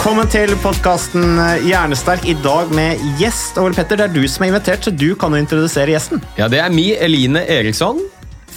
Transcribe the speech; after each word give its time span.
Velkommen 0.00 0.30
til 0.32 0.48
podkasten 0.62 1.34
Hjernesterk. 1.60 2.22
I 2.24 2.32
dag 2.40 2.70
med 2.72 3.02
gjest. 3.20 3.58
Ole 3.60 3.76
Petter, 3.76 3.98
det 4.00 4.06
er 4.06 4.14
du 4.14 4.22
som 4.32 4.46
er 4.46 4.48
invitert, 4.48 4.86
så 4.86 4.92
du 4.96 5.10
kan 5.20 5.34
jo 5.36 5.40
introdusere 5.42 5.92
gjesten. 5.92 6.22
Ja, 6.38 6.46
det 6.48 6.62
er 6.64 6.72
Mi 6.72 6.86
Eline 6.96 7.42
Eriksson 7.44 8.00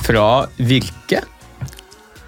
fra 0.05 0.45
Virke. 0.55 1.19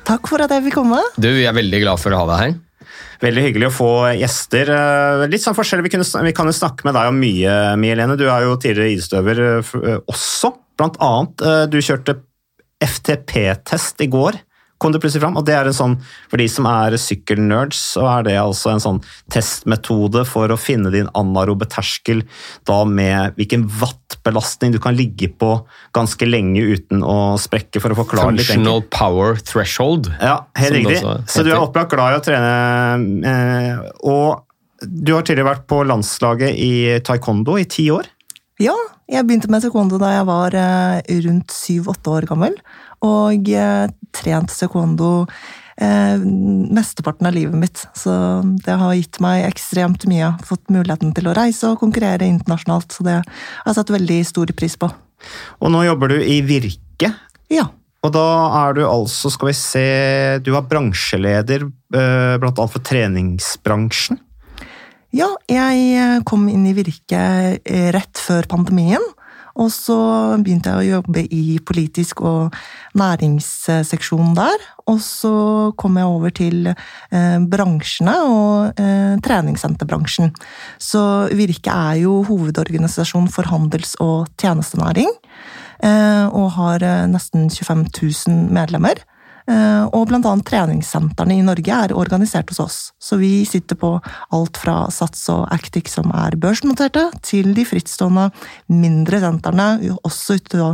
Takk 0.03 0.27
for 0.27 0.43
at 0.43 0.51
jeg 0.51 0.65
fikk 0.65 0.75
komme. 0.81 0.99
Du, 1.15 1.29
jeg 1.29 1.47
er 1.47 1.55
veldig 1.55 1.79
glad 1.85 2.03
for 2.03 2.11
å 2.11 2.19
ha 2.25 2.27
deg 2.33 2.41
her. 2.41 2.91
Veldig 3.23 3.45
hyggelig 3.47 3.69
å 3.69 3.73
få 3.77 3.89
gjester. 4.19 4.73
Eh, 4.81 5.23
Litt 5.31 5.47
sånn 5.47 5.55
forskjellig, 5.55 5.87
Vi, 5.87 5.93
kunne, 5.95 6.27
vi 6.27 6.35
kan 6.35 6.51
jo 6.51 6.57
snakke 6.59 6.83
med 6.83 6.99
deg 6.99 7.13
om 7.13 7.23
mye, 7.23 7.55
Mi 7.79 7.93
Helene. 7.93 8.19
Du 8.19 8.27
er 8.27 8.49
jo 8.49 8.59
tidligere 8.59 8.97
idrettsutøver 8.97 9.43
eh, 9.45 9.73
eh, 9.93 10.03
også. 10.11 10.51
Blant 10.75 10.99
annet, 10.99 11.39
eh, 11.53 11.63
du 11.71 11.79
kjørte 11.79 12.19
FTP-test 12.83 14.03
i 14.03 14.11
går. 14.11 14.43
Kom 14.77 14.91
det 14.91 14.99
plutselig 14.99 15.21
fram, 15.23 15.37
og 15.39 15.45
det 15.47 15.53
er 15.55 15.69
en 15.69 15.73
sånn, 15.77 15.93
For 16.29 16.37
de 16.41 16.47
som 16.51 16.65
er 16.67 16.97
sykkelnerds, 16.99 17.77
så 17.95 18.03
er 18.11 18.23
det 18.27 18.33
altså 18.41 18.73
en 18.73 18.81
sånn 18.83 18.97
testmetode 19.31 20.25
for 20.27 20.51
å 20.51 20.57
finne 20.59 20.91
din 20.91 21.07
anarobe 21.15 21.67
terskel 21.71 22.23
da 22.67 22.81
med 22.85 23.37
hvilken 23.39 23.63
wattbelastning 23.79 24.73
du 24.75 24.79
kan 24.83 24.97
ligge 24.97 25.29
på 25.39 25.53
ganske 25.95 26.27
lenge 26.27 26.59
uten 26.75 27.03
å 27.07 27.37
sprekke, 27.39 27.79
for 27.83 27.95
å 27.95 27.99
forklare 28.01 28.33
litt. 28.35 28.47
Functional 28.49 28.83
Power 28.91 29.39
Threshold. 29.39 30.11
Ja, 30.19 30.41
helt 30.59 30.79
riktig. 30.81 30.99
Så 31.31 31.45
du 31.45 31.53
er 31.53 31.61
opplagt 31.61 31.93
glad 31.95 32.15
i 32.15 32.19
å 32.19 32.25
trene. 32.25 33.23
eh, 33.25 33.79
Og 34.03 34.41
du 34.81 35.13
har 35.15 35.23
tidligere 35.23 35.53
vært 35.55 35.67
på 35.71 35.79
landslaget 35.87 36.51
i 36.59 36.99
taekwondo 36.99 37.55
i 37.57 37.63
ti 37.65 37.87
år. 37.95 38.03
Ja, 38.61 38.75
jeg 39.11 39.27
begynte 39.27 39.49
med 39.51 39.65
taekwondo 39.65 39.97
da 39.99 40.13
jeg 40.13 40.25
var 40.29 40.55
eh, 40.55 41.19
rundt 41.25 41.51
syv-åtte 41.51 42.11
år 42.13 42.27
gammel. 42.29 42.55
Og 43.03 43.49
trent 43.51 43.95
trente 44.15 44.55
taekwondo 44.55 45.25
eh, 45.75 46.23
mesteparten 46.75 47.27
av 47.27 47.35
livet 47.35 47.59
mitt. 47.59 47.83
Så 47.97 48.13
det 48.63 48.77
har 48.79 48.95
gitt 48.95 49.19
meg 49.23 49.43
ekstremt 49.49 50.07
mye. 50.07 50.31
Fått 50.47 50.71
muligheten 50.71 51.11
til 51.17 51.27
å 51.27 51.35
reise 51.35 51.73
og 51.73 51.81
konkurrere 51.83 52.29
internasjonalt. 52.29 52.95
Så 52.95 53.07
det 53.07 53.17
har 53.19 53.67
jeg 53.67 53.79
satt 53.79 53.95
veldig 53.97 54.21
stor 54.31 54.55
pris 54.55 54.79
på. 54.79 54.91
Og 55.59 55.73
nå 55.73 55.83
jobber 55.89 56.15
du 56.15 56.19
i 56.21 56.39
Virke. 56.45 57.11
Ja. 57.51 57.67
Og 58.05 58.13
da 58.13 58.25
er 58.61 58.77
du 58.77 58.83
altså, 58.85 59.31
skal 59.33 59.49
vi 59.49 59.55
se 59.57 59.85
Du 60.45 60.51
er 60.53 60.67
bransjeleder 60.69 61.65
eh, 61.65 62.35
annet 62.39 62.71
for 62.71 62.87
treningsbransjen. 62.87 64.21
Ja, 65.15 65.29
jeg 65.47 65.83
eh, 65.95 66.17
kom 66.27 66.49
inn 66.51 66.65
i 66.67 66.73
Virke 66.75 67.19
eh, 67.55 67.87
rett 67.95 68.19
før 68.19 68.47
pandemien. 68.51 69.03
Og 69.55 69.69
så 69.71 69.95
begynte 70.43 70.73
jeg 70.73 70.81
å 70.81 70.97
jobbe 70.97 71.21
i 71.31 71.55
politisk 71.63 72.19
og 72.27 72.57
næringsseksjon 72.99 74.33
der. 74.35 74.65
Og 74.91 74.99
så 74.99 75.31
kom 75.79 75.95
jeg 75.95 76.11
over 76.11 76.35
til 76.35 76.67
eh, 76.67 77.37
bransjene 77.39 78.17
og 78.27 78.81
eh, 78.81 79.15
treningssenterbransjen. 79.23 80.33
Så 80.83 81.05
Virke 81.31 81.71
er 81.71 82.01
jo 82.03 82.19
hovedorganisasjon 82.27 83.31
for 83.31 83.47
handels- 83.53 83.95
og 84.03 84.27
tjenestenæring. 84.35 85.15
Eh, 85.79 86.25
og 86.27 86.51
har 86.59 86.83
eh, 86.83 87.05
nesten 87.07 87.47
25 87.47 87.87
000 88.27 88.51
medlemmer. 88.59 88.99
Eh, 89.45 89.83
Og 89.93 90.07
blant 90.09 90.25
annet 90.25 90.47
treningssentrene 90.47 91.37
i 91.37 91.45
Norge 91.45 91.69
er 91.69 91.93
organisert 91.93 92.49
hos 92.49 92.61
oss. 92.63 92.77
Så 92.97 93.19
vi 93.21 93.45
sitter 93.45 93.77
på 93.77 93.91
alt 94.33 94.57
fra 94.57 94.87
Sats 94.93 95.27
og 95.29 95.45
Actic 95.53 95.91
som 95.93 96.09
er 96.17 96.37
børsnoterte, 96.41 97.11
til 97.21 97.53
de 97.53 97.65
frittstående 97.67 98.31
mindre 98.73 99.21
sentrene, 99.21 99.67
også 100.01 100.39
ute 100.39 100.71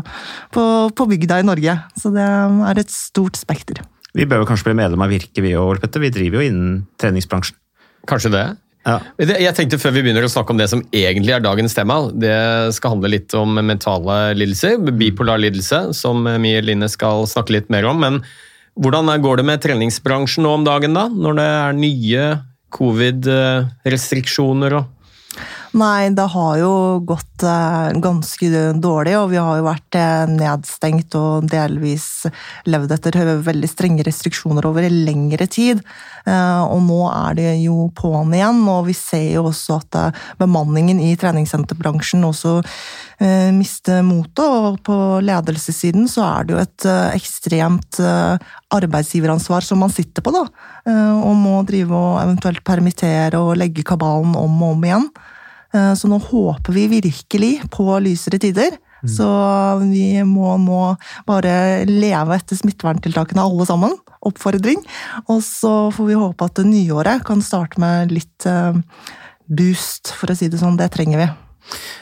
på, 0.55 0.63
på 0.95 1.09
bygda 1.11 1.41
i 1.41 1.47
Norge. 1.47 1.77
Så 1.99 2.13
det 2.15 2.23
er 2.23 2.79
et 2.79 2.93
stort 2.93 3.39
spekter. 3.39 3.83
Vi 4.15 4.27
bør 4.27 4.43
jo 4.43 4.49
kanskje 4.49 4.71
bli 4.71 4.79
medlem 4.79 5.03
av 5.03 5.11
Virke, 5.11 5.43
vi 5.43 5.53
òg, 5.55 5.79
Petter. 5.83 6.03
Vi 6.03 6.11
driver 6.11 6.41
jo 6.41 6.47
innen 6.51 6.83
treningsbransjen. 6.99 7.59
Kanskje 8.07 8.31
det. 8.33 8.45
Ja. 8.81 8.95
Jeg 9.21 9.53
tenkte 9.53 9.77
Før 9.77 9.93
vi 9.93 10.01
begynner 10.01 10.25
å 10.25 10.31
snakke 10.31 10.55
om 10.55 10.57
det 10.57 10.65
som 10.71 10.81
egentlig 10.89 11.35
er 11.35 11.43
dagens 11.43 11.75
tema, 11.77 11.99
det 12.17 12.33
skal 12.73 12.95
handle 12.95 13.11
litt 13.13 13.35
om 13.37 13.59
mentale 13.59 14.33
lidelser, 14.33 14.79
bipolar 14.97 15.37
lidelse, 15.43 15.91
som 15.93 16.23
Mie 16.25 16.63
Line 16.65 16.89
skal 16.89 17.27
snakke 17.29 17.59
litt 17.59 17.69
mer 17.73 17.85
om. 17.91 18.01
Men 18.01 18.21
hvordan 18.79 19.21
går 19.21 19.35
det 19.41 19.45
med 19.47 19.61
treningsbransjen 19.63 20.43
nå 20.45 20.51
om 20.59 20.65
dagen, 20.67 20.93
da? 20.95 21.03
Når 21.11 21.33
det 21.39 21.47
er 21.57 21.71
nye 21.77 22.23
covid-restriksjoner 22.71 24.71
og 24.79 24.85
Nei, 25.71 26.09
det 26.11 26.25
har 26.33 26.57
jo 26.59 26.71
gått 27.07 27.43
eh, 27.47 27.91
ganske 28.03 28.47
dårlig, 28.83 29.13
og 29.15 29.29
vi 29.31 29.37
har 29.39 29.55
jo 29.55 29.67
vært 29.69 29.95
eh, 29.95 30.25
nedstengt 30.27 31.15
og 31.15 31.47
delvis 31.47 32.25
levd 32.67 32.91
etter 32.97 33.17
veldig 33.45 33.69
strenge 33.71 34.03
restriksjoner 34.03 34.67
over 34.67 34.89
lengre 34.91 35.47
tid. 35.47 35.79
Eh, 36.27 36.63
og 36.65 36.83
nå 36.89 36.99
er 37.07 37.39
det 37.39 37.53
jo 37.61 37.87
på'n 37.95 38.35
igjen, 38.35 38.59
og 38.67 38.89
vi 38.89 38.97
ser 38.99 39.29
jo 39.37 39.45
også 39.53 39.79
at 39.79 40.19
bemanningen 40.41 40.99
i 40.99 41.15
treningssenterbransjen 41.19 42.27
også 42.27 42.59
mister 43.55 44.01
motet. 44.03 44.43
Og 44.43 44.79
på 44.83 44.95
ledelsessiden 45.23 46.07
så 46.11 46.25
er 46.25 46.47
det 46.47 46.55
jo 46.55 46.61
et 46.65 46.87
ekstremt 47.13 47.99
arbeidsgiveransvar 48.73 49.63
som 49.63 49.83
man 49.85 49.93
sitter 49.93 50.25
på, 50.25 50.33
da. 50.33 50.47
Og 51.21 51.35
må 51.37 51.59
drive 51.69 51.93
og 51.93 52.17
eventuelt 52.23 52.63
permittere 52.65 53.37
og 53.37 53.59
legge 53.61 53.85
kabalen 53.85 54.33
om 54.33 54.57
og 54.65 54.73
om 54.73 54.89
igjen. 54.89 55.05
Eh, 55.73 55.93
Så 55.95 56.07
nå 56.11 56.19
håper 56.19 56.73
vi 56.73 56.87
virkelig 56.87 57.53
på 57.71 57.87
lysere 58.03 58.39
tider. 58.39 58.77
Så 59.01 59.25
vi 59.81 60.21
må 60.21 60.57
nå 60.61 60.95
bare 61.25 61.85
leve 61.89 62.35
etter 62.37 62.55
smitteverntiltakene 62.59 63.41
alle 63.41 63.65
sammen. 63.65 63.95
Oppfordring. 64.21 64.77
Og 65.27 65.41
så 65.41 65.89
får 65.95 66.05
vi 66.05 66.19
håpe 66.19 66.45
at 66.45 66.59
det 66.59 66.67
nyåret 66.69 67.23
kan 67.25 67.41
starte 67.41 67.81
med 67.81 68.11
litt 68.13 68.45
eh, 68.45 68.77
boost, 69.49 70.13
for 70.13 70.29
å 70.29 70.37
si 70.37 70.51
det 70.53 70.61
sånn. 70.61 70.77
Det 70.77 70.91
trenger 70.93 71.17
vi. 71.17 71.29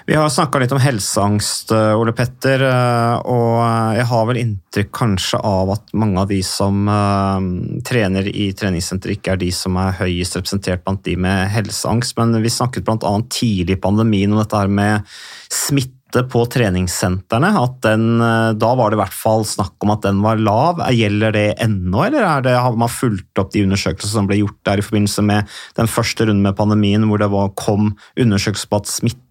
Vi 0.09 0.15
har 0.15 0.29
snakka 0.29 0.59
litt 0.59 0.71
om 0.73 0.79
helseangst, 0.81 1.71
eh, 1.71 1.99
Ole 1.99 2.15
Petter, 2.17 2.63
eh, 2.65 3.17
og 3.29 3.59
jeg 3.93 4.07
har 4.09 4.23
vel 4.25 4.39
inntrykk 4.41 4.89
kanskje 4.95 5.37
av 5.45 5.69
at 5.75 5.93
mange 5.93 6.23
av 6.23 6.31
de 6.31 6.39
som 6.45 6.87
eh, 6.89 7.45
trener 7.85 8.25
i 8.31 8.49
treningssenter, 8.57 9.13
ikke 9.13 9.35
er 9.35 9.43
de 9.43 9.51
som 9.53 9.77
er 9.77 9.99
høyest 9.99 10.39
representert 10.39 10.81
blant 10.85 11.03
de 11.05 11.13
med 11.13 11.53
helseangst. 11.53 12.17
Men 12.17 12.41
vi 12.41 12.49
snakket 12.49 12.89
bl.a. 12.89 13.13
tidlig 13.29 13.77
i 13.77 13.83
pandemien 13.85 14.33
om 14.33 14.41
dette 14.41 14.57
her 14.57 14.73
med 14.81 15.05
smitte 15.53 16.25
på 16.25 16.41
treningssentrene. 16.49 17.53
At 17.61 17.77
den, 17.85 18.17
da 18.57 18.73
var 18.73 18.89
det 18.89 18.97
i 18.97 19.03
hvert 19.03 19.13
fall 19.13 19.45
snakk 19.45 19.77
om 19.85 19.93
at 19.93 20.09
den 20.09 20.25
var 20.25 20.41
lav. 20.41 20.81
Gjelder 20.89 21.37
det 21.37 21.47
ennå, 21.61 22.01
eller 22.07 22.25
er 22.25 22.49
det, 22.49 22.57
har 22.57 22.73
man 22.73 22.89
fulgt 22.89 23.37
opp 23.37 23.53
de 23.53 23.67
undersøkelsene 23.67 24.15
som 24.15 24.33
ble 24.33 24.41
gjort 24.41 24.57
der 24.65 24.81
i 24.81 24.89
forbindelse 24.89 25.29
med 25.29 25.57
den 25.77 25.91
første 25.99 26.25
runden 26.25 26.41
med 26.49 26.57
pandemien, 26.57 27.05
hvor 27.05 27.21
det 27.21 27.29
var, 27.29 27.53
kom 27.61 27.93
undersøkelser 28.17 28.73
på 28.73 28.81
at 28.81 28.95
smitte 28.97 29.28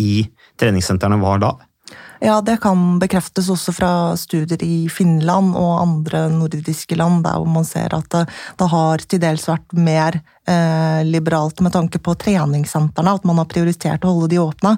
i 0.00 0.26
treningssentrene 0.60 1.20
var 1.22 1.42
lav? 1.42 1.62
Ja, 2.24 2.38
det 2.40 2.56
kan 2.62 2.98
bekreftes 3.02 3.50
også 3.52 3.74
fra 3.76 3.90
studier 4.16 4.62
i 4.64 4.86
Finland 4.88 5.52
og 5.60 5.82
andre 5.82 6.24
nordiske 6.32 6.96
land, 6.96 7.24
der 7.26 7.36
hvor 7.36 7.50
man 7.58 7.66
ser 7.68 7.92
at 7.92 8.08
det, 8.14 8.22
det 8.58 8.68
har 8.72 9.04
til 9.04 9.20
dels 9.20 9.44
vært 9.50 9.76
mer 9.76 10.22
liberalt 11.08 11.62
med 11.64 11.72
tanke 11.72 11.98
på 12.04 12.12
treningssentrene, 12.20 13.14
at 13.16 13.24
man 13.24 13.38
har 13.40 13.48
prioritert 13.48 14.04
å 14.04 14.12
holde 14.12 14.28
de 14.34 14.42
åpne. 14.42 14.74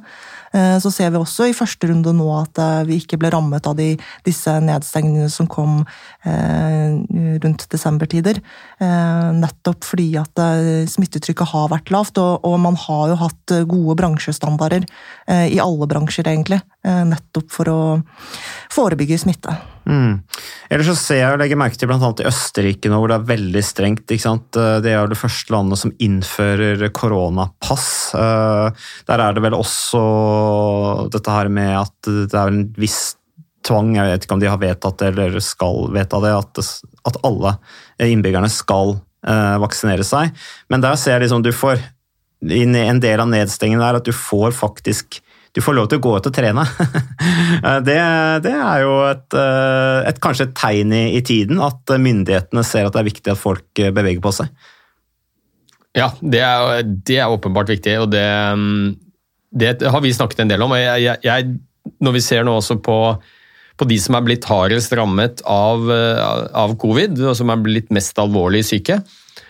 Eh, 0.56 0.78
så 0.78 0.90
ser 0.90 1.10
vi 1.12 1.20
også 1.20 1.48
i 1.48 1.56
første 1.56 1.88
runde 1.90 2.12
nå 2.16 2.26
at 2.38 2.60
eh, 2.62 2.84
vi 2.88 3.00
ikke 3.00 3.18
ble 3.20 3.30
rammet 3.34 3.66
av 3.68 3.76
de, 3.78 3.92
disse 4.26 4.52
nedstengningene 4.62 5.30
som 5.32 5.48
kom 5.50 5.80
eh, 5.82 6.96
rundt 7.42 7.66
desembertider. 7.72 8.40
Eh, 8.80 9.28
nettopp 9.40 9.86
fordi 9.86 10.08
at 10.20 10.42
eh, 10.42 10.86
smittetrykket 10.90 11.52
har 11.52 11.70
vært 11.72 11.92
lavt, 11.94 12.20
og, 12.22 12.46
og, 12.46 12.58
man 12.66 12.78
har 12.86 13.12
jo 13.12 13.20
hatt 13.20 13.56
gode 13.68 13.98
bransjestandarder 14.00 14.86
i 15.26 15.58
alle 15.62 15.86
bransjer, 15.90 16.26
egentlig. 16.30 16.58
nettopp 16.82 17.50
for 17.52 17.70
å 17.70 17.78
forebygge 18.72 19.18
smitte. 19.20 19.54
Mm. 19.86 20.22
Ellers 20.70 20.88
så 20.90 20.96
ser 20.98 21.20
jeg 21.20 21.34
og 21.34 21.40
legger 21.40 21.58
merke 21.60 21.78
til 21.78 21.90
bl.a. 21.90 22.08
i 22.18 22.26
Østerrike 22.26 22.90
nå, 22.90 22.98
hvor 22.98 23.12
det 23.12 23.18
er 23.20 23.28
veldig 23.28 23.62
strengt. 23.62 24.06
ikke 24.10 24.24
sant? 24.24 24.48
Det 24.54 24.90
er 24.90 24.98
jo 24.98 25.12
det 25.12 25.20
første 25.20 25.54
landet 25.54 25.82
som 25.82 25.94
innfører 26.02 26.88
koronapass. 26.96 27.88
Der 28.16 29.22
er 29.22 29.36
det 29.36 29.44
vel 29.46 29.58
også 29.58 30.02
dette 31.14 31.38
her 31.38 31.52
med 31.52 31.76
at 31.84 32.10
det 32.10 32.34
er 32.34 32.50
en 32.50 32.66
viss 32.80 33.14
tvang, 33.66 33.94
jeg 33.96 34.12
vet 34.12 34.26
ikke 34.26 34.36
om 34.36 34.42
de 34.42 34.50
har 34.50 34.62
vedtatt 34.62 35.02
det 35.02 35.10
eller 35.12 35.38
skal 35.42 35.90
vedta 35.94 36.20
det, 36.22 36.32
at, 36.36 37.20
alle 37.26 37.56
innbyggerne 38.02 38.50
skal 38.52 38.96
eh, 39.26 39.56
vaksinere 39.62 40.06
seg. 40.06 40.34
Men 40.72 40.84
der 40.84 40.98
ser 41.00 41.16
jeg 41.16 41.26
liksom 41.26 41.44
du 41.44 41.52
får 41.54 41.80
en 42.46 43.00
del 43.00 43.22
av 43.22 43.30
nedstengingen 43.32 43.82
er 43.82 43.98
at 43.98 44.06
du 44.06 44.12
får 44.14 44.52
faktisk 44.54 45.20
du 45.56 45.62
får 45.64 45.76
lov 45.78 45.86
til 45.88 46.00
å 46.00 46.04
gå 46.04 46.10
ut 46.18 46.26
og 46.28 46.34
trene. 46.36 46.62
det, 47.88 47.96
det, 48.44 48.52
er 48.52 48.82
jo 48.84 48.96
et, 49.08 49.36
eh, 49.40 50.00
et, 50.10 50.18
kanskje 50.20 50.50
et 50.50 50.56
tegn 50.58 50.92
i, 50.92 51.04
i, 51.16 51.22
tiden 51.24 51.62
at 51.64 51.96
myndighetene 51.96 52.64
ser 52.66 52.88
at 52.88 52.96
det 52.96 53.00
er 53.00 53.08
viktig 53.08 53.32
at 53.32 53.40
folk 53.40 53.80
eh, 53.80 53.94
beveger 53.96 54.20
på 54.24 54.34
seg. 54.36 54.52
Ja, 55.96 56.10
det 56.20 56.42
er, 56.44 56.82
det 56.84 57.16
er 57.24 57.32
åpenbart 57.32 57.72
viktig, 57.72 57.94
og 58.02 58.10
det, 58.12 58.26
det, 59.56 59.78
har 59.88 60.04
vi 60.04 60.12
snakket 60.12 60.44
en 60.44 60.52
del 60.52 60.66
om. 60.66 60.76
Jeg, 60.76 61.16
jeg, 61.24 61.56
når 62.04 62.18
vi 62.18 62.24
ser 62.26 62.44
nå 62.44 62.58
også 62.60 62.76
på 62.84 63.00
på 63.76 63.84
de 63.88 63.98
som 64.00 64.16
er 64.16 64.24
blitt 64.24 64.46
hardest 64.48 64.94
rammet 64.96 65.42
av, 65.52 65.84
eh, 65.92 66.20
av 66.56 66.74
covid, 66.80 67.18
og 67.20 67.36
som 67.36 67.52
er 67.52 67.60
blitt 67.60 67.92
mest 67.92 68.16
alvorlig 68.20 68.62
syke, 68.64 69.02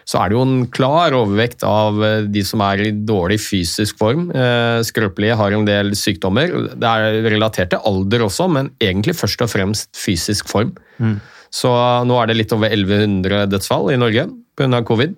så 0.07 0.21
er 0.21 0.31
det 0.31 0.37
jo 0.37 0.45
en 0.47 0.67
klar 0.71 1.15
overvekt 1.19 1.65
av 1.67 1.99
eh, 2.05 2.27
de 2.31 2.43
som 2.47 2.63
er 2.63 2.85
i 2.85 2.93
dårlig 2.95 3.41
fysisk 3.43 3.99
form. 3.99 4.29
Eh, 4.31 4.79
skrøpelige 4.87 5.39
har 5.41 5.55
en 5.55 5.67
del 5.67 5.95
sykdommer. 5.99 6.53
Det 6.79 6.93
er 6.93 7.21
relatert 7.27 7.73
til 7.75 7.83
alder 7.91 8.27
også, 8.29 8.47
men 8.53 8.71
egentlig 8.79 9.17
først 9.19 9.43
og 9.43 9.51
fremst 9.51 9.91
fysisk 9.99 10.51
form. 10.51 10.75
Mm. 11.03 11.19
Så 11.51 11.71
nå 12.07 12.19
er 12.21 12.31
det 12.31 12.39
litt 12.39 12.55
over 12.55 12.71
1100 12.71 13.49
dødsfall 13.51 13.91
i 13.95 14.01
Norge 14.01 14.29
pga. 14.59 14.83
covid. 14.87 15.15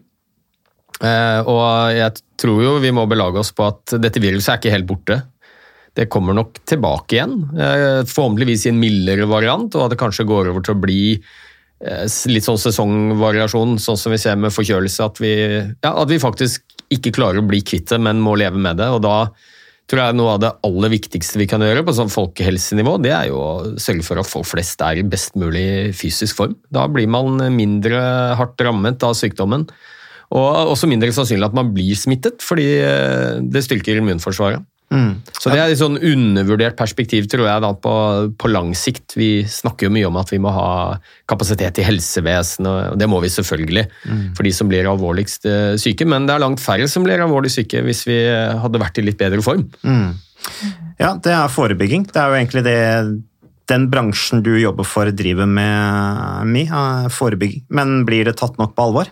Og 0.99 1.65
jeg 1.95 2.23
tror 2.41 2.63
jo 2.63 2.73
vi 2.83 2.91
må 2.95 3.05
belage 3.07 3.39
oss 3.41 3.53
på 3.55 3.69
at 3.71 3.95
dette 4.03 4.21
viruset 4.23 4.51
er 4.51 4.59
ikke 4.59 4.73
helt 4.75 4.89
borte 4.89 5.19
det 5.99 6.07
kommer 6.13 6.37
nok 6.37 6.61
tilbake 6.69 7.17
igjen. 7.17 7.37
Eh, 7.59 8.05
forhåpentligvis 8.07 8.67
i 8.67 8.73
en 8.73 8.81
mildere 8.81 9.27
variant, 9.31 9.75
og 9.75 9.87
at 9.87 9.95
det 9.95 10.01
kanskje 10.01 10.29
går 10.29 10.53
over 10.53 10.65
til 10.65 10.77
å 10.77 10.83
bli 10.83 11.03
eh, 11.17 11.25
litt 11.79 12.47
sånn 12.47 12.59
sesongvariasjon, 12.59 13.77
sånn 13.83 14.01
som 14.01 14.15
vi 14.15 14.19
ser 14.19 14.39
med 14.41 14.55
forkjølelse. 14.55 15.07
At 15.07 15.21
vi, 15.23 15.35
ja, 15.39 15.93
at 15.93 16.11
vi 16.11 16.19
faktisk 16.23 16.65
ikke 16.95 17.15
klarer 17.15 17.43
å 17.43 17.47
bli 17.47 17.61
kvitt 17.63 17.91
det, 17.93 18.01
men 18.03 18.23
må 18.25 18.35
leve 18.41 18.59
med 18.59 18.81
det. 18.81 18.89
og 18.91 19.03
da 19.05 19.29
tror 19.89 20.03
jeg 20.03 20.17
Noe 20.19 20.35
av 20.37 20.41
det 20.43 20.51
aller 20.67 20.93
viktigste 20.93 21.41
vi 21.41 21.47
kan 21.49 21.63
gjøre 21.65 21.81
på 21.87 21.95
sånn 21.97 22.11
folkehelsenivå, 22.13 22.99
det 23.01 23.13
er 23.17 23.31
jo 23.31 23.39
å 23.41 23.53
sørge 23.81 24.05
for 24.05 24.21
at 24.21 24.29
folk 24.29 24.49
flest 24.51 24.83
er 24.85 25.01
i 25.01 25.07
best 25.07 25.39
mulig 25.41 25.95
fysisk 25.97 26.37
form. 26.37 26.59
Da 26.69 26.85
blir 26.93 27.09
man 27.09 27.41
mindre 27.55 28.03
hardt 28.37 28.61
rammet 28.65 29.05
av 29.07 29.17
sykdommen. 29.17 29.65
Og 30.29 30.75
også 30.75 30.91
mindre 30.91 31.09
sannsynlig 31.17 31.49
at 31.49 31.57
man 31.57 31.71
blir 31.73 31.97
smittet, 31.97 32.45
fordi 32.45 32.67
eh, 32.85 33.39
det 33.41 33.65
styrker 33.65 34.03
immunforsvaret. 34.03 34.61
Mm. 34.89 35.21
Så 35.37 35.53
det 35.53 35.59
er 35.61 35.71
et 35.71 35.81
sånn 35.81 35.99
undervurdert 36.01 36.79
perspektiv, 36.79 37.27
tror 37.29 37.45
jeg, 37.45 37.63
da, 37.65 37.73
på, 37.77 37.95
på, 38.41 38.51
lang 38.53 38.73
sikt. 38.79 39.19
Vi 39.21 39.45
snakker 39.49 39.89
jo 39.89 39.95
mye 39.95 40.09
om 40.09 40.17
at 40.21 40.33
vi 40.33 40.41
må 40.41 40.53
ha 40.55 40.71
kapasitet 41.29 41.81
i 41.83 41.87
helsevesenet, 41.87 42.95
og 42.95 43.01
det 43.01 43.11
må 43.11 43.21
vi 43.25 43.33
selvfølgelig 43.33 43.85
mm. 43.91 44.25
for 44.39 44.49
de 44.49 44.55
som 44.57 44.71
blir 44.71 44.89
alvorligst 44.89 45.49
eh, 45.49 45.75
syke, 45.81 46.09
men 46.09 46.29
det 46.29 46.37
er 46.37 46.45
langt 46.45 46.63
færre 46.65 46.89
som 46.89 47.05
blir 47.05 47.21
alvorlig 47.21 47.53
syke 47.53 47.85
hvis 47.85 48.07
vi 48.09 48.19
hadde 48.29 48.81
vært 48.81 49.01
i 49.01 49.05
litt 49.05 49.21
bedre 49.21 49.45
form. 49.45 49.67
Mm. 49.85 50.17
Ja, 50.99 51.15
det 51.21 51.35
er 51.35 51.53
forebygging. 51.53 52.09
Det 52.09 52.21
er 52.21 52.33
jo 52.33 52.41
egentlig 52.41 52.65
det 52.67 52.79
den 53.69 53.89
bransjen 53.93 54.41
du 54.45 54.55
jobber 54.57 54.87
for, 54.89 55.11
driver 55.13 55.49
med, 55.49 56.49
Mi, 56.49 56.65
forebygging. 57.13 57.67
Men 57.69 58.03
blir 58.09 58.29
det 58.29 58.39
tatt 58.41 58.57
nok 58.61 58.73
på 58.77 58.89
alvor? 58.89 59.11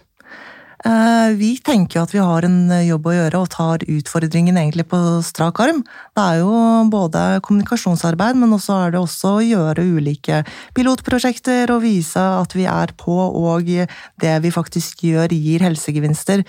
Eh, 0.87 1.33
vi 1.35 1.57
tenker 1.65 2.05
at 2.05 2.13
vi 2.15 2.21
har 2.23 2.45
en 2.47 2.71
jobb 2.85 3.09
å 3.11 3.15
gjøre 3.15 3.41
og 3.41 3.49
tar 3.51 3.83
utfordringen 3.91 4.59
egentlig 4.61 4.85
på 4.87 4.99
strak 5.27 5.59
arm. 5.65 5.81
Det 6.15 6.23
er 6.23 6.43
jo 6.45 6.53
både 6.93 7.23
kommunikasjonsarbeid, 7.47 8.39
men 8.39 8.55
også 8.55 8.77
er 8.85 8.95
det 8.95 9.01
også 9.01 9.33
å 9.39 9.43
gjøre 9.43 9.87
ulike 9.97 10.45
pilotprosjekter 10.77 11.73
og 11.75 11.83
vise 11.83 12.23
at 12.23 12.55
vi 12.55 12.69
er 12.71 12.93
på 13.01 13.17
og 13.17 13.67
det 13.67 14.35
vi 14.45 14.53
faktisk 14.55 15.03
gjør 15.09 15.35
gir 15.35 15.65
helsegevinster. 15.67 16.45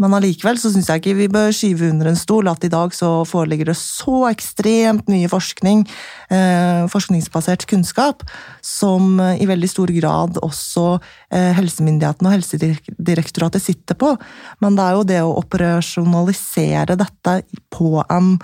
Men 0.00 0.16
allikevel 0.16 0.56
så 0.58 0.72
syns 0.72 0.88
jeg 0.88 1.02
ikke 1.02 1.18
vi 1.18 1.28
bør 1.32 1.52
skyve 1.54 1.90
under 1.92 2.08
en 2.10 2.18
stol 2.18 2.48
at 2.50 2.64
i 2.64 2.72
dag 2.72 2.94
så 2.96 3.10
foreligger 3.28 3.68
det 3.70 3.76
så 3.78 4.24
ekstremt 4.30 5.10
mye 5.12 5.28
forskning, 5.30 5.84
eh, 6.32 6.88
forskningsbasert 6.90 7.68
kunnskap, 7.68 8.24
som 8.64 9.20
i 9.20 9.46
veldig 9.46 9.68
stor 9.68 9.92
grad 9.92 10.40
også 10.40 10.96
helsemyndighetene 11.32 12.28
og 12.28 12.34
Helsedirektoratet 12.36 13.64
sitter 13.64 13.96
på. 13.98 14.12
Men 14.60 14.76
det 14.76 14.84
er 14.84 14.98
jo 14.98 15.06
det 15.08 15.20
å 15.24 15.34
operasjonalisere 15.40 16.98
dette 17.00 17.38
på 17.72 18.02
en 18.02 18.34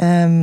eh, 0.00 0.38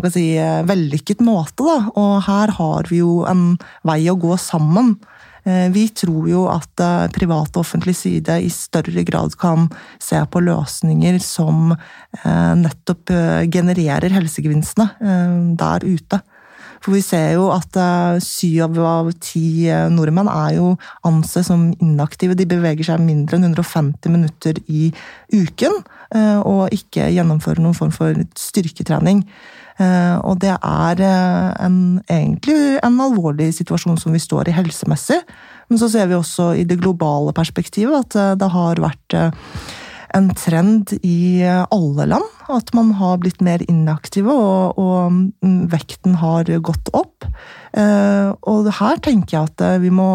kan 0.00 0.14
si, 0.14 0.26
vellykket 0.66 1.22
måte, 1.24 1.62
da. 1.62 1.78
Og 1.94 2.18
her 2.26 2.56
har 2.58 2.90
vi 2.90 3.02
jo 3.04 3.20
en 3.30 3.54
vei 3.86 4.02
å 4.10 4.18
gå 4.18 4.34
sammen. 4.40 4.96
Eh, 5.44 5.70
vi 5.72 5.86
tror 5.88 6.28
jo 6.28 6.44
at 6.52 6.82
eh, 6.84 7.06
privat 7.14 7.54
og 7.54 7.62
offentlig 7.64 7.94
side 7.96 8.40
i 8.44 8.50
større 8.52 9.04
grad 9.08 9.36
kan 9.40 9.68
se 10.02 10.20
på 10.30 10.42
løsninger 10.44 11.20
som 11.24 11.72
eh, 11.72 12.52
nettopp 12.60 13.14
genererer 13.52 14.12
helsegevinstene 14.12 15.56
der 15.60 15.86
ute. 15.86 16.20
For 16.80 16.96
vi 16.96 17.02
ser 17.04 17.34
jo 17.36 17.50
at 17.52 17.76
syv 18.24 18.78
av 18.80 19.10
ti 19.20 19.68
nordmenn 19.92 20.30
er 20.32 20.54
jo 20.56 20.72
ansett 21.04 21.44
som 21.46 21.68
inaktive. 21.76 22.36
De 22.38 22.48
beveger 22.48 22.88
seg 22.88 23.04
mindre 23.04 23.36
enn 23.36 23.50
150 23.50 24.12
minutter 24.14 24.56
i 24.66 24.88
uken, 25.34 25.76
og 26.48 26.72
ikke 26.72 27.10
gjennomfører 27.12 27.60
noen 27.60 27.76
form 27.76 27.92
for 27.92 28.16
styrketrening. 28.32 29.26
Eh, 29.80 30.16
og 30.28 30.40
det 30.42 30.52
er 30.52 31.00
eh, 31.00 31.50
en, 31.64 31.76
egentlig 32.10 32.80
en 32.84 32.98
alvorlig 33.00 33.48
situasjon 33.56 33.96
som 34.00 34.12
vi 34.12 34.20
står 34.20 34.50
i 34.50 34.56
helsemessig. 34.56 35.20
Men 35.70 35.80
så 35.80 35.88
ser 35.92 36.10
vi 36.10 36.18
også 36.18 36.50
i 36.60 36.66
det 36.68 36.80
globale 36.82 37.32
perspektivet 37.36 38.04
at 38.04 38.18
eh, 38.18 38.34
det 38.40 38.50
har 38.52 38.82
vært 38.82 39.16
en 40.16 40.30
trend 40.34 40.94
i 41.02 41.42
alle 41.46 42.06
land. 42.10 42.26
At 42.50 42.72
man 42.74 42.92
har 42.98 43.20
blitt 43.22 43.42
mer 43.44 43.62
inaktive, 43.70 44.32
og, 44.32 44.78
og 44.80 45.12
mm, 45.12 45.68
vekten 45.72 46.18
har 46.22 46.50
gått 46.64 46.90
opp. 46.96 47.28
Og 47.70 48.70
her 48.80 48.98
tenker 49.04 49.36
jeg 49.36 49.52
at 49.52 49.62
vi 49.82 49.92
må 49.94 50.08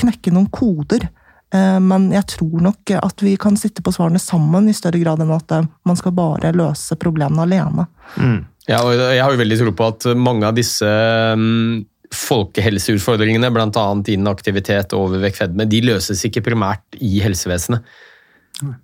knekke 0.00 0.32
noen 0.32 0.48
koder. 0.48 1.04
Men 1.52 2.08
jeg 2.10 2.26
tror 2.32 2.64
nok 2.64 2.94
at 2.96 3.22
vi 3.22 3.34
kan 3.38 3.58
sitte 3.60 3.84
på 3.84 3.92
svarene 3.94 4.18
sammen 4.18 4.70
i 4.70 4.74
større 4.74 4.98
grad 5.02 5.20
enn 5.22 5.34
at 5.36 5.52
man 5.86 6.00
skal 6.00 6.16
bare 6.16 6.54
løse 6.56 6.96
problemene 6.98 7.44
alene. 7.44 7.84
Mm. 8.16 8.40
Ja, 8.64 8.80
og 8.80 8.96
jeg 8.96 9.20
har 9.20 9.32
jo 9.32 9.40
veldig 9.42 9.58
tro 9.60 9.74
på 9.76 9.90
at 9.92 10.06
mange 10.16 10.48
av 10.48 10.56
disse 10.56 10.88
um, 11.36 11.84
folkehelseutfordringene, 12.14 13.50
bl.a. 13.52 13.86
inaktivitet 14.14 14.94
og 14.96 15.10
overvekt, 15.10 15.42
fedme, 15.42 15.66
de 15.68 15.82
løses 15.84 16.22
ikke 16.24 16.44
primært 16.48 16.98
i 17.02 17.18
helsevesenet. 17.24 17.84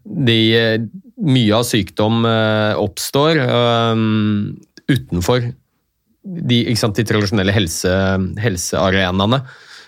De, 0.05 0.39
mye 1.23 1.55
av 1.55 1.65
sykdom 1.69 2.25
uh, 2.27 2.75
oppstår 2.81 3.39
um, 3.47 4.57
utenfor 4.91 5.45
de, 6.21 6.63
sant, 6.77 6.97
de 6.97 7.07
tradisjonelle 7.07 7.55
helse, 7.55 7.93
helsearenaene. 8.43 9.41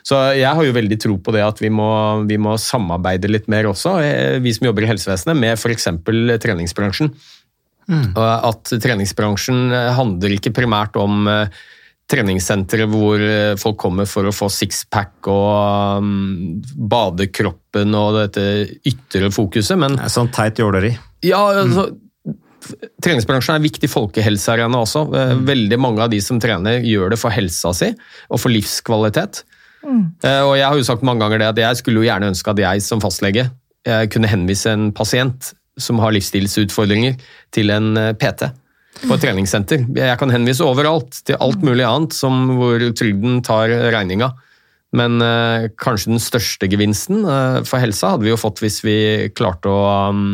Så 0.06 0.18
jeg 0.34 0.50
har 0.50 0.66
jo 0.66 0.74
veldig 0.74 0.98
tro 0.98 1.16
på 1.22 1.34
det 1.34 1.44
at 1.46 1.60
vi 1.62 1.70
må, 1.70 1.88
vi 2.26 2.38
må 2.40 2.56
samarbeide 2.58 3.30
litt 3.30 3.46
mer 3.52 3.68
også, 3.70 3.96
eh, 4.02 4.38
vi 4.42 4.54
som 4.54 4.66
jobber 4.66 4.86
i 4.86 4.90
helsevesenet, 4.90 5.38
med 5.38 5.54
f.eks. 5.54 5.86
treningsbransjen. 6.42 7.12
Mm. 7.90 8.08
At 8.18 8.72
treningsbransjen 8.82 9.70
eh, 9.74 9.92
handler 9.94 10.34
ikke 10.34 10.54
primært 10.54 10.98
om 10.98 11.28
eh, 11.30 11.62
treningssentre 12.10 12.86
hvor 12.90 13.22
eh, 13.22 13.54
folk 13.60 13.78
kommer 13.80 14.08
for 14.10 14.28
å 14.28 14.34
få 14.34 14.48
sixpack 14.52 15.28
og 15.32 16.02
um, 16.02 16.58
bade 16.74 17.30
kroppen 17.32 17.96
og 17.96 18.18
dette 18.18 18.46
ytre 18.88 19.30
fokuset, 19.32 19.78
men 19.80 19.96
Sånn 20.12 20.32
teit 20.34 20.60
jåleri. 20.60 20.92
Ja, 21.24 21.40
altså, 21.62 21.88
treningsbransjen 23.02 23.54
er 23.54 23.62
en 23.62 23.66
viktig 23.68 23.88
folkehelsearena 23.90 24.82
også. 24.82 25.06
Mm. 25.08 25.46
Veldig 25.48 25.80
mange 25.80 26.04
av 26.04 26.12
de 26.12 26.20
som 26.24 26.40
trener, 26.42 26.84
gjør 26.84 27.14
det 27.14 27.20
for 27.22 27.34
helsa 27.34 27.72
si 27.76 27.92
og 28.28 28.42
for 28.42 28.52
livskvalitet. 28.52 29.44
Mm. 29.82 30.04
Og 30.46 30.52
jeg 30.54 30.66
har 30.68 30.76
jo 30.78 30.86
sagt 30.86 31.02
mange 31.02 31.24
ganger 31.24 31.40
det 31.42 31.48
at 31.48 31.58
jeg 31.58 31.80
skulle 31.80 32.02
jo 32.02 32.06
gjerne 32.06 32.28
ønske 32.30 32.52
at 32.52 32.60
jeg 32.62 32.84
som 32.84 33.00
fastlege 33.02 33.48
kunne 33.82 34.28
henvise 34.30 34.70
en 34.70 34.92
pasient 34.94 35.48
som 35.80 36.00
har 36.02 36.12
livsstilsutfordringer, 36.16 37.16
til 37.52 37.72
en 37.72 37.96
eh, 37.96 38.12
PT 38.18 38.50
på 39.00 39.16
et 39.16 39.22
treningssenter. 39.24 39.84
Jeg 39.96 40.18
kan 40.20 40.32
henvise 40.32 40.64
overalt 40.66 41.22
til 41.26 41.38
alt 41.40 41.64
mulig 41.64 41.84
annet 41.88 42.16
som 42.16 42.44
hvor 42.58 42.82
trygden 42.98 43.40
tar 43.46 43.72
regninga. 43.94 44.32
Men 44.92 45.22
eh, 45.24 45.70
kanskje 45.80 46.12
den 46.12 46.20
største 46.20 46.68
gevinsten 46.68 47.22
eh, 47.24 47.60
for 47.64 47.80
helsa 47.80 48.12
hadde 48.12 48.26
vi 48.26 48.34
jo 48.34 48.40
fått 48.40 48.60
hvis 48.60 48.82
vi 48.84 48.96
klarte 49.32 49.72
å 49.72 49.84
um, 50.12 50.26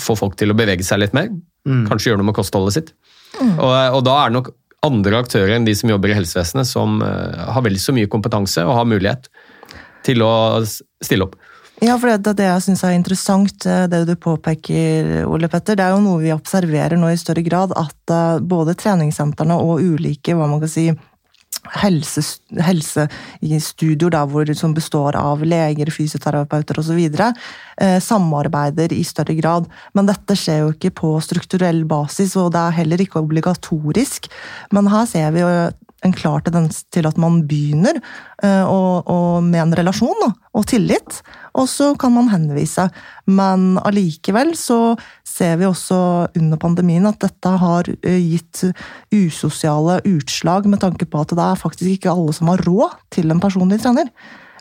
få 0.00 0.16
folk 0.16 0.38
til 0.40 0.54
å 0.54 0.56
bevege 0.56 0.86
seg 0.86 1.02
litt 1.02 1.16
mer. 1.16 1.28
Kanskje 1.66 2.12
gjøre 2.12 2.22
noe 2.22 2.30
med 2.30 2.38
kostholdet 2.38 2.76
sitt. 2.76 2.94
Og, 3.42 3.68
og 3.68 4.00
da 4.06 4.14
er 4.22 4.30
det 4.30 4.38
nok 4.38 4.52
andre 4.86 5.20
aktører 5.20 5.56
enn 5.56 5.66
de 5.66 5.74
som 5.76 5.90
jobber 5.90 6.12
i 6.12 6.16
helsevesenet, 6.16 6.68
som 6.68 7.00
eh, 7.04 7.44
har 7.52 7.64
vel 7.66 7.78
så 7.82 7.94
mye 7.96 8.10
kompetanse 8.10 8.64
og 8.64 8.76
har 8.78 8.88
mulighet 8.88 9.28
til 10.06 10.22
å 10.24 10.62
stille 10.64 11.26
opp. 11.26 11.36
Ja, 11.84 11.98
for 12.00 12.08
det, 12.08 12.32
det, 12.38 12.46
jeg 12.46 12.62
syns 12.64 12.82
er 12.88 12.94
interessant, 12.96 13.66
eh, 13.68 13.84
det 13.92 14.06
du 14.08 14.14
påpeker, 14.16 15.26
Ole 15.28 15.50
Petter, 15.52 15.76
det 15.76 15.84
er 15.84 15.92
jo 15.92 16.04
noe 16.04 16.22
vi 16.22 16.32
observerer 16.32 16.96
nå 16.96 17.10
i 17.12 17.18
større 17.20 17.44
grad, 17.44 17.74
at 17.76 18.12
eh, 18.14 18.38
både 18.40 18.76
treningssentrene 18.80 19.58
og 19.60 19.84
ulike 19.84 20.32
hva 20.32 20.48
man 20.48 20.62
kan 20.62 20.72
si, 20.72 20.86
helse, 21.82 22.22
helsestudioer 22.62 24.14
da, 24.14 24.22
hvor, 24.30 24.48
som 24.56 24.74
består 24.76 25.18
av 25.20 25.44
leger, 25.44 25.90
fysioterapeuter 25.92 26.80
osv., 26.80 27.00
eh, 27.02 27.98
samarbeider 28.02 28.94
i 28.96 29.02
større 29.04 29.36
grad. 29.36 29.68
Men 29.92 30.08
dette 30.08 30.36
skjer 30.38 30.62
jo 30.64 30.74
ikke 30.74 30.94
på 31.02 31.12
strukturell 31.24 31.84
basis, 31.88 32.36
og 32.40 32.54
det 32.56 32.62
er 32.62 32.78
heller 32.80 33.02
ikke 33.04 33.20
obligatorisk. 33.20 34.30
Men 34.72 34.88
her 34.92 35.04
ser 35.10 35.34
vi 35.36 35.44
jo 35.44 35.50
en 36.04 36.12
klar 36.12 36.42
tendens 36.44 36.82
til 36.92 37.06
at 37.08 37.16
man 37.20 37.40
begynner 37.48 37.98
eh, 38.44 38.64
og, 38.64 39.08
og 39.08 39.44
med 39.46 39.62
en 39.62 39.74
relasjon 39.78 40.16
da, 40.22 40.30
og 40.56 40.66
tillit, 40.68 41.20
og 41.56 41.68
så 41.70 41.92
kan 41.98 42.12
man 42.14 42.28
henvise. 42.32 42.88
Men 43.26 43.78
allikevel 43.86 44.52
så 44.58 44.96
ser 45.26 45.56
vi 45.60 45.68
også 45.68 45.98
under 46.36 46.60
pandemien 46.60 47.08
at 47.08 47.20
dette 47.24 47.54
har 47.62 47.88
eh, 47.96 48.20
gitt 48.20 48.66
usosiale 49.14 50.00
utslag 50.08 50.68
med 50.68 50.82
tanke 50.84 51.08
på 51.08 51.22
at 51.24 51.36
det 51.36 51.46
er 51.46 51.62
faktisk 51.62 51.96
ikke 51.96 52.12
alle 52.12 52.36
som 52.36 52.52
har 52.52 52.64
råd 52.68 52.98
til 53.16 53.32
en 53.32 53.42
personlig 53.42 53.80
trener. 53.84 54.12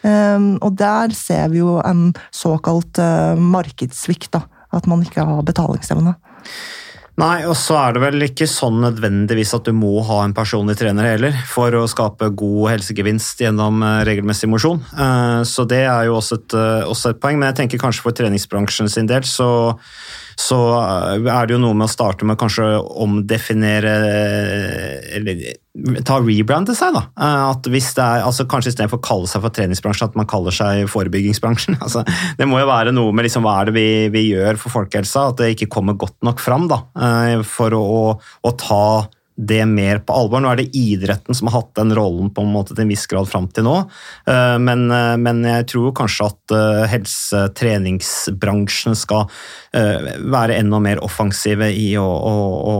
Eh, 0.05 0.39
Og 0.61 0.79
der 0.79 1.13
ser 1.17 1.51
vi 1.53 1.63
jo 1.63 1.77
en 1.83 2.13
såkalt 2.31 3.01
eh, 3.01 3.35
markedssvikt, 3.35 4.31
da. 4.37 4.45
At 4.75 4.87
man 4.91 5.05
ikke 5.05 5.23
har 5.23 5.45
betalingsevne. 5.45 6.17
Nei, 7.15 7.45
og 7.47 7.53
så 7.55 7.77
er 7.79 7.95
det 7.95 8.01
vel 8.03 8.25
ikke 8.25 8.47
sånn 8.49 8.81
nødvendigvis 8.83 9.53
at 9.55 9.69
du 9.69 9.71
må 9.71 10.01
ha 10.03 10.17
en 10.25 10.33
personlig 10.35 10.75
trener 10.81 11.07
heller 11.13 11.37
for 11.47 11.71
å 11.79 11.85
skape 11.87 12.27
god 12.35 12.73
helsegevinst 12.73 13.39
gjennom 13.39 13.79
eh, 13.87 14.01
regelmessig 14.09 14.49
mosjon. 14.51 14.81
Eh, 14.91 15.39
Så 15.47 15.63
det 15.71 15.85
er 15.87 16.09
jo 16.09 16.17
også 16.19 16.41
et, 16.41 16.55
eh, 16.59 16.83
også 16.83 17.13
et 17.13 17.21
poeng, 17.23 17.39
men 17.39 17.53
jeg 17.53 17.61
tenker 17.61 17.79
kanskje 17.85 18.03
for 18.03 18.17
treningsbransjen 18.19 18.91
sin 18.91 19.07
del 19.07 19.23
så, 19.23 19.47
så 20.39 20.57
eh, 20.79 21.29
er 21.31 21.47
det 21.47 21.55
jo 21.55 21.61
noe 21.63 21.77
med 21.77 21.87
å 21.87 21.91
starte 21.91 22.27
med 22.27 22.39
kanskje 22.39 22.67
omdefinere 23.05 23.93
eh, 24.09 25.15
eller 25.19 25.45
ta 26.07 26.19
rebrand 26.23 26.69
til 26.69 26.77
seg, 26.77 26.95
da. 26.95 27.03
Eh, 27.19 27.41
At 27.51 27.67
hvis 27.71 27.91
det 27.97 28.03
er, 28.03 28.23
altså 28.27 28.45
Kanskje 28.49 28.73
istedenfor 28.73 29.01
å 29.01 29.05
kalle 29.05 29.31
seg 29.31 29.43
for 29.43 29.55
treningsbransjen, 29.55 30.11
at 30.11 30.19
man 30.19 30.29
kaller 30.29 30.55
seg 30.55 30.85
forebyggingsbransjen. 30.91 31.79
Altså, 31.85 32.01
det 32.39 32.47
må 32.49 32.57
jo 32.61 32.69
være 32.69 32.93
noe 32.95 33.13
med 33.13 33.27
liksom, 33.27 33.45
hva 33.45 33.59
er 33.61 33.69
det 33.69 33.75
vi, 33.75 33.87
vi 34.13 34.23
gjør 34.31 34.57
for 34.61 34.73
folkehelsa, 34.73 35.29
at 35.31 35.41
det 35.41 35.51
ikke 35.53 35.69
kommer 35.75 35.97
godt 35.99 36.17
nok 36.25 36.41
fram 36.41 36.69
da, 36.71 36.81
eh, 36.97 37.43
for 37.45 37.75
å, 37.77 37.83
å, 37.83 38.15
å 38.17 38.55
ta 38.59 38.85
det 39.35 39.65
mer 39.67 39.99
på 40.05 40.13
alvor. 40.15 40.41
Nå 40.41 40.49
er 40.51 40.57
det 40.61 40.77
idretten 40.77 41.35
som 41.35 41.47
har 41.49 41.59
hatt 41.59 41.73
den 41.77 41.95
rollen 41.97 42.29
på 42.33 42.41
en 42.45 42.53
måte 42.53 42.73
til 42.73 42.83
en 42.85 42.93
viss 42.93 43.07
grad 43.11 43.27
fram 43.29 43.47
til 43.51 43.63
nå, 43.67 43.75
Eh, 44.25 44.57
men, 44.61 44.91
eh, 44.91 45.15
men 45.21 45.43
jeg 45.45 45.67
tror 45.71 45.93
kanskje 45.95 46.25
at 46.29 46.53
eh, 46.55 46.85
helsetreningsbransjen 46.93 48.95
skal 48.97 49.29
være 49.75 50.55
enda 50.55 50.79
mer 50.79 51.01
offensive 51.03 51.67
i 51.75 51.97
å, 51.99 52.05
å, 52.05 52.35
å 52.71 52.75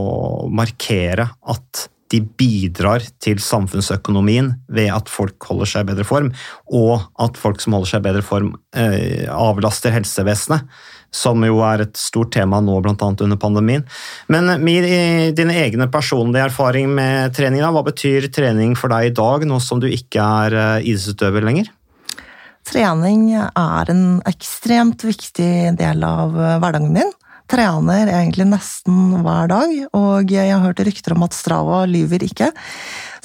markere 0.48 1.26
at 1.52 1.90
de 2.14 2.22
bidrar 2.40 3.04
til 3.20 3.42
samfunnsøkonomien 3.44 4.54
ved 4.72 4.94
at 4.96 5.12
folk 5.12 5.44
holder 5.50 5.68
seg 5.68 5.84
i 5.84 5.90
bedre 5.90 6.06
form, 6.08 6.32
og 6.72 7.04
at 7.20 7.36
folk 7.42 7.60
som 7.60 7.76
holder 7.76 7.90
seg 7.92 8.00
i 8.00 8.08
bedre 8.08 8.24
form, 8.24 8.56
avlaster 8.72 9.92
helsevesenet, 9.92 10.64
som 11.16 11.44
jo 11.48 11.62
er 11.66 11.86
et 11.86 11.96
stort 12.00 12.34
tema 12.36 12.60
nå, 12.64 12.76
bl.a. 12.84 12.96
under 12.98 13.40
pandemien. 13.40 13.86
Men 14.32 14.52
Mir, 14.66 14.86
i 14.88 15.32
dine 15.36 15.56
egne 15.64 15.88
personlige 15.92 16.50
erfaring 16.50 16.92
med 16.98 17.36
trening, 17.38 17.64
da, 17.64 17.72
hva 17.72 17.86
betyr 17.88 18.30
trening 18.36 18.76
for 18.80 18.92
deg 18.92 19.12
i 19.12 19.16
dag, 19.16 19.48
nå 19.48 19.62
som 19.64 19.82
du 19.82 19.88
ikke 19.88 20.30
er 20.46 20.60
eh, 20.60 20.90
idrettsutøver 20.92 21.48
lenger? 21.48 21.72
Trening 22.66 23.30
er 23.38 23.92
en 23.94 24.06
ekstremt 24.26 25.06
viktig 25.06 25.76
del 25.80 26.04
av 26.06 26.36
eh, 26.36 26.58
hverdagen 26.60 26.92
min. 26.96 27.14
Trener 27.46 28.10
egentlig 28.10 28.48
nesten 28.50 29.20
hver 29.22 29.52
dag, 29.52 29.74
og 29.94 30.32
jeg 30.34 30.50
har 30.50 30.64
hørt 30.64 30.82
rykter 30.82 31.14
om 31.14 31.28
at 31.28 31.36
Strava 31.38 31.84
lyver 31.86 32.26
ikke. 32.26 32.50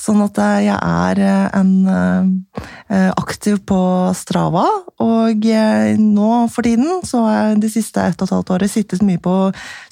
Sånn 0.01 0.23
at 0.25 0.39
eh, 0.41 0.67
jeg 0.71 0.77
er 0.77 1.21
eh, 1.21 1.59
en 1.59 1.73
eh, 1.91 3.11
aktiv 3.21 3.61
på 3.69 3.81
Strava, 4.17 4.65
og 5.05 5.49
nå 6.01 6.31
for 6.53 6.67
tiden 6.67 7.03
så 7.07 7.25
har 7.27 7.37
jeg 7.37 7.61
de 7.65 7.73
siste 7.73 8.03
ett 8.03 8.21
og 8.21 8.29
et 8.29 8.35
halvt 8.37 8.53
året 8.57 8.73
sittet 8.73 9.05
mye 9.07 9.21
på 9.23 9.35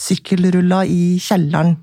sykkelrulla 0.01 0.83
i 0.89 1.19
kjelleren. 1.23 1.77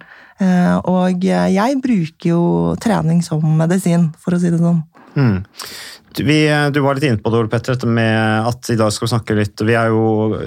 Og 0.91 1.24
jeg 1.24 1.77
bruker 1.79 2.27
jo 2.27 2.41
trening 2.84 3.22
som 3.24 3.39
medisin, 3.55 4.10
for 4.20 4.36
å 4.36 4.39
si 4.41 4.51
det 4.51 4.60
sånn. 4.60 4.82
Mm. 5.15 5.38
Du, 6.12 6.22
vi, 6.27 6.39
du 6.75 6.82
var 6.84 6.98
litt 6.98 7.08
inne 7.08 7.22
på 7.24 7.32
det, 7.32 7.39
Ole 7.39 7.51
Petter, 7.51 7.79
med 7.88 8.50
at 8.51 8.67
i 8.74 8.75
dag 8.79 8.91
skal 8.91 9.08
vi 9.08 9.13
snakke 9.13 9.38
litt 9.39 9.63
Vi 9.63 9.77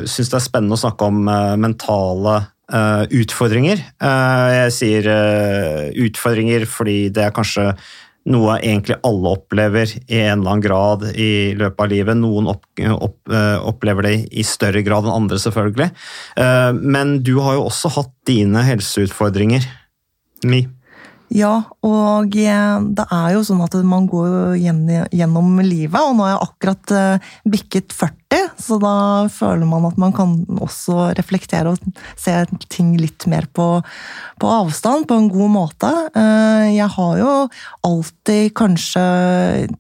syns 0.05 0.29
det 0.29 0.37
er 0.37 0.45
spennende 0.45 0.77
å 0.77 0.83
snakke 0.83 1.09
om 1.09 1.25
mentale 1.25 2.37
eh, 2.73 3.05
utfordringer. 3.21 3.81
Uh, 4.03 4.49
jeg 4.55 4.75
sier 4.77 5.09
uh, 5.09 5.89
utfordringer 6.07 6.67
fordi 6.69 7.09
det 7.15 7.25
er 7.27 7.35
kanskje 7.37 7.73
noe 8.29 8.59
egentlig 8.59 8.99
alle 9.09 9.31
opplever 9.39 9.89
i 10.05 10.19
en 10.21 10.43
eller 10.43 10.51
annen 10.53 10.65
grad 10.65 11.05
i 11.15 11.55
løpet 11.57 11.85
av 11.85 11.93
livet. 11.93 12.19
Noen 12.21 12.51
opp, 12.53 12.67
opp, 12.77 13.33
opplever 13.71 14.05
det 14.05 14.15
i 14.37 14.45
større 14.45 14.83
grad 14.85 15.07
enn 15.09 15.15
andre, 15.15 15.39
selvfølgelig. 15.41 15.87
Men 16.85 17.15
du 17.25 17.39
har 17.41 17.57
jo 17.57 17.65
også 17.71 17.89
hatt 17.95 18.13
dine 18.29 18.67
helseutfordringer. 18.69 19.65
Mi. 20.45 20.61
Ja, 21.33 21.55
og 21.81 22.37
det 22.37 22.53
er 22.53 23.33
jo 23.33 23.47
sånn 23.49 23.65
at 23.65 23.79
man 23.81 24.11
går 24.13 24.59
gjennom 24.61 25.63
livet, 25.65 25.97
og 26.03 26.19
nå 26.19 26.27
har 26.27 26.35
jeg 26.35 26.45
akkurat 26.51 26.95
bikket 27.49 27.97
40, 27.97 28.18
så 28.59 28.77
da 28.83 29.29
føler 29.33 29.65
man 29.69 29.87
at 29.89 29.99
man 30.01 30.13
kan 30.13 30.33
også 30.61 31.13
reflektere 31.17 31.73
og 31.73 32.01
se 32.19 32.35
ting 32.69 32.91
litt 33.01 33.25
mer 33.31 33.47
på, 33.57 33.67
på 34.41 34.51
avstand, 34.53 35.07
på 35.09 35.17
en 35.17 35.31
god 35.33 35.53
måte. 35.55 35.93
Eh, 36.13 36.75
Jeg 36.77 36.91
har 36.97 37.15
jo 37.21 37.31
alltid 37.89 38.53
kanskje 38.59 39.05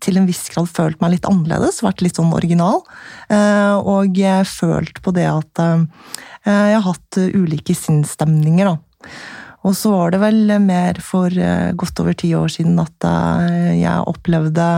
til 0.00 0.20
en 0.20 0.28
viss 0.30 0.46
grad 0.54 0.70
følt 0.70 1.02
meg 1.02 1.16
litt 1.16 1.28
annerledes, 1.28 1.82
vært 1.84 2.00
litt 2.04 2.20
sånn 2.20 2.32
original, 2.32 2.80
eh, 3.28 3.74
og 3.76 4.16
jeg 4.16 4.48
følt 4.48 5.02
på 5.04 5.12
det 5.16 5.28
at 5.28 5.64
eh, 5.64 5.84
jeg 6.48 6.78
har 6.78 6.86
hatt 6.86 7.20
ulike 7.34 7.76
sinnsstemninger, 7.76 8.72
da. 8.72 9.10
Og 9.66 9.74
så 9.76 9.90
var 9.92 10.14
det 10.14 10.20
vel 10.22 10.52
mer 10.62 11.00
for 11.02 11.34
godt 11.76 12.00
over 12.00 12.14
ti 12.16 12.30
år 12.38 12.48
siden 12.54 12.78
at 12.78 13.04
jeg 13.74 14.06
opplevde 14.06 14.68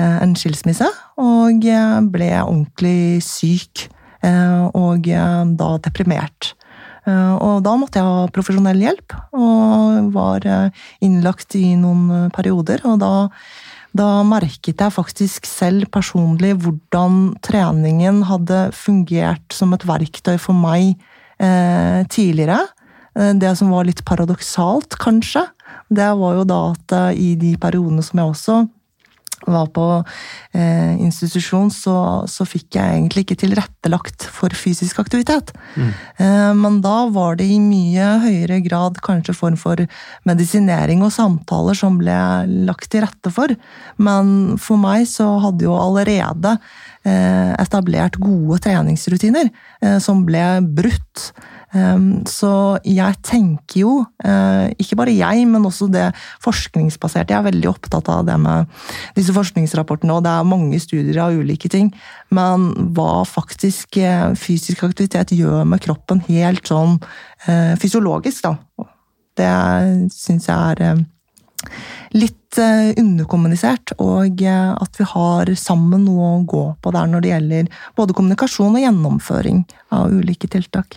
en 0.00 0.34
skilsmisse, 0.38 0.86
og 1.18 1.64
ble 2.12 2.30
ordentlig 2.42 3.22
syk. 3.26 3.88
eh, 4.22 4.68
Og 4.74 5.08
eh, 5.08 5.44
da 5.58 5.78
deprimert. 5.78 6.54
Eh, 7.06 7.34
Og 7.38 7.62
da 7.62 7.76
måtte 7.76 7.98
jeg 7.98 8.04
ha 8.06 8.28
profesjonell 8.34 8.80
hjelp, 8.82 9.14
og 9.32 10.12
var 10.12 10.46
eh, 10.46 10.70
innlagt 11.00 11.54
i 11.56 11.74
noen 11.76 12.10
eh, 12.10 12.28
perioder. 12.34 12.82
Og 12.84 12.98
da, 13.00 13.28
da 13.96 14.22
merket 14.22 14.78
jeg 14.78 14.92
faktisk 14.92 15.46
selv 15.46 15.88
personlig 15.90 16.54
hvordan 16.60 17.34
treningen 17.42 18.24
hadde 18.28 18.70
fungert 18.76 19.52
som 19.52 19.72
et 19.72 19.86
verktøy 19.86 20.36
for 20.38 20.54
meg 20.54 20.96
eh, 21.40 22.04
tidligere. 22.10 22.66
Eh, 23.16 23.32
Det 23.34 23.56
som 23.56 23.70
var 23.70 23.84
litt 23.88 24.04
paradoksalt, 24.04 24.98
kanskje, 24.98 25.46
det 25.90 26.10
var 26.18 26.34
jo 26.36 26.44
da 26.44 26.60
at 26.74 26.92
eh, 26.92 27.14
i 27.16 27.34
de 27.36 27.56
periodene 27.56 28.02
som 28.04 28.18
jeg 28.20 28.34
også 28.34 28.58
var 29.46 29.68
på 29.74 29.84
eh, 30.56 30.94
institusjon, 30.98 31.70
så, 31.70 31.96
så 32.30 32.46
fikk 32.48 32.78
jeg 32.78 32.96
egentlig 32.96 33.24
ikke 33.26 33.38
tilrettelagt 33.44 34.26
for 34.34 34.54
fysisk 34.56 34.98
aktivitet. 35.02 35.52
Eh, 36.18 36.52
men 36.58 36.80
da 36.84 37.06
var 37.14 37.38
det 37.38 37.46
i 37.48 37.60
mye 37.62 38.10
høyere 38.24 38.60
grad 38.64 39.00
kanskje 39.04 39.36
form 39.36 39.58
for 39.60 39.84
medisinering 40.28 41.04
og 41.06 41.14
samtaler 41.14 41.78
som 41.78 42.00
ble 42.00 42.18
lagt 42.68 42.90
til 42.92 43.04
rette 43.06 43.32
for. 43.34 43.54
Men 43.96 44.58
for 44.62 44.80
meg 44.80 45.06
så 45.10 45.30
hadde 45.44 45.68
jo 45.68 45.78
allerede 45.78 46.56
etablert 47.58 48.18
gode 48.20 48.60
treningsrutiner 48.64 49.50
eh, 49.82 49.98
som 50.02 50.24
ble 50.26 50.44
brutt. 50.62 51.30
Så 51.68 52.50
jeg 52.88 53.16
tenker 53.28 53.82
jo, 53.82 53.90
uh, 54.24 54.70
ikke 54.80 54.96
bare 54.96 55.12
jeg, 55.12 55.42
men 55.50 55.66
også 55.68 55.84
det 55.92 56.06
forskningsbaserte. 56.40 57.34
Jeg 57.34 57.42
er 57.42 57.44
veldig 57.44 57.68
opptatt 57.68 58.08
av 58.08 58.22
det 58.24 58.38
med 58.40 58.70
disse 59.18 59.34
forskningsrapportene, 59.36 60.16
og 60.16 60.24
det 60.24 60.32
er 60.32 60.48
mange 60.48 60.80
studier 60.80 61.20
av 61.26 61.36
ulike 61.36 61.68
ting. 61.68 61.90
Men 62.32 62.70
hva 62.96 63.20
faktisk 63.28 64.00
fysisk 64.40 64.86
aktivitet 64.88 65.36
gjør 65.36 65.68
med 65.68 65.84
kroppen 65.84 66.24
helt 66.30 66.72
sånn 66.72 66.96
fysiologisk, 67.44 68.48
da. 68.48 68.88
Det 69.36 69.52
syns 70.16 70.48
jeg 70.48 70.56
er 70.56 71.04
litt 72.16 72.58
underkommunisert, 72.58 73.92
og 74.00 74.40
at 74.42 74.96
vi 74.98 75.06
har 75.10 75.50
sammen 75.60 76.06
noe 76.06 76.28
å 76.38 76.44
gå 76.48 76.62
på 76.80 76.92
der 76.94 77.10
når 77.10 77.22
det 77.22 77.32
gjelder 77.34 77.66
både 77.98 78.16
kommunikasjon 78.16 78.78
og 78.78 78.82
gjennomføring 78.82 79.60
av 79.94 80.14
ulike 80.16 80.48
tiltak. 80.50 80.96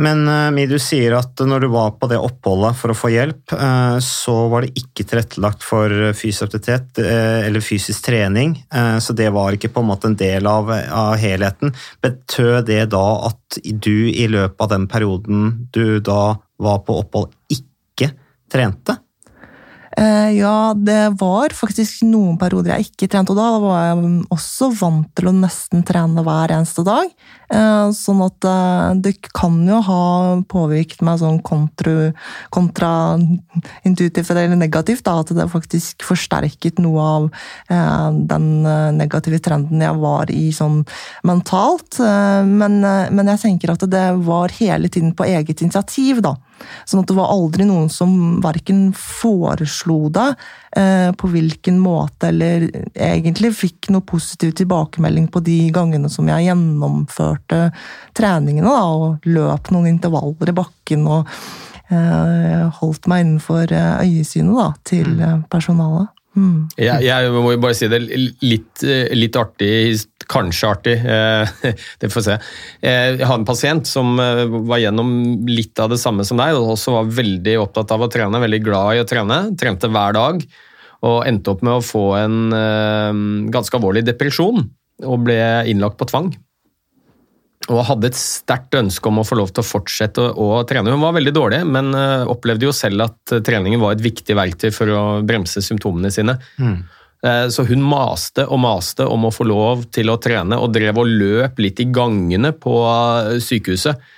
Men 0.00 0.24
uh, 0.28 0.50
Mi, 0.54 0.64
du 0.70 0.78
sier 0.82 1.14
at 1.18 1.40
når 1.46 1.64
du 1.64 1.68
var 1.72 1.94
på 2.00 2.08
det 2.10 2.18
oppholdet 2.18 2.78
for 2.78 2.92
å 2.92 2.96
få 2.98 3.10
hjelp, 3.12 3.54
så 4.02 4.34
var 4.50 4.64
det 4.66 4.82
ikke 4.82 5.06
tilrettelagt 5.06 5.66
for 5.66 5.94
fysisk 6.16 6.48
aktivitet 6.48 7.00
eller 7.02 7.64
fysisk 7.64 8.06
trening, 8.06 8.56
så 9.00 9.14
det 9.16 9.28
var 9.34 9.54
ikke 9.54 9.70
på 9.74 9.82
en 9.82 9.90
måte 9.90 10.10
en 10.10 10.18
del 10.18 10.46
av, 10.50 10.70
av 10.70 11.14
helheten. 11.20 11.74
Betød 12.02 12.66
det 12.70 12.84
da 12.94 13.04
at 13.30 13.60
du 13.60 14.08
i 14.10 14.26
løpet 14.30 14.64
av 14.64 14.72
den 14.74 14.88
perioden 14.90 15.52
du 15.74 16.00
da 16.04 16.38
var 16.60 16.82
på 16.86 16.98
opphold, 17.02 17.32
ikke 17.52 18.12
trente? 18.50 18.98
Eh, 20.00 20.30
ja, 20.38 20.74
det 20.76 21.14
var 21.20 21.48
faktisk 21.52 22.02
noen 22.08 22.38
perioder 22.40 22.72
jeg 22.72 22.86
ikke 22.88 23.08
trente, 23.12 23.32
og 23.34 23.36
da 23.36 23.58
var 23.60 23.82
jeg 23.84 24.24
også 24.32 24.70
vant 24.78 25.10
til 25.18 25.28
å 25.28 25.32
nesten 25.36 25.82
trene 25.84 26.22
hver 26.24 26.48
eneste 26.56 26.80
dag. 26.86 27.04
Eh, 27.52 27.90
sånn 27.92 28.22
at 28.24 28.44
eh, 28.48 28.96
det 29.04 29.20
kan 29.36 29.68
jo 29.68 29.76
ha 29.84 30.40
påvirket 30.48 31.04
meg 31.04 31.20
sånn 31.20 31.44
kontraintuitivt 31.44 34.32
eller 34.32 34.56
negativt, 34.56 35.04
da, 35.04 35.20
at 35.20 35.28
det 35.36 35.52
faktisk 35.52 36.00
forsterket 36.06 36.78
noe 36.80 37.00
av 37.00 37.30
den 38.30 38.62
negative 38.96 39.38
trenden 39.44 39.80
jeg 39.84 39.94
var 40.00 40.30
i 40.32 40.52
sånn 40.54 40.84
mentalt. 41.26 41.98
Men, 42.00 42.80
men 42.80 43.26
jeg 43.34 43.40
tenker 43.44 43.70
at 43.74 43.90
det 43.90 44.14
var 44.24 44.48
hele 44.56 44.88
tiden 44.88 45.12
på 45.16 45.24
eget 45.28 45.60
initiativ, 45.64 46.20
da. 46.24 46.36
Sånn 46.88 47.02
at 47.02 47.10
det 47.10 47.16
var 47.16 47.32
aldri 47.32 47.66
noen 47.68 47.88
som 47.92 48.40
verken 48.44 48.90
foreslo 48.96 50.10
det, 50.12 50.28
eh, 50.76 51.08
på 51.12 51.30
hvilken 51.32 51.80
måte, 51.82 52.30
eller 52.30 52.68
egentlig 52.94 53.52
fikk 53.56 53.90
noe 53.94 54.06
positiv 54.06 54.54
tilbakemelding 54.60 55.30
på 55.32 55.42
de 55.46 55.58
gangene 55.74 56.10
som 56.12 56.28
jeg 56.30 56.48
gjennomførte 56.50 57.70
treningene, 58.16 58.68
da, 58.70 58.84
og 58.90 59.28
løp 59.30 59.72
noen 59.74 59.92
intervaller 59.94 60.52
i 60.52 60.56
bakken 60.60 61.08
og 61.10 61.28
eh, 61.90 62.64
holdt 62.80 63.10
meg 63.10 63.26
innenfor 63.26 63.74
eh, 63.74 64.06
øyesynet 64.06 64.56
da, 64.56 64.70
til 64.92 65.14
mm. 65.18 65.46
personalet. 65.52 66.14
Mm. 66.40 66.70
Jeg, 66.80 67.04
jeg, 67.04 67.30
må 67.34 67.52
bare 67.60 67.76
si 67.76 67.88
det 67.90 68.00
litt, 68.06 68.84
litt 69.16 69.36
artig, 69.36 69.72
kanskje 70.30 70.70
artig, 70.70 70.96
eh, 71.04 71.70
det 72.00 72.10
får 72.10 72.20
vi 72.22 72.26
se. 72.28 72.36
Eh, 72.80 73.06
jeg 73.18 73.28
har 73.28 73.36
en 73.36 73.46
pasient 73.48 73.88
som 73.88 74.14
eh, 74.22 74.44
var 74.70 74.82
gjennom 74.82 75.12
litt 75.50 75.80
av 75.82 75.92
det 75.92 76.00
samme 76.00 76.24
som 76.26 76.40
deg, 76.40 76.56
og 76.56 76.74
også 76.76 76.96
var 76.96 77.14
veldig 77.20 77.56
opptatt 77.64 77.94
av 77.96 78.06
å 78.06 78.10
trene, 78.12 78.42
veldig 78.42 78.62
glad 78.64 78.96
i 78.96 79.04
å 79.04 79.08
trene. 79.08 79.40
Trente 79.60 79.90
hver 79.92 80.16
dag, 80.16 80.44
og 81.06 81.18
endte 81.28 81.54
opp 81.54 81.64
med 81.64 81.78
å 81.78 81.84
få 81.84 82.04
en 82.18 83.48
ganske 83.52 83.76
alvorlig 83.78 84.04
depresjon, 84.04 84.66
og 85.00 85.22
ble 85.24 85.40
innlagt 85.70 85.96
på 86.00 86.08
tvang 86.10 86.28
og 87.70 87.84
hadde 87.86 88.10
et 88.10 88.18
sterkt 88.18 88.74
ønske 88.78 89.10
om 89.10 89.20
å 89.22 89.26
få 89.26 89.38
lov 89.38 89.52
til 89.54 89.62
å 89.62 89.68
fortsette 89.68 90.22
å, 90.22 90.46
å 90.58 90.62
trene. 90.68 90.92
Hun 90.92 91.04
var 91.04 91.16
veldig 91.16 91.34
dårlig, 91.36 91.60
men 91.68 91.92
uh, 91.94 92.28
opplevde 92.30 92.66
jo 92.66 92.74
selv 92.74 93.06
at 93.06 93.34
uh, 93.36 93.42
treningen 93.46 93.82
var 93.82 93.94
et 93.94 94.04
viktig 94.04 94.36
verktøy 94.36 94.70
for 94.74 94.90
å 94.90 95.02
bremse 95.26 95.62
symptomene 95.64 96.10
sine. 96.14 96.36
Mm. 96.58 96.80
Uh, 97.22 97.46
så 97.52 97.66
hun 97.68 97.84
maste 97.84 98.46
og 98.48 98.62
maste 98.64 99.06
om 99.06 99.28
å 99.28 99.34
få 99.34 99.46
lov 99.46 99.86
til 99.94 100.10
å 100.10 100.18
trene, 100.22 100.58
og 100.58 100.74
drev 100.74 100.98
og 101.02 101.10
løp 101.10 101.62
litt 101.62 101.82
i 101.82 101.88
gangene 101.94 102.52
på 102.56 102.74
sykehuset. 103.44 104.10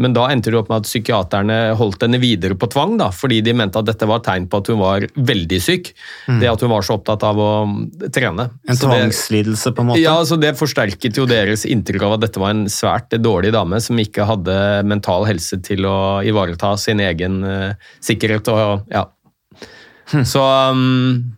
Men 0.00 0.14
da 0.16 0.26
endte 0.32 0.52
det 0.52 0.58
opp 0.58 0.70
med 0.72 0.82
at 0.82 0.88
psykiaterne 0.88 1.58
holdt 1.78 2.06
henne 2.06 2.20
videre 2.22 2.56
på 2.58 2.68
tvang, 2.72 2.96
da, 3.00 3.10
fordi 3.14 3.40
de 3.44 3.54
mente 3.56 3.80
at 3.80 3.88
dette 3.90 4.08
var 4.08 4.22
et 4.22 4.28
tegn 4.30 4.48
på 4.50 4.60
at 4.62 4.70
hun 4.72 4.80
var 4.80 5.06
veldig 5.14 5.60
syk. 5.62 5.92
Mm. 6.26 6.38
Det 6.42 6.50
at 6.50 6.64
hun 6.64 6.72
var 6.72 6.86
så 6.86 6.96
opptatt 6.96 7.26
av 7.28 7.40
å 7.40 7.50
trene. 8.14 8.48
En 8.64 8.80
tvangslidelse, 8.80 9.74
på 9.76 9.84
en 9.84 9.90
måte? 9.92 10.02
Ja, 10.02 10.16
så 10.26 10.38
det 10.40 10.54
forsterket 10.58 11.20
jo 11.20 11.28
deres 11.30 11.66
inntrykk 11.68 12.06
av 12.08 12.16
at 12.16 12.24
dette 12.26 12.42
var 12.42 12.54
en 12.56 12.64
svært 12.72 13.12
dårlig 13.20 13.52
dame 13.56 13.80
som 13.84 14.00
ikke 14.00 14.28
hadde 14.28 14.56
mental 14.88 15.28
helse 15.28 15.60
til 15.66 15.88
å 15.88 15.98
ivareta 16.26 16.72
sin 16.80 17.02
egen 17.04 17.42
uh, 17.44 17.90
sikkerhet. 18.04 18.48
og 18.48 18.88
ja. 18.92 19.04
Hm. 20.10 20.24
Så 20.26 20.42
um, 20.42 21.36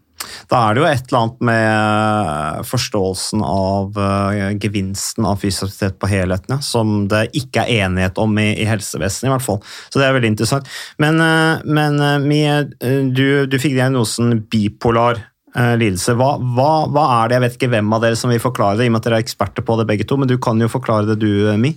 da 0.50 0.60
er 0.60 0.74
det 0.74 0.82
jo 0.82 0.88
et 0.88 1.08
eller 1.08 1.20
annet 1.20 1.44
med 1.48 1.66
eh, 1.70 2.60
forståelsen 2.68 3.42
av 3.46 3.98
uh, 3.98 4.52
gevinsten 4.60 5.26
av 5.28 5.40
fysisk 5.42 5.70
aktivitet 5.70 5.98
på 6.02 6.10
helheten, 6.12 6.62
som 6.64 7.06
det 7.10 7.26
ikke 7.38 7.64
er 7.64 7.86
enighet 7.86 8.20
om 8.22 8.38
i, 8.40 8.50
i, 8.54 8.68
helsevesenet, 8.68 9.30
i 9.30 9.34
hvert 9.34 9.46
fall. 9.46 9.60
Så 9.88 10.00
det 10.00 10.08
er 10.08 10.16
veldig 10.16 10.32
interessant. 10.34 10.72
Men, 11.02 11.20
uh, 11.22 11.62
men 11.64 12.00
Mie, 12.26 12.62
du, 12.78 13.44
du 13.48 13.60
fikk 13.60 13.76
diagnosen 13.76 14.42
bipolar 14.50 15.20
lidelse. 15.52 16.14
Hva, 16.16 16.38
hva, 16.40 16.70
hva, 16.88 17.02
er 17.18 17.28
det? 17.28 17.36
Jeg 17.36 17.42
vet 17.44 17.56
ikke 17.58 17.72
hvem 17.74 17.90
av 17.92 18.04
dere 18.04 18.16
som 18.16 18.30
vil 18.32 18.40
forklare 18.40 18.78
det, 18.78 18.86
i 18.86 18.88
og 18.88 18.94
med 18.94 19.02
at 19.02 19.08
dere 19.08 19.18
er 19.20 19.24
eksperter 19.26 19.64
på 19.68 19.76
det 19.76 19.84
begge 19.90 20.06
to, 20.08 20.16
men 20.16 20.30
du 20.30 20.38
kan 20.40 20.60
jo 20.62 20.70
forklare 20.72 21.10
det 21.10 21.18
du, 21.20 21.28
Mi. 21.60 21.74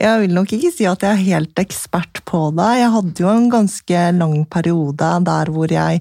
Jeg 0.00 0.22
vil 0.22 0.32
nok 0.32 0.52
ikke 0.56 0.70
si 0.72 0.86
at 0.88 1.02
jeg 1.04 1.12
er 1.12 1.26
helt 1.26 1.60
ekspert 1.60 2.22
på 2.28 2.46
det. 2.56 2.68
Jeg 2.80 2.92
hadde 2.94 3.24
jo 3.24 3.32
en 3.32 3.50
ganske 3.52 4.04
lang 4.16 4.38
periode 4.52 5.10
der 5.26 5.50
hvor 5.52 5.72
jeg 5.72 6.00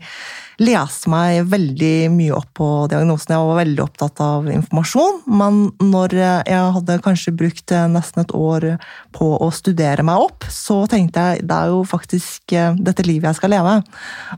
leste 0.60 1.10
meg 1.12 1.48
veldig 1.50 2.10
mye 2.14 2.36
opp 2.36 2.52
på 2.60 2.68
diagnosen. 2.92 3.34
Jeg 3.36 3.50
var 3.50 3.60
veldig 3.62 3.84
opptatt 3.86 4.22
av 4.24 4.50
informasjon, 4.52 5.22
men 5.40 5.60
når 5.84 6.16
jeg 6.20 6.72
hadde 6.78 7.00
kanskje 7.06 7.36
brukt 7.40 7.74
nesten 7.94 8.24
et 8.24 8.36
år 8.36 8.68
på 9.16 9.32
å 9.40 9.50
studere 9.56 10.06
meg 10.06 10.26
opp, 10.28 10.48
så 10.52 10.82
tenkte 10.92 11.26
jeg 11.32 11.48
det 11.50 11.56
er 11.56 11.74
jo 11.74 11.84
faktisk 11.88 12.54
eh, 12.56 12.76
dette 12.78 13.06
livet 13.08 13.32
jeg 13.32 13.40
skal 13.40 13.54
leve. 13.56 13.76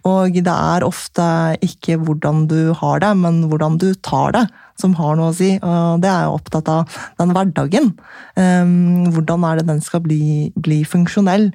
Og 0.07 0.37
det 0.37 0.57
er 0.73 0.87
ofte 0.87 1.27
ikke 1.65 1.99
hvordan 2.01 2.45
du 2.51 2.73
har 2.77 3.01
det, 3.03 3.13
men 3.19 3.43
hvordan 3.51 3.79
du 3.81 3.91
tar 4.05 4.37
det 4.37 4.45
som 4.81 4.95
har 4.97 5.17
noe 5.17 5.31
å 5.31 5.35
si. 5.35 5.53
Og 5.59 6.01
det 6.01 6.09
er 6.09 6.25
jeg 6.25 6.35
opptatt 6.35 6.71
av 6.71 6.97
den 7.21 7.35
hverdagen. 7.35 7.91
Um, 8.37 9.07
hvordan 9.13 9.45
er 9.47 9.61
det 9.61 9.67
den 9.69 9.83
skal 9.85 10.03
bli, 10.05 10.49
bli 10.55 10.81
funksjonell? 10.87 11.49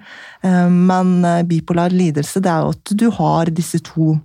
Um, 0.46 0.86
men 0.90 1.18
eh, 1.26 1.42
bipolar 1.48 1.94
lidelse, 1.94 2.42
det 2.44 2.52
er 2.52 2.64
jo 2.64 2.74
at 2.76 2.96
du 3.02 3.06
har 3.18 3.52
disse 3.54 3.82
to 3.86 4.16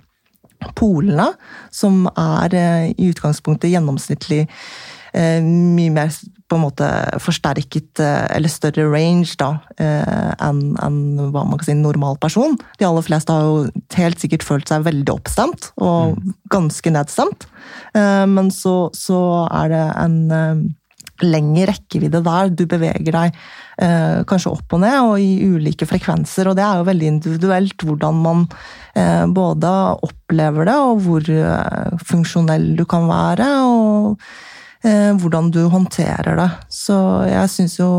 polene, 0.77 1.31
som 1.73 2.05
er 2.11 2.55
eh, 2.57 2.85
i 2.95 3.09
utgangspunktet 3.11 3.71
gjennomsnittlig 3.71 4.43
eh, 4.45 5.39
mye 5.43 5.93
mer 5.93 6.13
på 6.51 6.57
en 6.57 6.65
måte 6.65 6.87
forsterket 7.23 8.01
eh, 8.03 8.25
eller 8.35 8.51
større 8.51 8.89
range 8.91 9.37
da, 9.39 9.53
enn 9.79 10.61
en, 10.83 10.99
hva 11.31 11.45
man 11.47 11.57
kan 11.59 11.69
si, 11.69 11.75
en 11.75 11.85
normal 11.85 12.19
person. 12.21 12.57
De 12.79 12.87
aller 12.87 13.07
fleste 13.07 13.33
har 13.33 13.47
jo 13.47 13.95
helt 13.97 14.21
sikkert 14.21 14.45
følt 14.47 14.71
seg 14.71 14.85
veldig 14.87 15.15
oppstemt 15.15 15.71
og 15.79 16.17
mm. 16.17 16.35
ganske 16.51 16.93
nedstemt. 16.93 17.47
Men 17.95 18.51
så, 18.55 18.75
så 18.95 19.21
er 19.47 19.71
det 19.71 19.85
en 19.99 20.69
lengre 21.23 21.71
rekkevidde 21.71 22.21
der. 22.25 22.51
Du 22.51 22.65
beveger 22.69 23.15
deg 23.15 23.39
eh, 23.81 24.21
kanskje 24.29 24.53
opp 24.53 24.77
og 24.77 24.83
ned, 24.83 24.97
og 25.07 25.17
i 25.21 25.47
ulike 25.47 25.87
frekvenser. 25.89 26.51
Og 26.51 26.57
det 26.57 26.65
er 26.65 26.79
jo 26.79 26.87
veldig 26.87 27.09
individuelt 27.15 27.85
hvordan 27.87 28.21
man 28.23 28.45
eh, 28.93 29.25
både 29.31 29.73
opplever 30.07 30.69
det, 30.69 30.77
og 30.77 31.03
hvor 31.05 31.33
eh, 31.35 31.99
funksjonell 32.11 32.71
du 32.79 32.85
kan 32.89 33.09
være, 33.09 33.49
og 33.67 34.23
eh, 34.87 35.11
hvordan 35.17 35.51
du 35.53 35.63
håndterer 35.73 36.39
det. 36.39 36.49
Så 36.73 36.97
jeg 37.29 37.53
syns 37.55 37.77
jo 37.81 37.91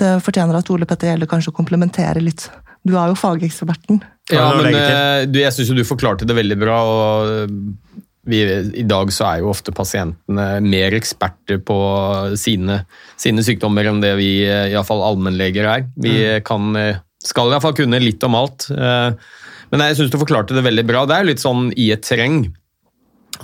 det 0.00 0.16
fortjener 0.24 0.60
at 0.60 0.74
Ole 0.74 0.88
Petter 0.88 1.12
Gjelle 1.12 1.30
kanskje 1.30 1.54
komplementerer 1.56 2.22
litt. 2.24 2.48
Du 2.86 2.94
er 2.94 3.10
jo 3.10 3.18
fageksperten. 3.18 4.02
Ja, 4.32 4.50
men 4.58 4.74
eh, 4.74 5.24
du, 5.30 5.40
jeg 5.42 5.54
syns 5.54 5.74
du 5.74 5.86
forklarte 5.86 6.26
det 6.26 6.34
veldig 6.38 6.58
bra. 6.58 6.82
og 6.86 8.04
vi, 8.26 8.42
I 8.82 8.84
dag 8.86 9.10
så 9.14 9.28
er 9.28 9.40
jo 9.42 9.52
ofte 9.52 9.74
pasientene 9.74 10.60
mer 10.64 10.96
eksperter 10.98 11.60
på 11.62 11.78
sine, 12.38 12.80
sine 13.20 13.44
sykdommer 13.46 13.88
enn 13.90 14.02
det 14.02 14.14
vi 14.18 14.30
iallfall 14.44 15.04
allmennleger 15.06 15.68
er. 15.70 15.88
Vi 15.94 16.14
mm. 16.18 16.46
kan, 16.46 16.70
skal 17.22 17.54
iallfall 17.54 17.76
kunne 17.78 18.02
litt 18.02 18.22
om 18.26 18.38
alt. 18.38 18.68
Eh, 18.74 19.10
men 19.72 19.82
jeg 19.88 19.98
syns 19.98 20.12
du 20.12 20.20
forklarte 20.20 20.56
det 20.56 20.66
veldig 20.66 20.86
bra. 20.88 21.04
Det 21.08 21.18
er 21.18 21.28
litt 21.30 21.42
sånn 21.42 21.70
i 21.74 21.90
et 21.94 22.04
terreng 22.06 22.44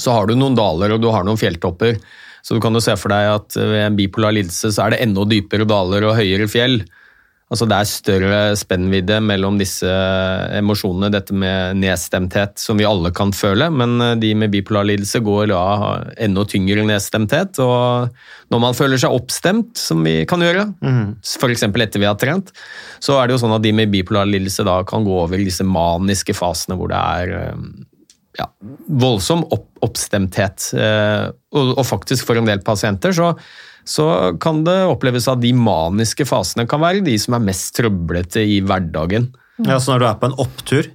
så 0.01 0.15
har 0.15 0.29
du 0.29 0.37
noen 0.39 0.57
daler 0.57 0.95
og 0.95 1.03
du 1.03 1.11
har 1.13 1.25
noen 1.27 1.41
fjelltopper. 1.41 1.99
Så 2.43 2.57
du 2.57 2.63
kan 2.63 2.75
jo 2.75 2.83
se 2.83 2.95
for 2.99 3.13
deg 3.13 3.29
at 3.37 3.57
ved 3.59 3.85
en 3.85 3.99
bipolar 3.99 4.35
lidelse 4.35 4.73
så 4.75 4.87
er 4.87 4.95
det 4.95 5.03
enda 5.05 5.25
dypere 5.29 5.67
daler 5.69 6.09
og 6.09 6.17
høyere 6.19 6.49
fjell. 6.51 6.81
Altså 7.53 7.67
Det 7.69 7.77
er 7.77 7.89
større 7.91 8.37
spennvidde 8.57 9.19
mellom 9.21 9.59
disse 9.61 9.89
emosjonene, 10.57 11.11
dette 11.13 11.37
med 11.37 11.77
nedstemthet, 11.83 12.57
som 12.57 12.81
vi 12.81 12.87
alle 12.89 13.13
kan 13.13 13.35
føle, 13.37 13.69
men 13.69 13.99
eh, 14.01 14.15
de 14.23 14.31
med 14.41 14.55
bipolar 14.55 14.87
lidelse 14.89 15.21
går 15.25 15.51
da 15.51 15.61
enda 16.25 16.47
tyngre 16.49 16.87
nedstemthet. 16.89 17.61
Og 17.61 18.09
når 18.53 18.63
man 18.65 18.79
føler 18.79 19.01
seg 19.03 19.13
oppstemt, 19.13 19.77
som 19.77 20.01
vi 20.07 20.23
kan 20.29 20.41
gjøre, 20.45 20.65
mm. 20.81 21.05
f.eks. 21.21 21.67
etter 21.69 22.01
vi 22.01 22.09
har 22.09 22.17
trent, 22.21 22.55
så 23.05 23.19
er 23.19 23.29
det 23.29 23.37
jo 23.37 23.43
sånn 23.45 23.57
at 23.59 23.65
de 23.67 23.75
med 23.77 23.93
bipolar 23.93 24.31
lidelse 24.31 24.65
da 24.65 24.81
kan 24.89 25.05
gå 25.05 25.19
over 25.27 25.37
i 25.37 25.49
disse 25.49 25.67
maniske 25.67 26.37
fasene 26.37 26.79
hvor 26.81 26.89
det 26.93 27.03
er 27.21 27.35
eh, 27.37 27.67
ja, 28.41 28.49
voldsom 28.89 29.45
opp, 29.53 29.69
oppstemthet. 29.85 30.71
Eh, 30.73 31.27
og, 31.53 31.75
og 31.77 31.85
faktisk 31.85 32.31
for 32.31 32.41
en 32.41 32.49
del 32.49 32.65
pasienter 32.65 33.13
så, 33.17 33.35
så 33.89 34.07
kan 34.43 34.63
det 34.67 34.79
oppleves 34.87 35.29
at 35.31 35.43
de 35.43 35.53
maniske 35.57 36.27
fasene 36.29 36.69
kan 36.71 36.83
være 36.83 37.05
de 37.07 37.17
som 37.21 37.37
er 37.39 37.47
mest 37.49 37.73
trøblete 37.79 38.45
i 38.47 38.61
hverdagen. 38.65 39.31
Ja, 39.67 39.79
så 39.83 39.95
når 39.95 40.03
du 40.03 40.09
er 40.09 40.21
på 40.21 40.31
en 40.31 40.41
opptur 40.43 40.91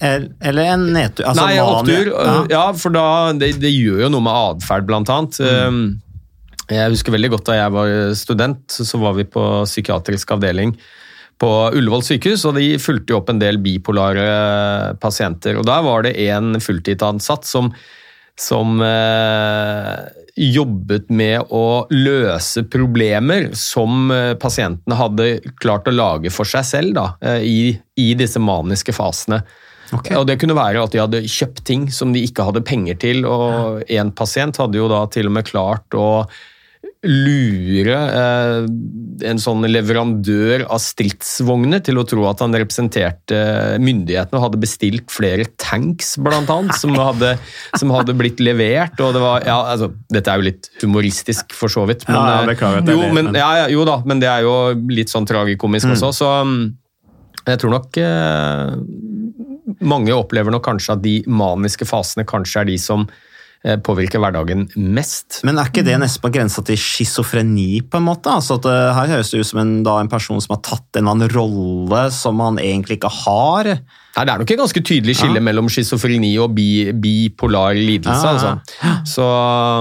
eller 0.00 0.74
en 0.74 0.90
nedtur? 0.92 1.24
Altså 1.24 1.46
Nei, 1.46 1.60
opptur. 1.62 2.10
Ja. 2.10 2.34
øh, 2.42 2.50
Ja, 2.52 2.64
for 2.76 2.92
da, 2.92 3.06
det, 3.32 3.54
det 3.62 3.72
gjør 3.72 4.04
jo 4.06 4.10
noe 4.12 4.24
med 4.26 4.36
atferd, 4.36 4.84
blant 4.88 5.08
annet. 5.12 5.38
Mm. 5.40 5.86
Jeg 6.68 6.92
husker 6.92 7.14
veldig 7.14 7.30
godt 7.32 7.48
da 7.48 7.56
jeg 7.60 7.72
var 7.72 7.94
student, 8.18 8.64
så 8.68 9.00
var 9.00 9.16
vi 9.16 9.24
på 9.30 9.42
psykiatrisk 9.64 10.34
avdeling 10.36 10.74
på 11.40 11.48
Ullevål 11.76 12.04
sykehus, 12.04 12.46
og 12.48 12.56
de 12.56 12.78
fulgte 12.80 13.12
jo 13.12 13.20
opp 13.20 13.30
en 13.32 13.40
del 13.40 13.58
bipolare 13.60 14.96
pasienter. 15.02 15.58
Og 15.60 15.66
der 15.68 15.82
var 15.84 16.06
det 16.06 16.14
en 16.28 16.56
fulltidsansatt 16.64 17.44
som, 17.48 17.68
som 18.40 18.80
eh, 18.84 19.92
jobbet 20.36 21.08
med 21.08 21.48
å 21.54 21.86
løse 21.90 22.66
problemer 22.68 23.48
som 23.56 24.10
eh, 24.12 24.34
pasientene 24.40 24.98
hadde 24.98 25.28
klart 25.62 25.88
å 25.88 25.94
lage 25.94 26.32
for 26.34 26.48
seg 26.48 26.66
selv 26.68 26.96
da, 26.98 27.06
eh, 27.24 27.40
i, 27.46 27.60
i 27.96 28.10
disse 28.18 28.42
maniske 28.42 28.94
fasene. 28.96 29.40
Og 29.94 30.26
Det 30.26 30.38
kunne 30.42 30.56
være 30.58 30.82
at 30.82 30.92
de 30.92 31.00
hadde 31.00 31.22
kjøpt 31.30 31.62
ting 31.64 31.86
som 31.94 32.12
de 32.12 32.24
ikke 32.26 32.44
hadde 32.48 32.64
penger 32.66 32.98
til. 33.00 33.22
og 33.24 33.84
En 33.88 34.10
pasient 34.10 34.58
hadde 34.58 34.80
jo 34.80 34.88
da 34.90 35.04
til 35.12 35.30
og 35.30 35.36
med 35.38 35.46
klart 35.46 35.94
å 35.94 36.26
lure 37.04 37.96
eh, 37.96 38.64
en 39.28 39.40
sånn 39.40 39.66
leverandør 39.68 40.64
av 40.72 40.80
stridsvogner 40.82 41.82
til 41.84 42.00
å 42.00 42.04
tro 42.08 42.24
at 42.30 42.40
han 42.42 42.54
representerte 42.56 43.38
myndighetene 43.82 44.38
og 44.40 44.46
hadde 44.48 44.60
bestilt 44.62 45.12
flere 45.12 45.46
tanks, 45.60 46.14
blant 46.22 46.50
annet, 46.52 46.74
som 46.80 46.96
hadde, 46.98 47.34
som 47.78 47.92
hadde 47.94 48.16
blitt 48.18 48.40
levert. 48.42 48.96
og 49.00 49.14
det 49.16 49.22
var, 49.22 49.44
ja, 49.46 49.58
altså, 49.74 49.92
Dette 50.12 50.32
er 50.32 50.40
jo 50.40 50.48
litt 50.48 50.70
humoristisk, 50.82 51.54
for 51.56 51.72
så 51.72 51.86
vidt. 51.88 52.06
Men, 52.08 52.16
Ja, 52.16 52.24
ja, 52.32 52.40
eh, 52.42 52.50
beklager 52.54 52.92
jo, 52.96 53.12
men, 53.12 53.32
ja, 53.34 53.50
ja, 53.62 53.68
jo 53.72 53.84
da, 53.88 54.00
men 54.04 54.20
det 54.22 54.28
er 54.32 54.42
jo 54.46 54.56
litt 54.90 55.12
sånn 55.12 55.28
tragikomisk 55.28 55.86
Mm. 55.86 55.94
også. 55.98 56.12
så 56.16 56.32
mm, 56.48 56.74
jeg 57.46 57.58
tror 57.62 57.70
nok 57.76 57.96
eh, 58.02 58.74
mange 59.86 60.14
opplever 60.14 60.50
nok 60.50 60.64
kanskje 60.66 60.96
at 60.96 61.02
de 61.02 61.16
maniske 61.28 61.86
fasene 61.86 62.24
kanskje 62.26 62.60
er 62.62 62.70
de 62.72 62.78
som 62.78 63.06
påvirker 63.82 64.22
hverdagen 64.22 64.66
mest. 64.78 65.40
Men 65.46 65.58
er 65.58 65.70
ikke 65.70 65.84
det 65.86 65.96
nesten 66.00 66.22
på 66.22 66.30
grensa 66.34 66.62
til 66.66 66.78
schizofreni, 66.80 67.82
på 67.90 67.98
en 68.00 68.06
måte? 68.06 68.30
Altså 68.30 68.60
at 68.60 68.68
eh, 68.70 68.90
Her 68.96 69.14
høres 69.16 69.32
det 69.32 69.42
ut 69.42 69.50
som 69.50 69.62
en, 69.62 69.72
da, 69.86 69.98
en 70.00 70.12
person 70.12 70.40
som 70.42 70.54
har 70.56 70.62
tatt 70.66 71.00
en 71.00 71.10
annen 71.12 71.32
rolle 71.34 72.06
som 72.14 72.40
han 72.44 72.60
egentlig 72.62 73.00
ikke 73.00 73.12
har. 73.24 73.72
Nei, 74.16 74.24
Det 74.24 74.32
er 74.32 74.44
nok 74.44 74.52
et 74.54 74.62
ganske 74.62 74.84
tydelig 74.92 75.16
skille 75.18 75.42
mellom 75.44 75.68
schizofreni 75.72 76.30
og 76.42 76.54
bi, 76.56 76.92
bipolar 76.94 77.76
lidelse. 77.76 78.36
Ja, 78.36 78.38
ja. 78.38 78.54
Altså. 78.54 78.94
Så 79.16 79.26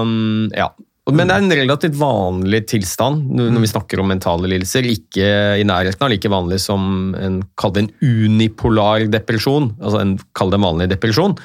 mm, 0.09 0.51
ja. 0.57 0.71
Men 1.13 1.29
det 1.29 1.35
er 1.35 1.43
en 1.43 1.53
relativt 1.53 1.97
vanlig 1.99 2.63
tilstand 2.71 3.27
når 3.37 3.51
når 3.53 3.61
vi 3.61 3.69
snakker 3.69 4.01
om 4.01 4.09
mentale 4.09 4.49
lidelser. 4.49 4.87
Ikke 4.89 5.27
i 5.61 5.67
nærheten 5.67 6.01
av 6.01 6.09
like 6.09 6.31
vanlig 6.33 6.57
som 6.63 7.13
en, 7.19 7.43
kall 7.61 7.75
det 7.75 7.85
en 7.85 7.91
unipolar 8.01 9.05
depresjon. 9.13 9.75
altså 9.77 10.01
en, 10.01 10.17
Kall 10.33 10.49
det 10.49 10.59
en 10.59 10.65
vanlig 10.65 10.89
depresjon. 10.95 11.37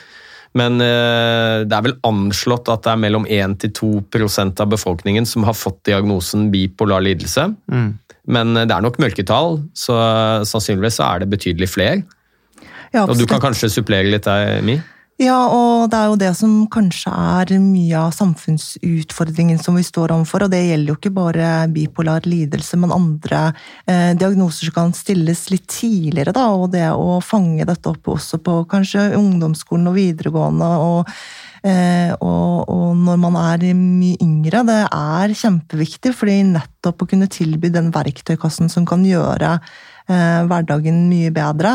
Men 0.59 0.83
eh, 0.83 1.63
det 1.69 1.77
er 1.77 1.85
vel 1.87 1.99
anslått 2.07 2.71
at 2.73 2.83
det 2.83 2.93
er 2.93 3.03
mellom 3.05 3.27
1-2% 3.31 4.63
av 4.63 4.71
befolkningen 4.73 5.29
som 5.29 5.47
har 5.47 5.55
fått 5.55 5.85
diagnosen 5.87 6.49
bipolar 6.51 7.05
lidelse. 7.07 7.53
Mm. 7.71 7.91
Men 8.35 8.57
eh, 8.57 8.67
det 8.67 8.75
er 8.75 8.87
nok 8.87 8.99
mørketall, 9.03 9.61
så 9.79 9.99
eh, 10.01 10.47
sannsynligvis 10.51 10.99
så 10.99 11.07
er 11.07 11.23
det 11.23 11.31
betydelig 11.37 11.71
flere. 11.71 12.01
Ja, 12.91 13.05
Og 13.07 13.15
du 13.15 13.27
kan 13.31 13.43
kanskje 13.43 13.71
supplere 13.71 14.11
litt 14.11 14.27
der, 14.27 14.59
Mi? 14.67 14.81
Ja, 15.21 15.37
og 15.53 15.91
det 15.93 15.99
er 15.99 16.07
jo 16.09 16.17
det 16.17 16.31
som 16.39 16.53
kanskje 16.73 17.11
er 17.13 17.51
mye 17.61 18.07
av 18.07 18.15
samfunnsutfordringen 18.17 19.59
som 19.61 19.77
vi 19.77 19.85
står 19.85 20.15
overfor. 20.15 20.47
Og 20.47 20.55
det 20.55 20.63
gjelder 20.65 20.95
jo 20.95 20.97
ikke 20.97 21.13
bare 21.13 21.51
bipolar 21.69 22.25
lidelse, 22.25 22.79
men 22.81 22.95
andre 22.95 23.43
eh, 23.85 24.15
diagnoser 24.17 24.71
som 24.71 24.79
kan 24.79 24.97
stilles 24.97 25.45
litt 25.53 25.67
tidligere. 25.69 26.33
Da, 26.33 26.47
og 26.57 26.71
det 26.73 26.87
å 26.95 27.21
fange 27.21 27.69
dette 27.69 27.93
opp 27.93 28.09
også 28.15 28.41
på 28.41 28.63
kanskje 28.73 29.11
ungdomsskolen 29.21 29.93
og 29.93 30.01
videregående. 30.01 30.73
og 30.89 31.15
Eh, 31.61 32.13
og, 32.25 32.71
og 32.73 32.97
når 32.97 33.19
man 33.21 33.35
er 33.37 33.67
mye 33.77 34.17
yngre, 34.25 34.63
det 34.65 34.79
er 34.87 35.35
kjempeviktig, 35.37 36.15
fordi 36.17 36.39
nettopp 36.55 37.05
å 37.05 37.09
kunne 37.11 37.29
tilby 37.29 37.69
den 37.75 37.91
verktøykassen 37.93 38.73
som 38.73 38.87
kan 38.89 39.05
gjøre 39.05 39.59
eh, 40.09 40.41
hverdagen 40.49 41.03
mye 41.11 41.29
bedre. 41.37 41.75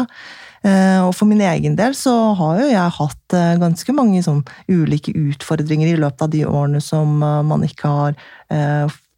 Eh, 0.66 1.00
og 1.06 1.14
for 1.14 1.30
min 1.30 1.44
egen 1.46 1.76
del 1.78 1.94
så 1.98 2.12
har 2.40 2.60
jo 2.64 2.70
jeg 2.72 2.94
hatt 2.98 3.36
eh, 3.38 3.58
ganske 3.62 3.94
mange 3.94 4.24
sånn 4.26 4.42
ulike 4.72 5.14
utfordringer 5.14 5.92
i 5.92 6.00
løpet 6.02 6.26
av 6.26 6.32
de 6.34 6.42
årene 6.50 6.82
som 6.82 7.20
eh, 7.22 7.42
man 7.46 7.66
ikke 7.68 7.92
har 7.92 8.22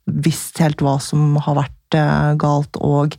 visst 0.08 0.60
helt 0.64 0.80
hva 0.84 0.96
som 1.04 1.36
har 1.44 1.58
vært 1.58 1.74
galt, 2.40 2.78
og 2.84 3.14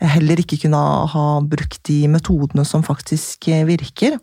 heller 0.00 0.40
ikke 0.40 0.58
kunne 0.62 0.80
ha 1.12 1.24
brukt 1.44 1.82
de 1.88 2.06
metodene 2.08 2.64
som 2.68 2.84
faktisk 2.84 3.48
virker. 3.68 4.16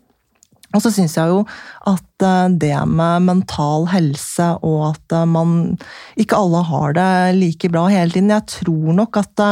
Og 0.74 0.82
så 0.82 0.90
syns 0.94 1.14
jeg 1.18 1.30
jo 1.30 1.42
at 1.90 2.24
det 2.62 2.72
med 2.90 3.26
mental 3.26 3.86
helse 3.90 4.48
og 4.62 4.92
at 4.92 5.16
man 5.30 5.76
ikke 6.18 6.38
alle 6.38 6.62
har 6.70 6.96
det 6.98 7.10
like 7.38 7.70
bra 7.74 7.88
hele 7.90 8.14
tiden 8.14 8.34
Jeg 8.34 8.48
tror 8.56 8.98
nok 9.02 9.18
at 9.22 9.46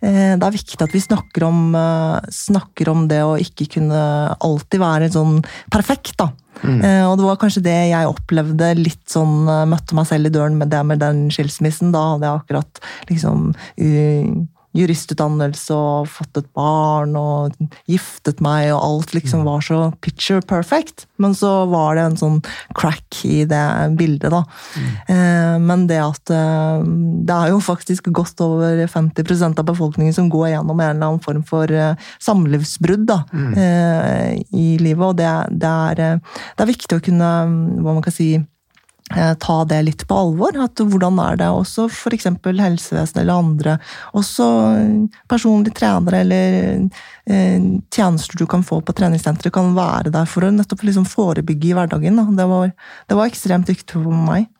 det 0.00 0.46
er 0.46 0.54
viktig 0.54 0.80
at 0.80 0.94
vi 0.94 1.02
snakker 1.04 1.44
om, 1.44 1.74
eh, 1.76 2.28
snakker 2.32 2.88
om 2.88 3.06
det 3.10 3.20
å 3.20 3.34
ikke 3.40 3.68
kunne 3.76 4.04
alltid 4.40 4.80
være 4.80 5.10
sånn 5.12 5.42
perfekt, 5.72 6.16
da. 6.20 6.30
Mm. 6.60 6.80
Og 7.08 7.14
det 7.16 7.24
var 7.24 7.38
kanskje 7.40 7.62
det 7.64 7.76
jeg 7.88 8.08
opplevde 8.10 8.66
litt 8.76 9.06
sånn 9.08 9.48
eh, 9.48 9.62
Møtte 9.70 9.96
meg 9.96 10.08
selv 10.10 10.28
i 10.28 10.32
døren 10.34 10.58
med 10.60 10.68
det 10.72 10.80
med 10.84 11.00
den 11.00 11.22
skilsmissen. 11.32 11.92
Da 11.94 12.02
hadde 12.14 12.28
jeg 12.28 12.42
akkurat 12.42 12.82
liksom 13.08 13.46
uh, 13.56 14.26
juristutdannelse 14.76 15.74
og 15.74 16.08
fått 16.10 16.38
et 16.38 16.48
barn 16.54 17.16
og 17.18 17.56
giftet 17.90 18.40
meg, 18.44 18.68
og 18.74 18.82
alt 18.86 19.14
liksom 19.16 19.42
var 19.46 19.64
så 19.66 19.80
picture 20.04 20.42
perfect. 20.46 21.06
Men 21.20 21.34
så 21.36 21.66
var 21.70 21.98
det 21.98 22.04
en 22.06 22.18
sånn 22.20 22.38
crack 22.78 23.22
i 23.26 23.42
det 23.50 23.64
bildet, 23.98 24.30
da. 24.32 24.44
Eh, 25.10 25.56
Men 25.60 25.86
det 25.90 25.98
at 26.00 26.30
eh, 26.30 26.84
det 27.26 27.34
er 27.34 27.50
jo 27.50 27.60
faktisk 27.60 28.08
godt 28.14 28.40
over 28.40 28.86
50% 28.86 29.58
av 29.58 29.66
befolkningen 29.68 30.14
som 30.14 30.30
går 30.32 30.52
gjennom 30.54 30.78
en 30.80 30.94
eller 30.94 31.06
annen 31.10 31.24
form 31.24 31.42
for 31.46 31.70
eh, 31.70 31.98
samlivsbrudd 32.22 33.06
da, 33.10 33.18
eh, 33.56 34.38
i 34.54 34.78
livet, 34.80 35.04
og 35.04 35.16
det, 35.18 35.28
det, 35.60 35.74
er, 35.90 36.20
det 36.22 36.64
er 36.64 36.70
viktig 36.70 36.96
å 37.00 37.04
kunne, 37.04 37.30
hva 37.82 37.94
man 37.96 38.02
kan 38.06 38.14
si, 38.14 38.32
ta 39.10 39.56
det 39.66 39.80
litt 39.86 40.04
på 40.08 40.16
alvor. 40.16 40.56
At 40.62 40.80
hvordan 40.80 41.18
er 41.22 41.40
det 41.40 41.48
også 41.50 41.88
f.eks. 41.90 42.28
helsevesenet 42.46 43.22
eller 43.22 43.42
andre, 43.42 43.76
også 44.16 44.46
personlig 45.30 45.74
trenere 45.76 46.22
eller 46.22 46.56
eh, 47.26 47.68
tjenester 47.90 48.38
du 48.38 48.46
kan 48.50 48.64
få 48.66 48.80
på 48.84 48.94
treningssenteret, 48.96 49.52
kan 49.54 49.74
være 49.76 50.14
der 50.14 50.30
for 50.30 50.46
å 50.46 50.52
nettopp 50.54 50.86
liksom 50.86 51.08
forebygge 51.10 51.70
i 51.70 51.76
hverdagen. 51.76 52.22
Det, 52.38 52.48
var, 52.50 52.74
det 53.10 53.18
var 53.18 53.30
ekstremt 53.30 53.70
viktig 53.70 53.98
for 53.98 54.26
meg. 54.30 54.50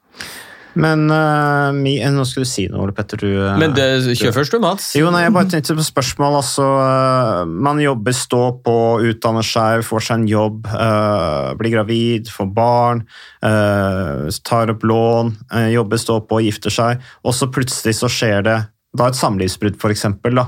Men 0.78 1.06
uh, 1.10 1.70
Mi, 1.74 1.96
eh, 1.98 2.12
nå 2.14 2.24
skulle 2.28 2.46
du 2.46 2.50
si 2.50 2.66
noe, 2.70 2.84
Ole 2.84 2.94
Petter. 2.94 3.18
Du, 3.20 3.28
eh, 3.30 3.58
Men 3.58 3.74
det, 3.74 3.86
kjør 4.20 4.36
først 4.36 4.54
du, 4.54 4.60
Mats. 4.62 4.90
Jo, 4.98 5.10
nei, 5.14 5.24
jeg 5.24 5.34
bare 5.34 5.50
tenkte 5.50 5.76
på 5.78 5.86
spørsmål. 5.86 6.38
Altså, 6.40 6.66
uh, 6.66 7.42
man 7.46 7.82
jobber, 7.82 8.14
står 8.14 8.60
på, 8.66 8.76
utdanner 9.10 9.46
seg, 9.46 9.84
får 9.86 10.06
seg 10.08 10.22
en 10.22 10.30
jobb, 10.30 10.68
Uh, 10.70 11.52
blir 11.58 11.72
gravid, 11.74 12.28
får 12.32 12.48
barn, 12.54 13.02
eh, 13.42 14.28
tar 14.44 14.70
opp 14.70 14.82
lån, 14.82 15.36
eh, 15.52 15.68
jobber, 15.74 15.96
står 15.96 16.20
på, 16.28 16.40
gifter 16.46 16.70
seg, 16.70 17.00
og 17.24 17.34
så 17.34 17.50
plutselig 17.52 17.96
så 17.98 18.10
skjer 18.10 18.44
det 18.46 18.58
da 18.96 19.06
et 19.06 19.18
samlivsbrudd, 19.18 19.78
eksempel. 19.78 20.40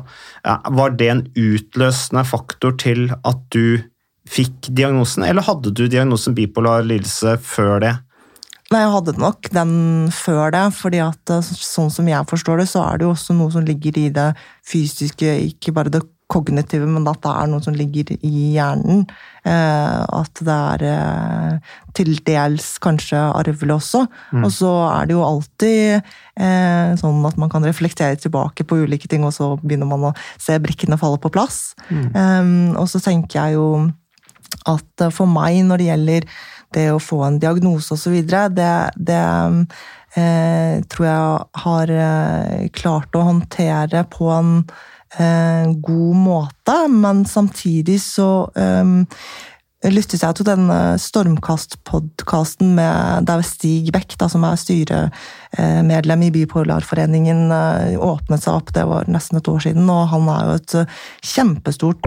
Ja, 0.44 0.58
var 0.70 0.96
det 0.98 1.08
en 1.08 1.26
utløsende 1.38 2.24
faktor 2.26 2.74
til 2.78 3.12
at 3.12 3.42
du 3.54 3.82
fikk 4.28 4.70
diagnosen, 4.70 5.24
eller 5.26 5.42
hadde 5.46 5.70
du 5.70 5.86
diagnosen 5.86 6.34
bipolar 6.34 6.82
lidelse 6.82 7.36
før 7.38 7.78
det? 7.82 7.94
Nei, 8.72 8.82
jeg 8.86 8.94
hadde 8.94 9.18
nok 9.20 9.50
den 9.52 9.74
før 10.16 10.52
det, 10.54 10.64
fordi 10.78 11.02
at 11.04 11.34
eh, 11.34 11.44
sånn 11.44 11.92
som 11.92 12.08
jeg 12.08 12.28
forstår 12.30 12.62
det, 12.62 12.68
så 12.72 12.86
er 12.86 12.98
det 12.98 13.08
jo 13.08 13.12
også 13.12 13.36
noe 13.36 13.52
som 13.52 13.66
ligger 13.66 13.98
i 14.00 14.08
det 14.14 14.32
fysiske, 14.68 15.36
ikke 15.52 15.74
bare 15.76 15.92
det 15.92 16.04
kognitive, 16.32 16.88
men 16.88 17.06
at 17.10 17.20
det 17.24 17.32
er 17.32 17.50
noe 17.50 17.62
som 17.64 17.76
ligger 17.76 18.12
i 18.16 18.32
hjernen. 18.54 19.04
Eh, 19.44 20.00
at 20.20 20.42
det 20.46 20.56
er 20.56 20.84
eh, 20.88 21.72
til 21.96 22.14
dels 22.26 22.74
kanskje 22.82 23.20
arvelig 23.20 23.76
også. 23.76 24.04
Mm. 24.32 24.46
Og 24.46 24.54
så 24.54 24.72
er 24.88 25.08
det 25.08 25.16
jo 25.16 25.24
alltid 25.26 25.80
eh, 25.98 26.94
sånn 27.00 27.26
at 27.28 27.40
man 27.40 27.52
kan 27.52 27.66
reflektere 27.66 28.20
tilbake 28.20 28.66
på 28.68 28.82
ulike 28.84 29.10
ting, 29.10 29.26
og 29.28 29.34
så 29.36 29.54
begynner 29.62 29.90
man 29.90 30.10
å 30.10 30.14
se 30.40 30.56
brikkene 30.62 31.00
falle 31.00 31.20
på 31.22 31.32
plass. 31.34 31.74
Mm. 31.90 32.78
Og 32.80 32.86
så 32.90 33.02
tenker 33.02 33.42
jeg 33.42 33.58
jo 33.58 33.66
at 34.68 35.08
for 35.14 35.28
meg, 35.28 35.62
når 35.66 35.80
det 35.80 35.86
gjelder 35.90 36.26
det 36.76 36.88
å 36.92 37.02
få 37.02 37.22
en 37.26 37.38
diagnose 37.42 37.96
osv., 37.96 38.18
det, 38.26 38.72
det 38.96 39.20
eh, 40.16 40.80
tror 40.92 41.08
jeg 41.08 41.62
har 41.64 41.94
eh, 42.06 42.66
klart 42.76 43.16
å 43.16 43.26
håndtere 43.28 44.04
på 44.12 44.28
en 44.34 44.52
eh, 45.18 45.70
god 45.84 46.20
måte, 46.24 46.76
men 46.92 47.24
samtidig 47.28 47.98
så 48.04 48.32
eh, 48.56 48.92
lyttet 49.90 50.22
jeg 50.22 50.38
til 50.38 50.46
denne 50.46 50.78
Stormkast-podkasten 51.00 52.76
der 53.26 53.42
Stig 53.46 53.90
Beck, 53.94 54.14
som 54.30 54.44
er 54.46 54.60
styremedlem 54.60 56.28
i 56.28 56.30
Bipolarforeningen, 56.34 57.48
eh, 57.50 57.96
åpnet 57.98 58.44
seg 58.44 58.60
opp. 58.60 58.72
Det 58.74 58.86
var 58.86 59.10
nesten 59.10 59.40
et 59.40 59.50
år 59.50 59.64
siden, 59.66 59.90
og 59.90 60.06
han 60.12 60.30
er 60.30 60.46
jo 60.46 60.60
et 60.60 60.76
eh, 60.82 61.02
kjempestort 61.34 62.06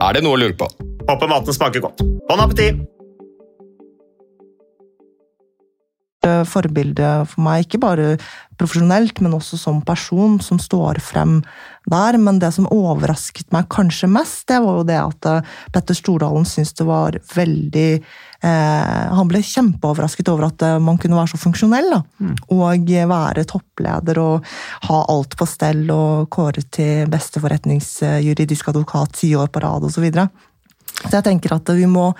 Er 0.00 0.16
det 0.16 0.22
noe 0.24 0.38
å 0.38 0.40
lure 0.40 0.56
på? 0.56 0.64
Håper 1.10 1.28
maten 1.28 1.52
smaker 1.52 1.84
godt. 1.84 2.00
Bon 2.28 2.40
appétit! 2.40 2.80
Forbilde 6.20 7.08
for 7.30 7.40
meg, 7.44 7.64
ikke 7.64 7.80
bare 7.80 8.06
profesjonelt, 8.60 9.22
men 9.24 9.32
også 9.36 9.56
som 9.60 9.78
person 9.84 10.38
som 10.44 10.60
står 10.60 11.00
frem 11.04 11.38
der. 11.88 12.18
Men 12.20 12.40
det 12.40 12.52
som 12.56 12.68
overrasket 12.72 13.48
meg 13.56 13.68
kanskje 13.72 14.08
mest, 14.12 14.46
det 14.48 14.60
var 14.64 14.80
jo 14.80 14.88
det 14.88 14.98
at 15.00 15.28
Petter 15.72 15.96
Stordalen 15.96 16.48
syntes 16.48 16.76
det 16.80 16.88
var 16.88 17.16
veldig 17.34 17.88
eh, 17.96 18.18
Han 18.40 19.28
ble 19.28 19.42
kjempeoverrasket 19.44 20.30
over 20.32 20.46
at 20.46 20.62
man 20.80 20.96
kunne 21.00 21.18
være 21.18 21.34
så 21.34 21.40
funksjonell. 21.42 21.90
Da. 21.92 21.98
Mm. 22.24 22.36
Og 22.56 22.92
være 23.10 23.44
toppleder 23.48 24.20
og 24.22 24.46
ha 24.86 25.00
alt 25.12 25.36
på 25.36 25.48
stell 25.48 25.82
og 25.92 26.30
kåret 26.32 26.70
til 26.72 27.10
beste 27.12 27.42
forretningsjuridisk 27.42 28.72
advokat 28.72 29.18
ti 29.20 29.34
år 29.36 29.52
på 29.52 29.60
rad 29.60 29.84
osv. 29.90 30.08
Så, 30.08 30.26
så 31.02 31.12
jeg 31.18 31.26
tenker 31.28 31.56
at 31.58 31.74
vi 31.76 31.88
må 31.90 32.10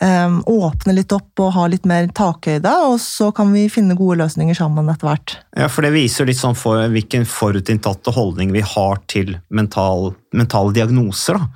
åpne 0.00 0.94
litt 0.96 1.12
opp 1.12 1.42
og 1.44 1.52
ha 1.52 1.66
litt 1.68 1.84
mer 1.84 2.06
takhøyde, 2.16 2.70
og 2.88 2.96
så 3.04 3.28
kan 3.36 3.52
vi 3.52 3.66
finne 3.68 3.96
gode 3.98 4.16
løsninger 4.22 4.56
sammen 4.56 4.88
etter 4.88 5.10
hvert. 5.10 5.34
Ja, 5.56 5.68
for 5.68 5.84
det 5.84 5.92
viser 5.92 6.24
litt 6.28 6.40
sånn 6.40 6.56
for, 6.56 6.80
hvilken 6.88 7.26
forutinntatte 7.28 8.14
holdning 8.16 8.54
vi 8.56 8.64
har 8.64 9.02
til 9.12 9.36
mental 9.52 10.14
mentale 10.36 10.72
diagnoser. 10.72 11.34
da. 11.34 11.46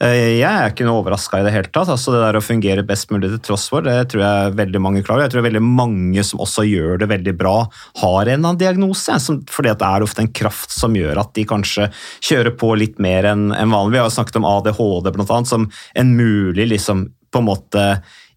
Eh, 0.00 0.38
Jeg 0.38 0.42
er 0.50 0.70
ikke 0.70 0.84
noe 0.84 1.02
overraska 1.02 1.38
i 1.38 1.44
det 1.44 1.52
hele 1.52 1.70
tatt. 1.70 1.88
altså 1.88 2.12
Det 2.12 2.20
der 2.20 2.38
å 2.38 2.42
fungere 2.42 2.86
best 2.86 3.10
mulig 3.10 3.30
til 3.30 3.38
tross 3.38 3.68
for, 3.68 3.82
det 3.82 4.08
tror 4.10 4.22
jeg 4.22 4.56
veldig 4.56 4.80
mange 4.80 5.02
klarer. 5.02 5.22
Jeg 5.22 5.32
tror 5.32 5.46
veldig 5.46 5.62
mange 5.62 6.24
som 6.24 6.40
også 6.40 6.66
gjør 6.66 6.98
det 6.98 7.08
veldig 7.08 7.36
bra, 7.38 7.68
har 7.96 8.22
en 8.22 8.28
eller 8.28 8.48
annen 8.48 8.58
diagnose. 8.58 9.12
for 9.48 9.62
det 9.62 9.80
er 9.80 10.02
ofte 10.02 10.20
en 10.20 10.32
kraft 10.32 10.70
som 10.70 10.92
gjør 10.94 11.20
at 11.20 11.34
de 11.34 11.44
kanskje 11.44 11.92
kjører 12.20 12.56
på 12.56 12.76
litt 12.76 12.98
mer 12.98 13.24
enn 13.24 13.50
vanlig. 13.50 13.92
Vi 13.92 13.98
har 13.98 14.10
snakket 14.10 14.36
om 14.36 14.44
ADHD 14.44 15.12
blant 15.12 15.30
annet, 15.30 15.46
som 15.46 15.70
en 15.94 16.16
mulig 16.16 16.68
liksom 16.68 17.10
på 17.34 17.42
en 17.42 17.50
måte 17.50 17.84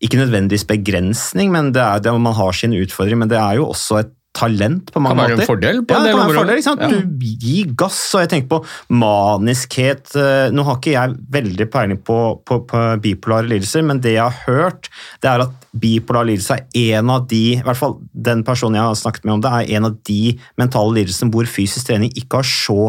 Ikke 0.04 0.20
nødvendigvis 0.20 0.68
begrensning, 0.70 1.50
men 1.54 1.72
det 1.74 1.82
er 1.82 2.04
det 2.06 2.12
man 2.22 2.36
har 2.38 2.54
sine 2.54 2.78
utfordringer, 2.84 3.24
men 3.24 3.32
det 3.32 3.40
er 3.42 3.58
jo 3.58 3.72
også 3.72 4.02
et 4.04 4.12
talent 4.38 4.92
på 4.94 5.02
mange 5.02 5.18
måter. 5.18 5.32
Kan 5.32 5.38
være 5.38 5.44
en 5.44 5.50
fordel 5.50 5.80
på 5.82 5.96
ja, 5.96 6.02
det 6.04 6.12
kan 6.12 6.20
være 6.20 6.30
en 6.30 6.38
fordel? 6.38 6.62
Ja. 6.68 6.90
Du 6.92 7.26
gir 7.42 7.72
gass, 7.80 8.00
og 8.14 8.24
jeg 8.24 8.32
tenker 8.34 8.52
på 8.52 8.60
maniskhet 8.94 10.14
eh, 10.20 10.50
Nå 10.54 10.66
har 10.68 10.80
ikke 10.80 10.94
jeg 10.94 11.16
veldig 11.38 11.68
peiling 11.74 12.02
på, 12.06 12.20
på, 12.48 12.60
på 12.70 12.84
bipolare 13.04 13.50
lidelser, 13.50 13.86
men 13.88 14.02
det 14.04 14.18
jeg 14.18 14.24
har 14.24 14.46
hørt, 14.46 14.92
det 15.24 15.32
er 15.32 15.48
at 15.48 15.68
bipolar 15.78 16.28
lidelse 16.28 16.58
er 16.58 17.00
en 17.00 17.12
av 17.14 17.28
de, 17.30 17.44
i 17.58 17.66
hvert 17.66 17.80
fall 17.80 17.98
den 18.30 18.44
personen 18.48 18.80
jeg 18.80 18.90
har 18.90 19.02
snakket 19.02 19.28
med 19.28 19.38
om 19.38 19.44
det, 19.46 19.54
er 19.54 19.76
en 19.78 19.90
av 19.90 19.98
de 20.10 20.22
mentale 20.62 21.00
lidelsene 21.00 21.34
hvor 21.34 21.50
fysisk 21.50 21.90
trening 21.90 22.14
ikke 22.18 22.42
har 22.42 22.50
så 22.50 22.80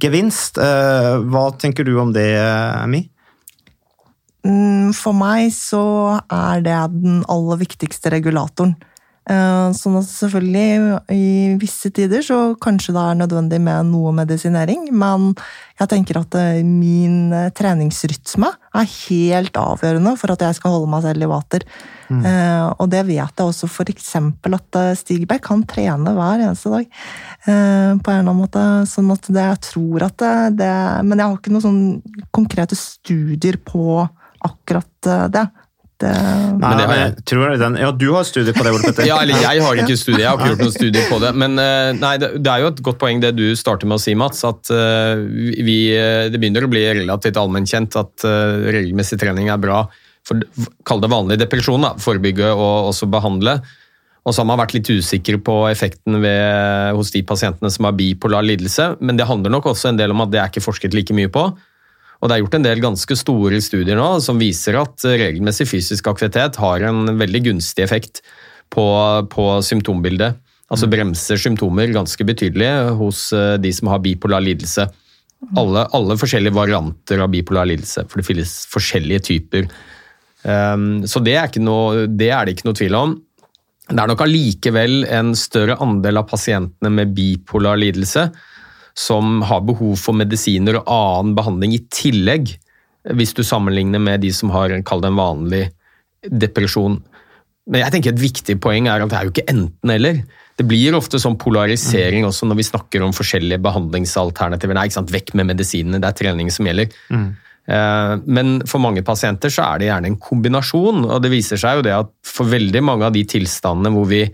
gevinst. 0.00 0.60
Eh, 0.62 1.14
Hva 1.28 1.48
tenker 1.60 1.86
du 1.88 1.96
om 2.00 2.12
det, 2.14 2.28
Mi? 2.90 3.06
Mm, 4.48 4.94
For 4.96 5.16
meg 5.16 5.50
så 5.52 6.20
er 6.32 6.62
det 6.64 6.78
den 7.02 7.22
aller 7.28 7.60
viktigste 7.60 8.12
regulatoren. 8.14 8.76
Eh, 9.28 9.70
Sånn 9.76 9.98
at 10.00 10.08
selvfølgelig, 10.08 11.00
i 11.12 11.56
visse 11.60 11.90
tider 11.92 12.22
så 12.24 12.38
kanskje 12.62 12.94
det 12.96 13.02
er 13.02 13.18
nødvendig 13.18 13.60
med 13.60 13.90
noe 13.90 14.14
medisinering, 14.16 14.88
men 14.96 15.34
jeg 15.78 15.90
tenker 15.92 16.20
at 16.22 16.36
eh, 16.38 16.62
min 16.64 17.34
eh, 17.36 17.50
treningsrytme 17.52 18.48
er 18.78 18.88
helt 18.94 19.60
avgjørende 19.60 20.14
for 20.16 20.32
at 20.32 20.46
jeg 20.46 20.56
skal 20.56 20.78
holde 20.78 20.90
meg 20.94 21.04
selv 21.04 21.26
i 21.26 21.30
vater. 21.30 21.68
Mm. 22.08 22.22
Og 22.80 22.86
det 22.88 23.02
vet 23.04 23.20
jeg 23.36 23.44
også 23.44 23.84
eksempel 23.84 24.54
at 24.56 24.76
Stig 24.96 25.26
Beck 25.28 25.44
han 25.50 25.66
trener 25.68 26.14
hver 26.16 26.40
eneste 26.40 26.70
dag. 26.72 26.86
På 27.44 27.50
en 27.52 28.00
eller 28.00 28.22
annen 28.22 28.38
måte. 28.38 28.62
Sånn 28.88 29.10
at 29.12 29.28
det, 29.28 29.42
jeg 29.44 29.60
tror 29.66 30.06
at 30.06 30.16
det, 30.22 30.30
det 30.56 30.70
Men 31.04 31.20
jeg 31.20 31.26
har 31.26 31.36
ikke 31.36 31.52
noen 31.52 31.66
sånn 31.66 32.30
konkrete 32.32 32.78
studier 32.80 33.60
på 33.60 34.06
akkurat 34.46 35.08
eh, 35.08 35.24
det. 35.34 35.44
det 36.02 36.12
Nei, 36.58 36.72
det 36.78 36.86
har 36.90 36.94
jeg. 36.94 37.06
jeg 37.06 37.26
tror 37.30 37.54
den, 37.62 37.78
ja, 37.82 37.92
du 37.92 38.06
har 38.14 38.26
studie 38.28 38.54
på 38.56 38.66
det, 38.66 38.74
Ole 38.74 38.90
Petter. 38.90 39.08
Ja, 39.08 39.20
eller 39.24 39.40
jeg 39.42 39.62
har 39.64 39.82
ikke 39.82 39.98
studie, 39.98 40.22
jeg 40.24 40.30
har 40.30 40.38
ikke 40.38 40.52
gjort 40.54 40.64
noen 40.66 40.76
studie 40.76 41.06
på 41.10 41.20
det. 41.24 41.32
Men 41.44 41.62
eh, 41.62 41.92
nei, 41.98 42.14
det, 42.22 42.32
det 42.42 42.52
er 42.52 42.64
jo 42.64 42.72
et 42.74 42.84
godt 42.90 43.00
poeng 43.02 43.22
det 43.24 43.32
du 43.38 43.46
starter 43.58 43.90
med 43.90 43.98
å 43.98 44.02
si, 44.02 44.16
Mats. 44.18 44.44
At 44.48 44.72
eh, 44.74 45.24
vi, 45.66 45.80
det 46.30 46.38
begynner 46.38 46.66
å 46.66 46.72
bli 46.72 46.84
relativt 47.02 47.40
allmennkjent 47.40 47.98
at 48.00 48.28
regelmessig 48.68 49.20
trening 49.20 49.50
er 49.52 49.62
bra 49.62 49.86
for 50.28 50.64
kall 50.88 51.00
det 51.00 51.10
vanlig 51.12 51.38
depresjon. 51.40 51.84
Da, 51.84 51.94
forebygge 52.02 52.52
og 52.52 52.90
også 52.92 53.08
behandle. 53.10 53.58
Og 54.28 54.34
så 54.34 54.42
har 54.42 54.48
man 54.50 54.60
vært 54.60 54.74
litt 54.76 54.90
usikker 54.92 55.38
på 55.40 55.54
effekten 55.70 56.18
ved, 56.20 56.92
hos 56.98 57.12
de 57.14 57.22
pasientene 57.24 57.70
som 57.72 57.88
har 57.88 57.96
bipolar 57.96 58.44
lidelse. 58.44 58.90
Men 59.00 59.16
det 59.16 59.28
handler 59.28 59.54
nok 59.54 59.70
også 59.72 59.92
en 59.92 60.00
del 60.00 60.12
om 60.12 60.24
at 60.24 60.32
det 60.34 60.42
er 60.42 60.52
ikke 60.52 60.64
forsket 60.66 60.96
like 60.96 61.16
mye 61.16 61.30
på. 61.32 61.48
Og 62.18 62.28
det 62.28 62.34
er 62.34 62.42
gjort 62.42 62.56
en 62.58 62.66
del 62.66 62.82
ganske 62.82 63.16
store 63.18 63.60
studier 63.62 63.98
nå 63.98 64.08
som 64.24 64.40
viser 64.40 64.78
at 64.80 65.04
regelmessig 65.06 65.68
fysisk 65.70 66.08
aktivitet 66.10 66.58
har 66.58 66.84
en 66.88 67.14
veldig 67.20 67.44
gunstig 67.52 67.84
effekt 67.84 68.22
på, 68.74 68.84
på 69.30 69.44
symptombildet. 69.64 70.40
Altså 70.68 70.88
bremser 70.90 71.38
symptomer 71.40 71.94
ganske 71.94 72.24
betydelig 72.28 72.72
hos 72.98 73.28
eh, 73.32 73.54
de 73.62 73.70
som 73.72 73.92
har 73.92 74.02
bipolar 74.04 74.42
lidelse. 74.44 74.88
Alle, 75.56 75.86
alle 75.94 76.16
forskjellige 76.18 76.56
varianter 76.56 77.22
av 77.22 77.30
bipolar 77.32 77.70
lidelse, 77.70 78.04
for 78.10 78.20
det 78.20 78.26
finnes 78.26 78.52
forskjellige 78.72 79.22
typer. 79.30 79.68
Um, 80.42 81.06
så 81.08 81.22
det 81.22 81.36
er, 81.36 81.46
ikke 81.46 81.62
noe, 81.62 82.08
det 82.10 82.32
er 82.34 82.44
det 82.46 82.56
ikke 82.56 82.68
noe 82.68 82.78
tvil 82.78 82.98
om. 82.98 83.14
Det 83.88 83.96
er 83.96 84.10
nok 84.10 84.26
allikevel 84.26 85.06
en 85.14 85.32
større 85.38 85.78
andel 85.80 86.20
av 86.20 86.26
pasientene 86.28 86.90
med 86.92 87.14
bipolar 87.16 87.78
lidelse 87.80 88.26
som 88.98 89.42
har 89.46 89.62
behov 89.66 89.94
for 90.00 90.16
medisiner 90.18 90.80
og 90.80 90.90
annen 90.90 91.36
behandling 91.38 91.76
i 91.76 91.84
tillegg, 91.94 92.50
hvis 93.14 93.34
du 93.36 93.44
sammenligner 93.46 94.02
med 94.02 94.24
de 94.24 94.32
som 94.34 94.50
har 94.52 94.74
kall 94.86 95.04
det 95.04 95.12
en 95.12 95.20
vanlig 95.20 95.62
depresjon. 96.26 96.98
Men 97.70 97.84
jeg 97.84 97.94
tenker 97.94 98.14
et 98.14 98.22
viktig 98.22 98.56
poeng 98.64 98.88
er 98.90 99.04
at 99.04 99.12
det 99.12 99.18
er 99.18 99.28
jo 99.28 99.34
ikke 99.34 99.50
enten-eller. 99.52 100.22
Det 100.58 100.66
blir 100.66 100.96
ofte 100.98 101.20
sånn 101.22 101.38
polarisering 101.38 102.26
også 102.26 102.48
når 102.48 102.58
vi 102.58 102.66
snakker 102.66 103.04
om 103.06 103.14
forskjellige 103.14 103.62
behandlingsalternativer. 103.62 104.74
Nei, 104.74 104.88
ikke 104.88 104.98
sant? 104.98 105.12
Vekk 105.14 105.34
med 105.38 105.52
medisinene, 105.52 106.00
det 106.02 106.10
er 106.10 106.18
trening 106.18 106.50
som 106.50 106.66
gjelder. 106.66 106.90
Mm. 107.14 107.28
Men 108.24 108.54
for 108.66 108.80
mange 108.82 109.04
pasienter 109.06 109.52
så 109.52 109.66
er 109.68 109.78
det 109.78 109.90
gjerne 109.90 110.10
en 110.10 110.20
kombinasjon, 110.24 111.04
og 111.04 111.22
det 111.22 111.30
viser 111.30 111.60
seg 111.60 111.78
jo 111.78 111.86
det 111.86 111.94
at 111.94 112.10
for 112.26 112.48
veldig 112.48 112.82
mange 112.82 113.06
av 113.06 113.14
de 113.14 113.22
tilstandene 113.28 113.92
hvor 113.94 114.08
vi 114.10 114.24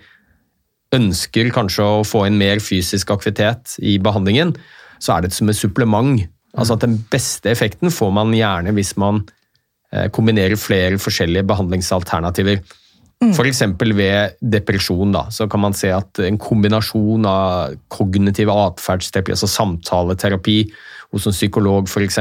ønsker 0.94 1.50
kanskje 1.54 1.85
å 1.85 2.04
få 2.07 2.24
inn 2.28 2.38
mer 2.40 2.62
fysisk 2.62 3.12
aktivitet 3.14 3.76
i 3.83 3.96
behandlingen, 4.02 4.54
så 5.02 5.16
er 5.16 5.24
det 5.24 5.35
som 5.37 5.50
et 5.50 5.59
supplement. 5.59 6.22
Altså 6.54 6.76
at 6.76 6.85
Den 6.87 6.98
beste 7.11 7.50
effekten 7.50 7.92
får 7.92 8.14
man 8.14 8.33
gjerne 8.35 8.74
hvis 8.76 8.94
man 9.00 9.24
eh, 9.92 10.09
kombinerer 10.14 10.59
flere 10.61 11.00
forskjellige 11.02 11.46
behandlingsalternativer. 11.50 12.62
F.eks. 13.24 13.62
ved 13.96 14.37
depresjon 14.42 15.14
da, 15.14 15.28
så 15.33 15.46
kan 15.48 15.62
man 15.62 15.76
se 15.76 15.88
at 15.94 16.18
en 16.20 16.38
kombinasjon 16.40 17.24
av 17.28 17.76
kognitiv 17.92 18.50
atferdsterapi, 18.52 19.33
altså 19.33 19.48
samtaleterapi 19.48 20.59
hos 21.14 21.28
en 21.30 21.37
psykolog 21.37 21.88
f.eks., 21.88 22.20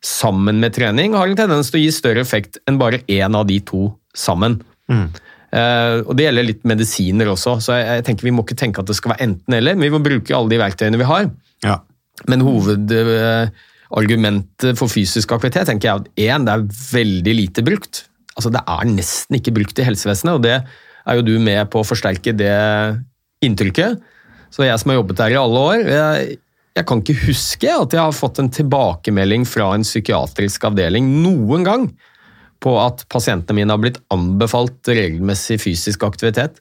sammen 0.00 0.62
med 0.62 0.72
trening, 0.72 1.12
har 1.12 1.28
en 1.28 1.36
tendens 1.36 1.68
til 1.68 1.76
å 1.76 1.82
gi 1.82 1.90
større 1.92 2.22
effekt 2.24 2.56
enn 2.70 2.78
bare 2.80 3.02
én 3.10 3.34
av 3.36 3.44
de 3.50 3.58
to 3.68 3.90
sammen. 4.16 4.62
Eh, 4.88 5.20
og 5.50 6.14
Det 6.14 6.22
gjelder 6.26 6.44
litt 6.46 6.62
medisiner 6.68 7.26
også, 7.32 7.52
så 7.64 7.70
jeg, 7.74 7.84
jeg 7.98 8.04
tenker 8.06 8.28
vi 8.28 8.36
må 8.36 8.42
ikke 8.46 8.60
tenke 8.60 8.78
at 8.82 8.88
det 8.90 8.98
skal 8.98 9.12
være 9.14 9.24
enten-eller. 9.26 9.74
men 9.74 9.84
Vi 9.88 9.94
må 9.96 10.00
bruke 10.04 10.36
alle 10.36 10.50
de 10.52 10.58
verktøyene 10.60 11.00
vi 11.00 11.08
har. 11.08 11.24
Ja. 11.66 11.76
Men 12.30 12.40
hovedargumentet 12.46 14.72
for 14.78 14.88
fysisk 14.92 15.28
aktivitet 15.34 15.66
tenker 15.70 15.86
jeg 15.88 15.96
at 16.02 16.08
én, 16.28 16.42
det 16.46 16.52
er 16.54 16.74
veldig 16.92 17.34
lite 17.34 17.60
brukt. 17.66 17.94
Altså 18.36 18.50
Det 18.54 18.62
er 18.62 18.84
nesten 18.92 19.32
ikke 19.40 19.56
brukt 19.56 19.76
i 19.80 19.88
helsevesenet, 19.88 20.36
og 20.38 20.42
det 20.46 20.56
er 20.60 21.12
jo 21.18 21.26
du 21.26 21.34
med 21.42 21.60
på 21.72 21.76
å 21.80 21.88
forsterke 21.88 22.32
det 22.36 22.60
inntrykket. 23.44 23.98
Så 24.52 24.64
jeg 24.66 24.78
som 24.80 24.92
har 24.92 25.00
jobbet 25.00 25.20
der 25.20 25.34
i 25.34 25.40
alle 25.40 25.64
år, 25.72 25.88
jeg, 25.88 26.38
jeg 26.76 26.86
kan 26.86 27.02
ikke 27.02 27.26
huske 27.26 27.72
at 27.72 27.96
jeg 27.96 28.02
har 28.02 28.14
fått 28.14 28.40
en 28.42 28.52
tilbakemelding 28.52 29.46
fra 29.48 29.66
en 29.74 29.86
psykiatrisk 29.86 30.68
avdeling 30.70 31.04
noen 31.24 31.66
gang 31.66 31.88
på 32.60 32.74
at 32.76 33.06
pasientene 33.12 33.56
mine 33.56 33.72
har 33.72 33.80
blitt 33.80 33.98
anbefalt 34.12 34.88
regelmessig 34.90 35.56
fysisk 35.62 36.04
aktivitet. 36.04 36.60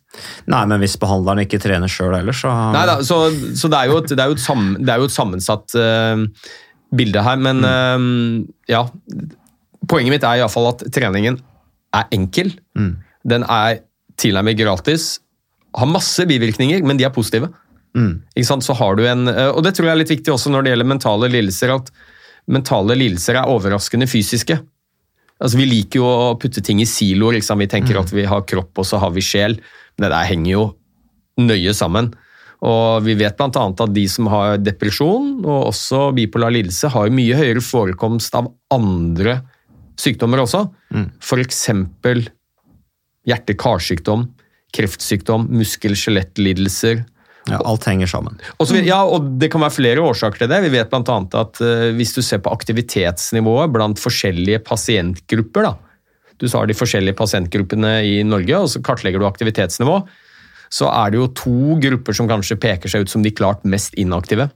Nei, 0.49 0.61
men 0.71 0.79
hvis 0.79 0.95
behandleren 1.01 1.43
ikke 1.43 1.59
trener 1.61 1.91
sjøl 1.91 2.15
heller, 2.15 2.35
så 2.35 2.53
Neida, 2.73 2.99
så, 3.05 3.21
så 3.59 3.71
det 3.71 3.81
er 3.81 3.91
jo 3.91 3.99
et, 3.99 4.13
det 4.13 4.23
er 4.23 4.31
jo 4.31 4.37
et, 4.37 4.43
sammen, 4.43 4.77
det 4.79 4.93
er 4.93 5.03
jo 5.03 5.09
et 5.09 5.15
sammensatt 5.15 5.75
uh, 5.75 6.23
bilde 6.95 7.23
her, 7.25 7.37
men 7.37 7.61
eh, 7.67 8.07
ja. 8.71 8.85
Poenget 9.89 10.13
mitt 10.15 10.25
er 10.25 10.41
iallfall 10.41 10.71
at 10.71 10.81
treningen 10.93 11.37
er 11.95 12.09
enkel. 12.13 12.51
Den 13.29 13.45
er 13.45 13.79
tilnærmet 14.19 14.57
gratis. 14.59 15.17
Har 15.77 15.89
masse 15.89 16.25
bivirkninger, 16.29 16.83
men 16.85 16.99
de 16.99 17.05
er 17.07 17.13
positive. 17.13 17.51
Sant? 18.45 18.65
Så 18.65 18.75
har 18.77 18.95
du 18.97 19.05
en, 19.07 19.27
eh, 19.27 19.49
og 19.49 19.63
det 19.65 19.75
tror 19.75 19.89
jeg 19.89 19.95
er 19.95 20.01
litt 20.03 20.13
viktig 20.13 20.33
også 20.33 20.51
når 20.53 20.65
det 20.65 20.73
gjelder 20.73 20.91
mentale 20.91 21.29
lidelser, 21.31 21.73
at 21.75 21.91
mentale 22.49 22.97
lidelser 22.97 23.39
er 23.39 23.49
overraskende 23.49 24.07
fysiske. 24.09 24.59
Altså, 25.39 25.59
vi 25.59 25.67
liker 25.69 26.01
jo 26.01 26.07
å 26.07 26.31
putte 26.39 26.63
ting 26.65 26.81
i 26.83 26.87
siloer. 26.89 27.37
Liksom. 27.37 27.61
Vi 27.63 27.69
tenker 27.71 27.99
at 27.99 28.11
vi 28.11 28.25
har 28.27 28.47
kropp, 28.47 28.73
og 28.81 28.87
så 28.87 28.99
har 29.01 29.13
vi 29.15 29.23
sjel. 29.23 29.57
Men 29.95 30.07
det 30.07 30.11
der 30.15 30.27
henger 30.27 30.51
jo 30.51 30.65
nøye 31.39 31.73
sammen. 31.75 32.11
Og 32.67 33.05
vi 33.05 33.15
vet 33.19 33.37
bl.a. 33.39 33.47
at 33.47 33.93
de 33.95 34.03
som 34.11 34.27
har 34.31 34.57
depresjon 34.59 35.37
og 35.45 35.69
også 35.69 36.09
bipolar 36.17 36.51
lidelse, 36.51 36.91
har 36.91 37.13
mye 37.15 37.37
høyere 37.39 37.63
forekomst 37.63 38.35
av 38.35 38.51
andre 38.75 39.39
sykdommer 39.99 40.43
også. 40.43 40.65
F.eks. 41.23 41.63
hjerte-karsykdom, 43.29 44.27
kreftsykdom, 44.75 45.47
muskel-skjelettlidelser. 45.55 47.05
Ja, 47.51 47.59
alt 47.65 47.85
henger 47.89 48.09
sammen. 48.09 48.39
Og, 48.57 48.67
så, 48.69 48.79
ja, 48.85 48.99
og 49.03 49.27
Det 49.41 49.51
kan 49.51 49.63
være 49.63 49.75
flere 49.75 50.05
årsaker 50.05 50.43
til 50.43 50.51
det. 50.51 50.61
Vi 50.65 50.71
vet 50.73 50.91
bl.a. 50.91 51.17
at 51.41 51.61
eh, 51.65 51.89
hvis 51.97 52.15
du 52.15 52.21
ser 52.25 52.41
på 52.45 52.53
aktivitetsnivået 52.53 53.73
blant 53.73 54.01
forskjellige 54.01 54.63
pasientgrupper 54.67 55.69
da, 55.69 55.75
Du 56.39 56.47
sa 56.47 56.63
de 56.63 56.77
forskjellige 56.77 57.17
pasientgruppene 57.19 57.97
i 58.07 58.19
Norge, 58.23 58.55
og 58.55 58.69
så 58.71 58.79
kartlegger 58.79 59.19
du 59.19 59.27
aktivitetsnivå. 59.27 59.97
Så 60.71 60.87
er 60.87 61.11
det 61.11 61.19
jo 61.19 61.25
to 61.35 61.75
grupper 61.83 62.15
som 62.15 62.29
kanskje 62.29 62.55
peker 62.55 62.87
seg 62.87 63.03
ut 63.03 63.11
som 63.11 63.25
de 63.25 63.33
klart 63.35 63.65
mest 63.67 63.97
inaktive. 63.99 64.47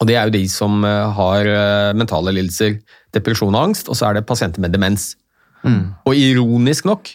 Og 0.00 0.08
Det 0.08 0.16
er 0.16 0.26
jo 0.26 0.34
de 0.34 0.48
som 0.50 0.82
eh, 0.84 1.12
har 1.18 1.46
eh, 1.46 1.92
mentale 1.94 2.34
lidelser, 2.34 2.80
depresjon 3.14 3.54
og 3.54 3.68
angst, 3.68 3.88
og 3.88 3.96
så 3.96 4.10
er 4.10 4.18
det 4.18 4.26
pasienter 4.26 4.60
med 4.60 4.74
demens. 4.74 5.14
Og 6.06 6.14
ironisk 6.14 6.86
nok 6.86 7.08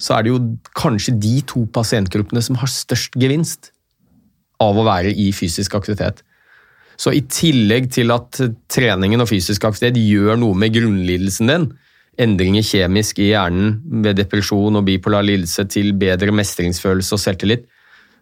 så 0.00 0.16
er 0.16 0.24
det 0.24 0.32
jo 0.32 0.40
kanskje 0.74 1.14
de 1.20 1.36
to 1.46 1.64
pasientgruppene 1.74 2.42
som 2.42 2.58
har 2.58 2.70
størst 2.70 3.14
gevinst 3.20 3.70
av 4.64 4.78
å 4.80 4.86
være 4.86 5.12
i 5.12 5.30
fysisk 5.36 5.76
aktivitet. 5.78 6.22
Så 7.00 7.10
i 7.14 7.24
tillegg 7.26 7.90
til 7.94 8.12
at 8.14 8.38
treningen 8.70 9.22
og 9.24 9.30
fysisk 9.30 9.66
aktivitet 9.66 9.98
gjør 9.98 10.38
noe 10.40 10.58
med 10.58 10.74
grunnlidelsen 10.76 11.50
din, 11.50 11.70
endringer 12.20 12.62
kjemisk 12.62 13.18
i 13.18 13.32
hjernen 13.32 13.80
ved 14.04 14.20
depresjon 14.20 14.78
og 14.78 14.84
bipolar 14.86 15.24
lidelse 15.26 15.64
til 15.70 15.90
bedre 15.98 16.34
mestringsfølelse 16.34 17.16
og 17.16 17.22
selvtillit, 17.22 17.64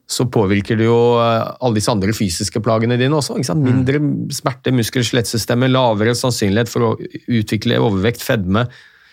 så 0.08 0.26
påvirker 0.32 0.76
det 0.80 0.88
jo 0.88 0.98
eh, 1.22 1.44
alle 1.62 1.78
disse 1.78 1.92
andre 1.92 2.14
fysiske 2.16 2.60
plagene 2.64 2.98
dine 3.00 3.16
også. 3.16 3.38
Sant? 3.46 3.64
Mindre 3.64 4.00
smerte, 4.34 4.72
muskel- 4.74 5.04
og 5.04 5.08
skjelettsystemet, 5.08 5.72
lavere 5.72 6.16
sannsynlighet 6.18 6.72
for 6.72 6.88
å 6.88 6.90
utvikle 7.30 7.80
overvekt, 7.80 8.24
fedme, 8.24 8.66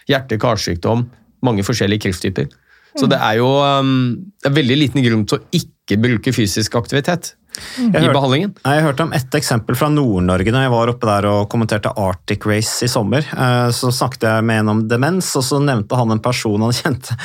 hjerte-karsykdom, 0.09 1.05
mange 1.45 1.63
forskjellige 1.67 2.07
krefttyper. 2.07 2.49
Så 2.99 3.09
det 3.11 3.19
er 3.23 3.39
jo 3.39 3.49
um, 3.63 3.97
det 4.43 4.51
er 4.51 4.57
veldig 4.61 4.79
liten 4.83 5.03
grunn 5.05 5.25
til 5.29 5.39
å 5.39 5.45
ikke 5.55 5.97
bruke 5.99 6.31
fysisk 6.35 6.75
aktivitet 6.77 7.33
Jeg 7.79 8.05
i 8.05 8.11
behandlingen. 8.13 8.51
Jeg 8.61 8.83
hørte 8.85 9.03
om 9.07 9.13
ett 9.17 9.33
eksempel 9.35 9.75
fra 9.75 9.89
Nord-Norge 9.91 10.51
da 10.53 10.61
jeg 10.63 10.71
var 10.71 10.91
oppe 10.91 11.07
der 11.09 11.25
og 11.27 11.47
kommenterte 11.51 11.91
Arctic 11.99 12.45
Race 12.47 12.85
i 12.85 12.89
sommer. 12.91 13.25
Eh, 13.25 13.71
Så 13.75 13.89
snakket 13.95 14.27
jeg 14.29 14.45
med 14.47 14.61
en 14.61 14.71
om 14.75 14.83
demens, 14.87 15.31
og 15.35 15.43
så 15.43 15.59
nevnte 15.63 15.97
han 15.97 16.13
en 16.13 16.21
person 16.23 16.61
han 16.61 16.75
kjente 16.81 17.17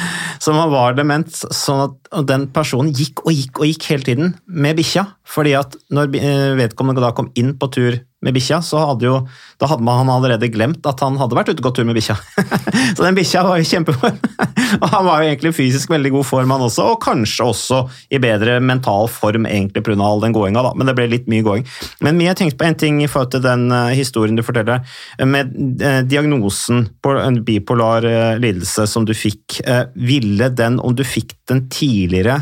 som 0.43 0.59
var 0.73 0.97
dement. 0.99 1.29
sånn 1.31 1.85
at 1.87 2.25
den 2.27 2.49
personen 2.57 2.91
gikk 2.97 3.23
og 3.27 3.33
gikk 3.37 3.61
og 3.61 3.69
gikk 3.69 3.91
hele 3.93 4.09
tiden 4.09 4.35
med 4.49 4.81
bikkja. 4.81 5.07
fordi 5.29 5.55
at 5.61 5.77
når 5.91 6.15
eh, 6.19 6.55
vedkommende 6.59 7.05
da 7.05 7.13
kom 7.13 7.31
inn 7.35 7.55
på 7.59 7.71
tur 7.73 8.01
med 8.25 8.35
bikkja, 8.37 8.61
så 8.65 8.81
hadde 8.89 9.07
jo, 9.07 9.19
da 9.61 9.69
hadde 9.69 9.85
man 9.85 10.09
allerede 10.11 10.49
glemt 10.53 10.87
at 10.89 11.03
han 11.05 11.19
hadde 11.21 11.37
vært 11.37 11.51
ute 11.53 11.61
og 11.61 11.69
gått 11.69 11.79
tur 11.81 11.89
med 11.89 11.99
bikkja. 11.99 12.17
så 12.97 13.05
den 13.05 13.19
bikkja 13.19 13.45
var 13.45 13.61
i 13.61 13.67
kjempeform. 13.69 14.17
og 14.83 14.87
han 14.91 15.07
var 15.07 15.21
jo 15.21 15.29
egentlig 15.29 15.55
fysisk 15.57 15.93
veldig 15.93 16.15
god 16.17 16.29
form, 16.29 16.55
han 16.55 16.65
også, 16.65 16.87
og 16.95 17.03
kanskje 17.05 17.49
også 17.51 17.83
i 18.15 18.21
bedre 18.23 18.57
mental 18.65 19.11
form 19.13 19.49
egentlig 19.51 19.85
pga. 19.85 19.99
all 20.01 20.25
den 20.25 20.37
gåinga, 20.37 20.65
da. 20.65 20.73
Men 20.75 20.89
det 20.89 20.97
ble 20.97 21.09
litt 21.13 21.29
mye 21.31 21.45
gåing. 21.45 21.69
Men 22.05 22.19
Mie, 22.19 22.31
jeg 22.33 22.41
tenkte 22.41 22.61
på 22.63 22.69
en 22.69 22.81
ting 22.81 23.03
i 23.05 23.11
forhold 23.11 23.35
til 23.35 23.45
den 23.45 23.69
eh, 23.75 23.93
historien 23.99 24.39
du 24.39 24.45
forteller. 24.47 24.85
eh, 25.19 25.29
Med 25.29 25.53
eh, 25.83 26.01
diagnosen 26.09 26.87
på 27.05 27.15
en 27.21 27.43
bipolar 27.45 28.07
lidelse 28.41 28.87
som 28.89 29.05
du 29.05 29.13
fikk, 29.17 29.61
ville 29.95 30.49
den, 30.57 30.79
om 30.81 30.95
du 30.97 31.05
fikk 31.07 31.35
den 31.49 31.67
tidligere, 31.73 32.41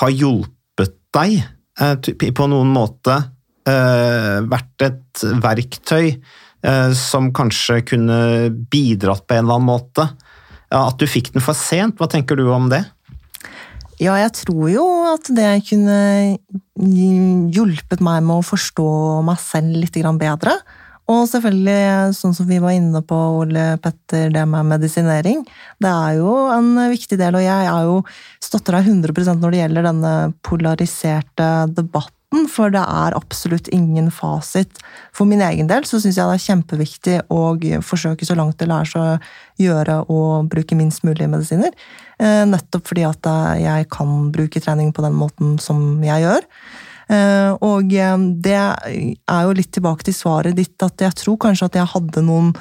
ha 0.00 0.08
hjulpet 0.10 0.94
deg 1.14 1.42
på 2.34 2.46
noen 2.50 2.70
måte? 2.70 3.18
Eh, 3.70 4.40
vært 4.50 4.86
et 4.86 5.24
verktøy 5.44 6.10
eh, 6.14 6.90
som 6.98 7.32
kanskje 7.36 7.80
kunne 7.92 8.18
bidratt 8.72 9.26
på 9.26 9.36
en 9.36 9.44
eller 9.44 9.58
annen 9.60 9.70
måte? 9.72 10.08
At 10.74 10.98
du 10.98 11.06
fikk 11.06 11.32
den 11.34 11.44
for 11.44 11.56
sent, 11.56 11.98
hva 12.00 12.08
tenker 12.10 12.38
du 12.38 12.48
om 12.50 12.70
det? 12.72 12.82
Ja, 14.02 14.16
jeg 14.18 14.32
tror 14.34 14.70
jo 14.72 14.84
at 15.12 15.28
det 15.36 15.50
kunne 15.68 15.98
hjulpet 17.54 18.02
meg 18.02 18.24
med 18.26 18.40
å 18.40 18.46
forstå 18.46 18.88
meg 19.26 19.38
selv 19.42 19.76
litt 19.78 20.00
bedre. 20.18 20.56
Og 21.04 21.26
selvfølgelig, 21.28 22.14
sånn 22.16 22.32
som 22.32 22.48
vi 22.48 22.58
var 22.62 22.72
inne 22.72 23.02
på, 23.04 23.16
Ole 23.42 23.74
Petter, 23.84 24.30
det 24.32 24.44
med 24.48 24.70
medisinering. 24.70 25.42
Det 25.76 25.90
er 25.90 26.16
jo 26.16 26.32
en 26.48 26.70
viktig 26.88 27.18
del, 27.20 27.36
og 27.36 27.44
jeg 27.44 27.68
er 27.68 27.88
jo 27.90 27.98
støtter 28.42 28.78
deg 28.78 28.88
100% 28.88 29.42
når 29.42 29.52
det 29.52 29.60
gjelder 29.60 29.88
denne 29.90 30.14
polariserte 30.46 31.50
debatten, 31.76 32.12
for 32.50 32.72
det 32.74 32.82
er 32.82 33.14
absolutt 33.16 33.68
ingen 33.74 34.10
fasit. 34.14 34.80
For 35.14 35.28
min 35.28 35.42
egen 35.46 35.68
del 35.70 35.86
så 35.88 36.00
syns 36.02 36.18
jeg 36.18 36.26
det 36.28 36.38
er 36.38 36.46
kjempeviktig 36.48 37.18
å 37.32 37.42
forsøke 37.86 38.26
så 38.26 38.36
langt 38.38 38.58
det 38.60 38.68
lar 38.70 38.88
seg 38.88 39.22
gjøre 39.62 40.00
å 40.10 40.22
bruke 40.50 40.76
minst 40.78 41.04
mulig 41.06 41.28
medisiner. 41.30 41.74
Eh, 42.18 42.42
Nettopp 42.48 42.90
fordi 42.90 43.04
at 43.06 43.26
eh, 43.30 43.62
jeg 43.64 43.88
kan 43.94 44.32
bruke 44.34 44.62
trening 44.62 44.92
på 44.94 45.04
den 45.04 45.14
måten 45.18 45.56
som 45.62 46.02
jeg 46.04 46.26
gjør. 46.26 46.46
Eh, 47.14 47.50
Og 47.60 47.90
det 48.42 48.58
er 48.58 49.42
jo 49.44 49.56
litt 49.56 49.72
tilbake 49.76 50.06
til 50.06 50.16
svaret 50.16 50.56
ditt, 50.56 50.76
at 50.82 51.00
jeg 51.04 51.14
tror 51.20 51.38
kanskje 51.46 51.70
at 51.70 51.80
jeg 51.80 51.92
hadde 51.94 52.24
noen 52.26 52.54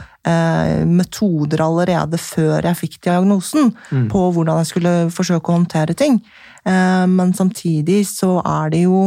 metoder 0.87 1.59
allerede 1.59 2.15
før 2.15 2.63
jeg 2.63 2.79
fikk 2.79 2.93
diagnosen, 3.09 3.73
på 4.07 4.19
hvordan 4.31 4.61
jeg 4.61 4.69
skulle 4.69 4.93
forsøke 5.11 5.51
å 5.51 5.57
håndtere 5.57 5.97
ting. 5.99 6.21
Men 6.63 7.33
samtidig 7.35 8.05
så 8.07 8.37
er 8.39 8.71
det 8.71 8.85
jo 8.85 9.01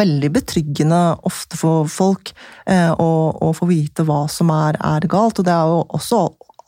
veldig 0.00 0.30
betryggende 0.34 1.00
ofte 1.28 1.58
for 1.60 1.90
folk 1.90 2.32
eh, 2.66 2.92
å, 2.92 3.50
få 3.56 3.68
vite 3.70 4.06
hva 4.08 4.24
som 4.30 4.52
er, 4.54 4.78
er 4.80 5.06
galt. 5.10 5.40
Og 5.40 5.48
det 5.48 5.54
er 5.54 5.68
jo 5.72 5.82
også 5.98 6.22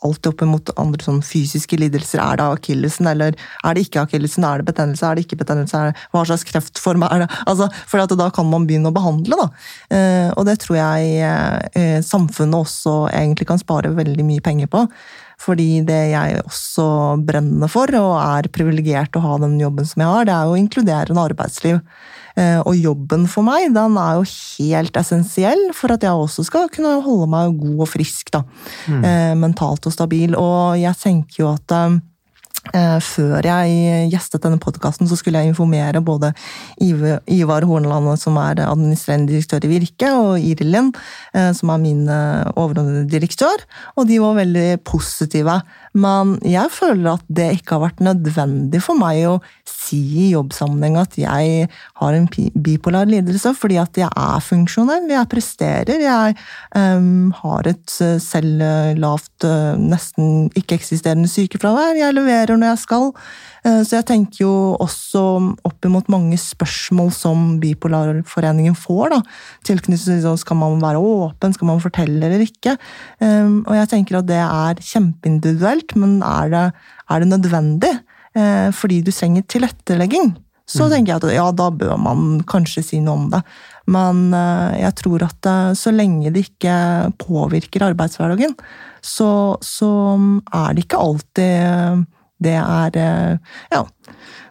alltid 0.05 0.31
opp 0.33 0.45
mot 0.49 0.72
andre 0.81 1.05
sånn 1.05 1.22
fysiske 1.25 1.79
lidelser. 1.81 2.20
Er 2.20 2.39
det 2.41 2.47
akillesen, 2.59 3.09
eller 3.09 3.37
er 3.37 3.75
det 3.77 3.87
ikke 3.87 4.05
akillesen? 4.05 4.45
Er 4.45 4.61
det 4.61 4.68
betennelse, 4.68 5.07
er 5.09 5.16
det 5.16 5.25
ikke 5.25 5.41
betennelse? 5.41 5.81
Det, 5.89 6.07
hva 6.12 6.25
slags 6.29 6.47
kreftform 6.49 7.07
er 7.09 7.25
det? 7.25 7.31
Altså, 7.55 7.68
for 7.89 8.14
da 8.14 8.31
kan 8.35 8.49
man 8.51 8.66
begynne 8.68 8.91
å 8.91 8.95
behandle, 8.95 9.39
da. 9.41 9.49
Eh, 9.97 10.31
og 10.35 10.45
det 10.49 10.59
tror 10.64 10.81
jeg 10.81 11.20
eh, 11.25 12.01
samfunnet 12.05 12.64
også 12.64 12.97
egentlig 13.12 13.49
kan 13.49 13.61
spare 13.61 13.93
veldig 13.95 14.27
mye 14.27 14.45
penger 14.45 14.70
på. 14.72 14.85
Fordi 15.45 15.83
det 15.87 16.01
jeg 16.12 16.43
også 16.45 16.87
brenner 17.27 17.70
for, 17.70 17.91
og 17.99 18.12
er 18.20 18.51
privilegert 18.55 19.16
å 19.18 19.25
ha 19.25 19.39
den 19.43 19.57
jobben 19.61 19.89
som 19.89 20.05
jeg 20.05 20.11
har, 20.11 20.29
det 20.29 20.35
er 20.37 20.51
jo 20.51 20.61
inkluderende 20.61 21.25
arbeidsliv. 21.31 21.81
Eh, 22.37 22.61
Og 22.64 22.74
jobben 22.74 23.28
for 23.30 23.47
meg, 23.47 23.68
den 23.74 23.99
er 24.01 24.16
jo 24.18 24.24
helt 24.26 24.97
essensiell 24.97 25.68
for 25.72 25.95
at 25.95 26.03
jeg 26.03 26.11
også 26.11 26.45
skal 26.45 26.68
kunne 26.68 26.97
holde 27.05 27.28
meg 27.30 27.59
god 27.61 27.85
og 27.87 27.89
frisk, 27.89 28.32
da. 28.35 28.43
Mm. 28.89 29.39
Mentalt 29.39 29.87
og 29.87 29.95
stabil. 29.95 30.35
Og 30.35 30.80
jeg 30.80 30.99
tenker 30.99 31.45
jo 31.45 31.53
at 31.53 31.76
eh, 31.78 32.01
Eh, 32.72 32.97
Før 33.05 33.45
jeg 33.45 34.09
gjestet 34.12 34.45
denne 34.47 34.59
podkasten, 34.62 35.09
skulle 35.11 35.43
jeg 35.43 35.53
informere 35.53 36.01
både 36.05 36.30
Ivar 36.80 37.66
Horneland, 37.68 38.16
som 38.18 38.39
er 38.41 38.62
administrerende 38.64 39.35
direktør 39.35 39.66
i 39.66 39.72
Virke, 39.74 40.09
og 40.16 40.41
Irilin, 40.41 40.93
eh, 41.35 41.53
som 41.53 41.74
er 41.74 41.82
min 41.82 42.09
eh, 42.09 42.49
overordnede 42.57 43.05
direktør. 43.11 43.66
Og 43.99 44.09
de 44.09 44.20
var 44.22 44.39
veldig 44.41 44.80
positive. 44.87 45.61
Men 45.95 46.34
jeg 46.42 46.72
føler 46.74 47.12
at 47.12 47.26
det 47.30 47.53
ikke 47.61 47.76
har 47.76 47.84
vært 47.84 48.03
nødvendig 48.03 48.80
for 48.82 48.99
meg 48.99 49.20
å 49.30 49.36
si 49.68 50.01
i 50.24 50.30
jobbsammenheng 50.32 50.97
at 50.99 51.14
jeg 51.20 51.68
har 52.01 52.16
en 52.16 52.26
bipolar 52.64 53.07
lidelse, 53.07 53.53
fordi 53.55 53.78
at 53.78 54.01
jeg 54.01 54.11
er 54.11 54.42
funksjonell, 54.42 55.07
jeg 55.12 55.30
presterer, 55.30 56.03
jeg 56.03 56.36
um, 56.74 57.30
har 57.45 57.70
et 57.70 57.97
eh, 58.03 58.16
selv 58.22 58.64
lavt, 58.99 59.47
eh, 59.47 59.74
nesten 59.78 60.49
ikke-eksisterende 60.59 61.30
sykefravær, 61.30 61.95
jeg 62.01 62.16
leverer 62.16 62.57
når 62.59 62.72
jeg 62.72 62.82
skal. 62.84 63.11
Eh, 63.64 63.80
Så 63.84 64.01
jeg 64.01 64.09
tenker 64.11 64.42
jo 64.42 64.55
også 64.82 65.22
opp 65.68 65.86
imot 65.86 66.11
mange 66.12 66.38
spørsmål 66.40 67.12
som 67.14 67.47
Bipolarforeningen 67.62 68.74
får, 68.74 69.14
da, 69.14 69.20
tilknyttet 69.68 70.11
til 70.11 70.22
sånn, 70.24 70.40
skal 70.40 70.59
man 70.59 70.82
være 70.82 70.99
åpen, 70.99 71.55
skal 71.55 71.70
man 71.70 71.82
fortelle 71.82 72.18
eller 72.24 72.42
ikke. 72.45 72.74
Og 73.20 73.72
jeg 73.76 73.88
tenker 73.90 74.18
at 74.18 74.28
det 74.28 74.40
er 74.40 74.80
kjempeindividuelt, 74.84 75.84
men 75.99 76.16
er 76.24 76.51
det, 76.53 76.64
er 77.11 77.22
det 77.22 77.30
nødvendig? 77.30 77.93
Eh, 78.35 78.70
Fordi 78.74 79.03
du 79.05 79.12
trenger 79.14 79.45
tilrettelegging. 79.47 80.32
Så 80.64 80.87
tenker 80.89 81.12
jeg 81.12 81.20
at 81.20 81.35
ja, 81.37 81.45
da 81.53 81.68
bør 81.68 81.99
man 82.01 82.39
kanskje 82.49 82.82
si 82.87 82.99
noe 83.05 83.18
om 83.18 83.26
det. 83.35 83.43
Men 83.93 84.30
eh, 84.32 84.80
jeg 84.80 84.97
tror 85.03 85.26
at 85.26 85.51
eh, 85.51 85.74
så 85.76 85.93
lenge 85.93 86.32
det 86.32 86.47
ikke 86.49 86.76
påvirker 87.20 87.85
arbeidshverdagen, 87.91 88.57
så, 89.05 89.28
så 89.61 89.91
er 90.49 90.72
det 90.72 90.87
ikke 90.87 91.03
alltid 91.05 92.07
det 92.45 92.57
er 92.59 92.99
eh, 92.99 93.55
Ja, 93.72 93.85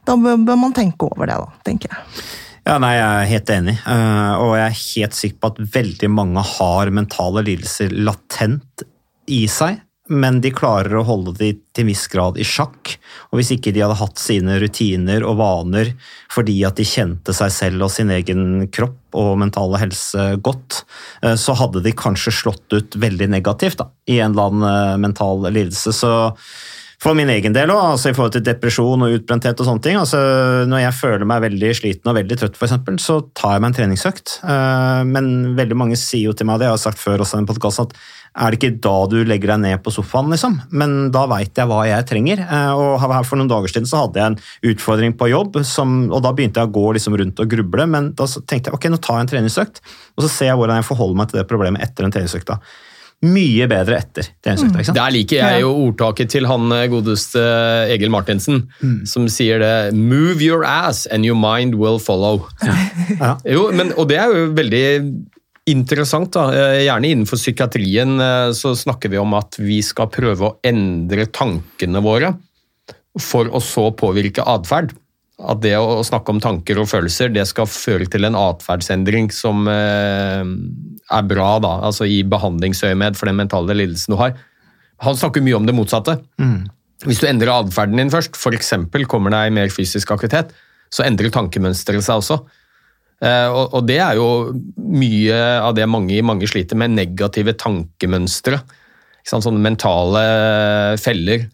da 0.07 0.15
bør, 0.19 0.55
man 0.59 0.75
tenke 0.75 1.09
over 1.09 1.29
det, 1.29 1.38
da, 1.39 1.61
tenker 1.65 1.91
jeg. 1.91 2.23
Ja, 2.63 2.77
nei, 2.79 2.93
Jeg 2.95 3.07
er 3.07 3.31
helt 3.34 3.49
enig, 3.51 3.75
eh, 3.91 4.34
og 4.39 4.53
jeg 4.55 4.65
er 4.65 4.81
helt 4.81 5.17
sikker 5.17 5.39
på 5.41 5.51
at 5.51 5.63
veldig 5.73 6.09
mange 6.13 6.43
har 6.53 6.91
mentale 6.95 7.43
lidelser 7.49 7.95
latent 8.05 8.86
i 9.31 9.43
seg, 9.51 9.81
men 10.12 10.41
de 10.43 10.51
klarer 10.51 10.97
å 10.99 11.06
holde 11.08 11.32
de 11.38 11.54
til 11.56 11.86
en 11.86 11.89
viss 11.89 12.04
grad 12.12 12.39
i 12.41 12.43
sjakk. 12.47 12.97
Og 13.32 13.39
Hvis 13.39 13.54
ikke 13.56 13.72
de 13.72 13.84
hadde 13.86 13.99
hatt 14.01 14.20
sine 14.20 14.58
rutiner 14.60 15.24
og 15.24 15.38
vaner 15.39 15.93
fordi 16.34 16.58
at 16.68 16.76
de 16.80 16.88
kjente 16.88 17.36
seg 17.36 17.54
selv 17.56 17.88
og 17.88 17.93
sin 17.93 18.12
egen 18.12 18.68
kropp 18.74 19.16
og 19.16 19.38
mentale 19.39 19.80
helse 19.80 20.34
godt, 20.43 20.84
eh, 21.24 21.38
så 21.39 21.56
hadde 21.56 21.84
de 21.86 21.95
kanskje 21.95 22.36
slått 22.36 22.76
ut 22.76 22.99
veldig 22.99 23.30
negativt 23.32 23.80
da, 23.80 23.89
i 24.10 24.20
en 24.20 24.34
eller 24.34 24.49
annen 24.49 24.70
eh, 24.70 25.01
mental 25.06 25.45
lidelse. 25.47 25.93
Så 25.95 26.14
for 27.04 27.18
min 27.18 27.28
egen 27.34 27.51
del 27.56 27.72
også, 27.72 27.88
altså 27.93 28.12
i 28.12 28.16
forhold 28.16 28.36
til 28.38 28.45
depresjon 28.47 29.04
og 29.04 29.16
utbrenthet 29.18 29.60
og 29.60 29.68
sånne 29.68 29.84
ting. 29.84 29.97
altså 29.99 30.20
Når 30.72 30.86
jeg 30.86 30.97
føler 31.01 31.28
meg 31.28 31.43
veldig 31.43 31.72
sliten 31.76 32.12
og 32.12 32.16
veldig 32.16 32.38
trøtt, 32.39 32.60
eksempel, 32.64 32.99
så 33.04 33.18
tar 33.36 33.58
jeg 33.58 33.64
meg 33.64 33.72
en 33.72 33.78
treningsøkt. 33.80 34.38
Eh, 34.43 35.01
Men 35.10 35.56
veldig 35.58 35.80
mange 35.80 35.99
sier 35.99 36.30
jo 36.30 36.36
til 36.38 36.47
meg, 36.47 36.62
det 36.62 36.70
jeg 36.70 36.78
har 36.78 36.86
sagt 36.86 37.01
før 37.04 37.26
også 37.26 37.39
i 37.39 37.43
en 37.43 37.49
podkast, 37.49 37.84
at 37.84 37.97
er 38.34 38.49
det 38.49 38.57
ikke 38.59 38.79
da 38.81 38.93
du 39.11 39.17
legger 39.29 39.51
deg 39.53 39.59
ned 39.61 39.81
på 39.86 39.91
sofaen, 39.93 40.31
liksom? 40.34 40.55
Men 40.73 41.11
da 41.13 41.25
veit 41.29 41.53
jeg 41.59 41.69
hva 41.69 41.84
jeg 41.86 42.07
trenger. 42.09 42.39
Eh, 42.41 42.71
Og 42.73 42.95
her 43.01 43.23
For 43.27 43.38
noen 43.38 43.51
dager 43.51 43.69
siden 43.69 43.86
så 43.89 44.05
hadde 44.07 44.17
jeg 44.19 44.31
en 44.34 44.39
utfordring 44.73 45.13
på 45.19 45.29
jobb, 45.29 45.59
som, 45.63 46.09
og 46.11 46.23
da 46.25 46.31
begynte 46.34 46.59
jeg 46.63 46.71
å 46.71 46.73
gå 46.73 46.86
liksom 46.97 47.17
rundt 47.19 47.39
og 47.43 47.51
gruble. 47.51 47.86
Men 47.86 48.13
da 48.17 48.25
tenkte 48.25 48.71
jeg 48.71 48.73
ok, 48.79 48.89
nå 48.89 48.97
tar 49.03 49.19
jeg 49.19 49.27
en 49.27 49.34
treningsøkt, 49.36 49.84
og 50.17 50.25
så 50.25 50.31
ser 50.34 50.49
jeg 50.51 50.57
hvordan 50.57 50.81
jeg 50.81 50.89
forholder 50.89 51.19
meg 51.21 51.29
til 51.29 51.39
det 51.41 51.47
problemet 51.51 51.86
etter 51.86 52.03
den 52.07 52.15
treningsøkta. 52.15 52.57
Mye 53.23 53.67
bedre 53.71 54.01
etter 54.01 54.25
treningsøkta. 54.43 54.81
ikke 54.81 54.89
sant? 54.89 54.97
Der 54.99 55.13
liker 55.15 55.38
jeg 55.39 55.61
jo 55.63 55.69
ordtaket 55.86 56.34
til 56.34 56.47
han 56.49 56.65
eh, 56.75 56.88
godeste 56.91 57.43
Egil 57.93 58.11
Martinsen, 58.11 58.65
som 59.07 59.29
sier 59.31 59.61
det 59.63 59.93
'Move 59.95 60.41
your 60.43 60.65
ass 60.67 61.05
and 61.05 61.23
your 61.23 61.38
mind 61.39 61.75
will 61.79 62.01
follow'. 62.03 62.49
Ja. 62.65 63.38
Jo, 63.55 63.69
men, 63.71 63.93
og 63.95 64.09
det 64.09 64.17
er 64.17 64.27
jo 64.34 64.49
veldig 64.57 64.84
Interessant. 65.70 66.34
da. 66.36 66.49
Eh, 66.51 66.82
Gjerne 66.84 67.07
innenfor 67.14 67.39
psykiatrien 67.39 68.18
eh, 68.20 68.49
så 68.57 68.74
snakker 68.76 69.11
vi 69.14 69.22
om 69.22 69.36
at 69.38 69.55
vi 69.61 69.80
skal 69.86 70.09
prøve 70.11 70.49
å 70.49 70.57
endre 70.66 71.30
tankene 71.32 72.01
våre 72.03 72.34
for 73.22 73.47
å 73.47 73.61
så 73.64 73.88
påvirke 73.95 74.43
atferd. 74.43 74.91
At 75.43 75.61
det 75.64 75.74
å 75.80 76.03
snakke 76.05 76.34
om 76.34 76.41
tanker 76.43 76.80
og 76.82 76.89
følelser 76.91 77.32
det 77.34 77.45
skal 77.49 77.70
føre 77.70 78.05
til 78.11 78.28
en 78.28 78.38
atferdsendring 78.38 79.32
som 79.34 79.68
eh, 79.72 80.43
er 80.43 81.30
bra 81.30 81.55
da, 81.64 81.78
altså 81.88 82.07
i 82.11 82.22
behandlingsøyemed 82.28 83.18
for 83.20 83.32
den 83.32 83.39
mentale 83.39 83.76
lidelsen 83.78 84.16
du 84.16 84.20
har. 84.20 84.36
Han 85.03 85.18
snakker 85.20 85.43
mye 85.43 85.57
om 85.57 85.68
det 85.68 85.76
motsatte. 85.76 86.20
Hvis 87.03 87.20
du 87.20 87.28
endrer 87.28 87.51
atferden 87.51 87.99
din 87.99 88.11
først, 88.11 88.38
f.eks. 88.39 88.74
kommer 89.11 89.34
deg 89.34 89.55
mer 89.55 89.72
fysisk 89.74 90.11
aktivitet, 90.16 90.53
så 90.93 91.03
endrer 91.03 91.34
tankemønsteret 91.34 92.05
seg 92.05 92.22
også. 92.22 92.38
Eh, 93.22 93.49
Og, 93.49 93.76
og 93.78 93.84
det 93.89 93.99
er 94.03 94.18
jo 94.18 94.30
mye 94.78 95.41
av 95.61 95.76
det 95.78 95.89
mange, 95.89 96.22
mange 96.26 96.47
sliter 96.49 96.80
med, 96.80 96.95
negative 96.95 97.53
tankemønstre. 97.59 98.61
Sånne 99.28 99.61
mentale 99.64 100.24
feller. 100.99 101.47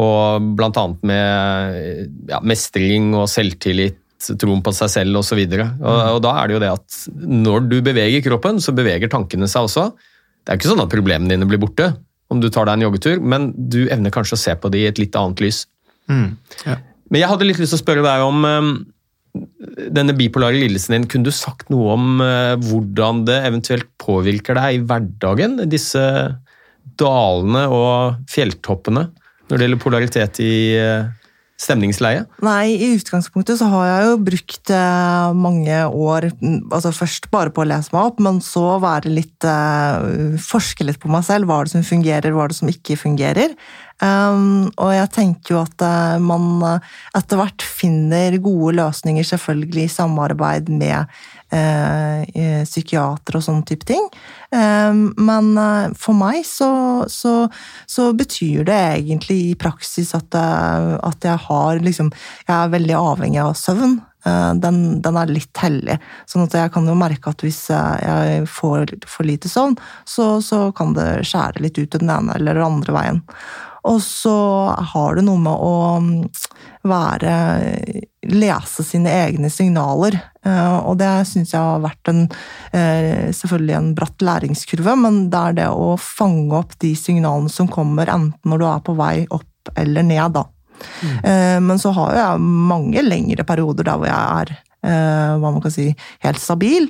Og 0.00 0.62
annet 0.64 1.02
med 1.04 2.30
ja, 2.30 2.40
mestring 2.40 3.12
og 3.14 3.28
selvtillit, 3.28 3.98
troen 4.38 4.62
på 4.62 4.72
seg 4.74 4.88
selv 4.90 5.18
osv. 5.20 5.40
Og, 5.42 5.60
og, 5.82 6.00
og 6.16 6.22
da 6.24 6.32
er 6.38 6.48
det 6.48 6.56
jo 6.56 6.62
det 6.62 6.72
at 6.72 6.98
når 7.26 7.68
du 7.68 7.76
beveger 7.82 8.24
kroppen, 8.24 8.60
så 8.62 8.74
beveger 8.74 9.10
tankene 9.12 9.50
seg 9.50 9.66
også. 9.66 9.90
Det 10.42 10.54
er 10.54 10.58
ikke 10.58 10.70
sånn 10.72 10.82
at 10.82 10.90
problemene 10.92 11.34
dine 11.34 11.46
blir 11.50 11.60
borte 11.62 11.92
om 12.32 12.40
du 12.40 12.48
tar 12.48 12.64
deg 12.66 12.78
en 12.78 12.86
joggetur, 12.86 13.20
men 13.20 13.50
du 13.52 13.82
evner 13.92 14.14
kanskje 14.14 14.38
å 14.38 14.40
se 14.40 14.54
på 14.56 14.70
det 14.72 14.80
i 14.80 14.88
et 14.88 15.00
litt 15.02 15.16
annet 15.18 15.42
lys. 15.44 15.66
Mm. 16.08 16.38
Ja. 16.64 16.78
Men 17.12 17.20
jeg 17.20 17.28
hadde 17.28 17.46
litt 17.46 17.60
lyst 17.60 17.74
til 17.74 17.80
å 17.80 17.82
spørre 17.82 18.04
deg 18.06 18.24
om 18.24 18.46
eh, 18.48 18.70
denne 19.32 20.14
bipolare 20.16 20.58
lidelsen 20.60 20.96
din. 20.96 21.08
Kunne 21.08 21.28
du 21.28 21.34
sagt 21.34 21.72
noe 21.72 21.96
om 21.96 22.20
eh, 22.24 22.54
hvordan 22.60 23.24
det 23.28 23.38
eventuelt 23.48 23.88
påvirker 24.02 24.58
deg 24.58 24.76
i 24.76 24.84
hverdagen? 24.84 25.58
Disse 25.72 26.04
dalene 27.00 27.66
og 27.72 28.22
fjelltoppene 28.30 29.08
når 29.48 29.58
det 29.58 29.66
gjelder 29.66 29.80
polaritet 29.80 30.40
i 30.44 30.52
eh, 30.76 31.08
stemningsleie? 31.60 32.26
Nei, 32.44 32.74
i 32.74 32.90
utgangspunktet 32.98 33.60
så 33.60 33.70
har 33.72 33.86
jeg 33.88 34.10
jo 34.10 34.20
brukt 34.28 34.74
eh, 34.76 35.32
mange 35.38 35.80
år 35.88 36.28
mm, 36.34 36.58
altså 36.68 36.92
Først 36.96 37.30
bare 37.32 37.54
på 37.54 37.64
å 37.64 37.68
lese 37.72 37.94
meg 37.94 38.12
opp, 38.12 38.20
men 38.24 38.42
så 38.44 38.76
være 38.82 39.12
litt 39.12 39.48
Forske 40.42 40.84
litt 40.86 41.00
på 41.02 41.10
meg 41.12 41.24
selv. 41.26 41.48
Hva 41.48 41.62
er 41.62 41.70
det 41.70 41.76
som 41.78 41.86
fungerer, 41.86 42.34
hva 42.34 42.44
er 42.44 42.52
det 42.52 42.60
som 42.60 42.70
ikke 42.70 43.00
fungerer? 43.00 43.56
Um, 44.02 44.66
og 44.82 44.90
jeg 44.96 45.10
tenker 45.14 45.54
jo 45.54 45.60
at 45.60 45.82
eh, 45.86 46.16
man 46.22 46.46
eh, 46.66 46.88
etter 47.14 47.38
hvert 47.38 47.62
finner 47.62 48.34
gode 48.42 48.74
løsninger, 48.80 49.26
selvfølgelig 49.26 49.84
i 49.86 49.92
samarbeid 49.92 50.70
med 50.74 51.04
uh, 51.54 52.22
eh, 52.26 52.64
psykiater 52.66 53.38
og 53.38 53.44
sånne 53.46 53.66
type 53.68 53.86
ting. 53.86 54.02
Um, 54.50 55.12
men 55.22 55.52
uh, 55.54 55.94
for 55.98 56.18
meg 56.18 56.40
så, 56.48 56.72
så, 57.12 57.46
så 57.86 58.10
betyr 58.16 58.66
det 58.66 58.80
egentlig 58.96 59.38
i 59.52 59.58
praksis 59.58 60.14
at, 60.18 60.34
at 60.34 61.24
jeg 61.24 61.38
har 61.46 61.80
liksom 61.82 62.10
Jeg 62.46 62.54
er 62.56 62.72
veldig 62.72 62.96
avhengig 62.98 63.40
av 63.42 63.54
søvn. 63.58 64.00
Den, 64.62 64.76
den 65.02 65.16
er 65.18 65.30
litt 65.30 65.58
hellig. 65.58 65.96
Sånn 66.30 66.44
at 66.44 66.54
jeg 66.54 66.70
kan 66.74 66.86
jo 66.86 66.94
merke 66.94 67.32
at 67.32 67.42
hvis 67.42 67.64
jeg 67.72 68.44
får 68.50 68.92
for 69.10 69.26
lite 69.26 69.50
søvn, 69.50 69.74
så, 70.06 70.36
så 70.44 70.68
kan 70.76 70.94
det 70.94 71.24
skjære 71.26 71.64
litt 71.64 71.80
ut 71.80 71.96
den 71.96 72.12
ene 72.12 72.36
eller 72.38 72.60
den 72.60 72.68
andre 72.68 72.94
veien. 72.94 73.22
Og 73.88 73.98
så 74.04 74.34
har 74.92 75.16
det 75.18 75.24
noe 75.26 75.40
med 75.42 75.52
å 75.58 75.74
mm, 76.02 76.16
være 76.86 77.32
Lese 78.30 78.84
sine 78.86 79.10
egne 79.24 79.50
signaler. 79.50 80.14
Eh, 80.46 80.76
Og 80.86 80.94
det 81.00 81.10
syns 81.26 81.54
jeg 81.54 81.58
har 81.58 81.82
vært 81.82 82.10
en 82.12 82.20
eh, 82.70 83.30
selvfølgelig 83.34 83.76
en 83.78 83.92
bratt 83.98 84.22
læringskurve, 84.22 84.94
men 85.02 85.24
det 85.32 85.40
er 85.40 85.58
det 85.58 85.68
å 85.74 85.96
fange 85.98 86.54
opp 86.60 86.76
de 86.82 86.94
signalene 86.98 87.50
som 87.50 87.70
kommer, 87.70 88.06
enten 88.06 88.50
når 88.50 88.62
du 88.62 88.66
er 88.70 88.84
på 88.86 88.94
vei 88.98 89.16
opp 89.30 89.74
eller 89.78 90.06
ned, 90.06 90.38
da. 90.38 90.46
Mm. 91.02 91.18
Men 91.62 91.78
så 91.78 91.92
har 91.94 92.14
jeg 92.16 92.40
mange 92.42 93.04
lengre 93.04 93.44
perioder 93.46 93.86
der 93.86 94.00
hvor 94.00 94.08
jeg 94.08 94.40
er 94.42 94.50
eh, 94.56 94.71
hva 94.82 95.50
man 95.52 95.60
kan 95.62 95.74
si, 95.74 95.90
helt 96.24 96.40
stabil. 96.42 96.88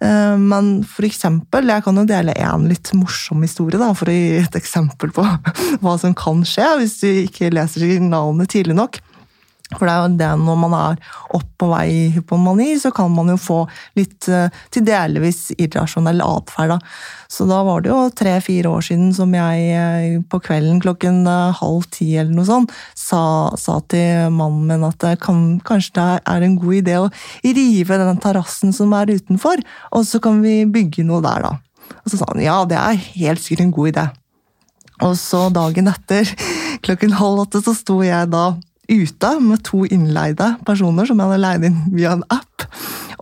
Eh, 0.00 0.36
Men 0.40 0.84
for 0.88 1.06
eksempel, 1.08 1.68
jeg 1.68 1.84
kan 1.84 1.96
jo 2.00 2.06
dele 2.08 2.34
en 2.40 2.68
litt 2.70 2.92
morsom 2.96 3.42
historie 3.44 3.80
da, 3.80 3.92
for 3.94 4.10
å 4.10 4.14
gi 4.14 4.38
et 4.40 4.56
eksempel 4.58 5.12
på 5.14 5.24
hva 5.82 5.96
som 6.00 6.14
kan 6.16 6.44
skje 6.48 6.70
hvis 6.80 6.98
du 7.02 7.08
ikke 7.26 7.52
leser 7.54 7.84
signalene 7.84 8.46
tidlig 8.50 8.78
nok. 8.78 9.00
For 9.78 9.88
det 9.88 9.94
er 9.94 10.02
jo 10.04 10.18
det 10.20 10.30
når 10.44 10.58
man 10.64 10.76
er 10.78 11.00
opp 11.36 11.50
på 11.60 11.68
vei 11.70 11.84
i 11.90 12.04
hypomani, 12.14 12.74
så 12.80 12.92
kan 12.94 13.12
man 13.14 13.32
jo 13.32 13.38
få 13.40 13.58
litt 13.98 14.28
eh, 14.28 14.52
til 14.74 14.86
delvis 14.86 15.48
irrasjonell 15.56 16.22
atferd. 16.24 16.76
Så 17.30 17.46
da 17.50 17.60
var 17.66 17.82
det 17.84 17.92
jo 17.92 18.00
tre-fire 18.14 18.70
år 18.70 18.86
siden 18.88 19.12
som 19.16 19.34
jeg 19.34 19.68
eh, 19.74 20.18
på 20.30 20.40
kvelden 20.44 20.80
klokken 20.84 21.22
eh, 21.30 21.60
halv 21.60 21.86
ti 21.94 22.12
eller 22.14 22.34
noe 22.34 22.48
sånt 22.48 22.74
sa, 22.98 23.52
sa 23.58 23.78
til 23.90 24.32
mannen 24.34 24.68
min 24.68 24.86
at 24.86 25.06
kan, 25.22 25.44
kanskje 25.66 25.96
det 25.98 26.08
er 26.30 26.44
en 26.44 26.58
god 26.60 26.78
idé 26.80 26.98
å 27.00 27.10
rive 27.44 28.00
den 28.00 28.20
terrassen 28.22 28.74
som 28.74 28.92
er 28.96 29.12
utenfor, 29.14 29.62
og 29.94 30.06
så 30.08 30.20
kan 30.22 30.40
vi 30.44 30.62
bygge 30.70 31.06
noe 31.06 31.22
der, 31.24 31.48
da. 31.48 31.94
Og 32.04 32.12
så 32.12 32.20
sa 32.20 32.28
han 32.32 32.42
ja, 32.42 32.60
det 32.68 32.78
er 32.80 33.00
helt 33.16 33.42
sikkert 33.42 33.66
en 33.66 33.74
god 33.74 33.92
idé. 33.92 34.04
Og 35.04 35.16
så 35.18 35.48
dagen 35.54 35.90
etter, 35.90 36.30
klokken 36.86 37.16
halv 37.18 37.46
åtte, 37.46 37.62
så 37.64 37.74
sto 37.76 37.98
jeg 38.04 38.30
da 38.32 38.52
ute 38.88 39.30
med 39.40 39.62
to 39.66 39.84
innleide 39.86 40.54
personer 40.66 41.08
som 41.08 41.20
jeg 41.20 41.30
hadde 41.30 41.42
leid 41.42 41.66
inn 41.68 41.78
via 41.94 42.14
en 42.16 42.24
app, 42.32 42.66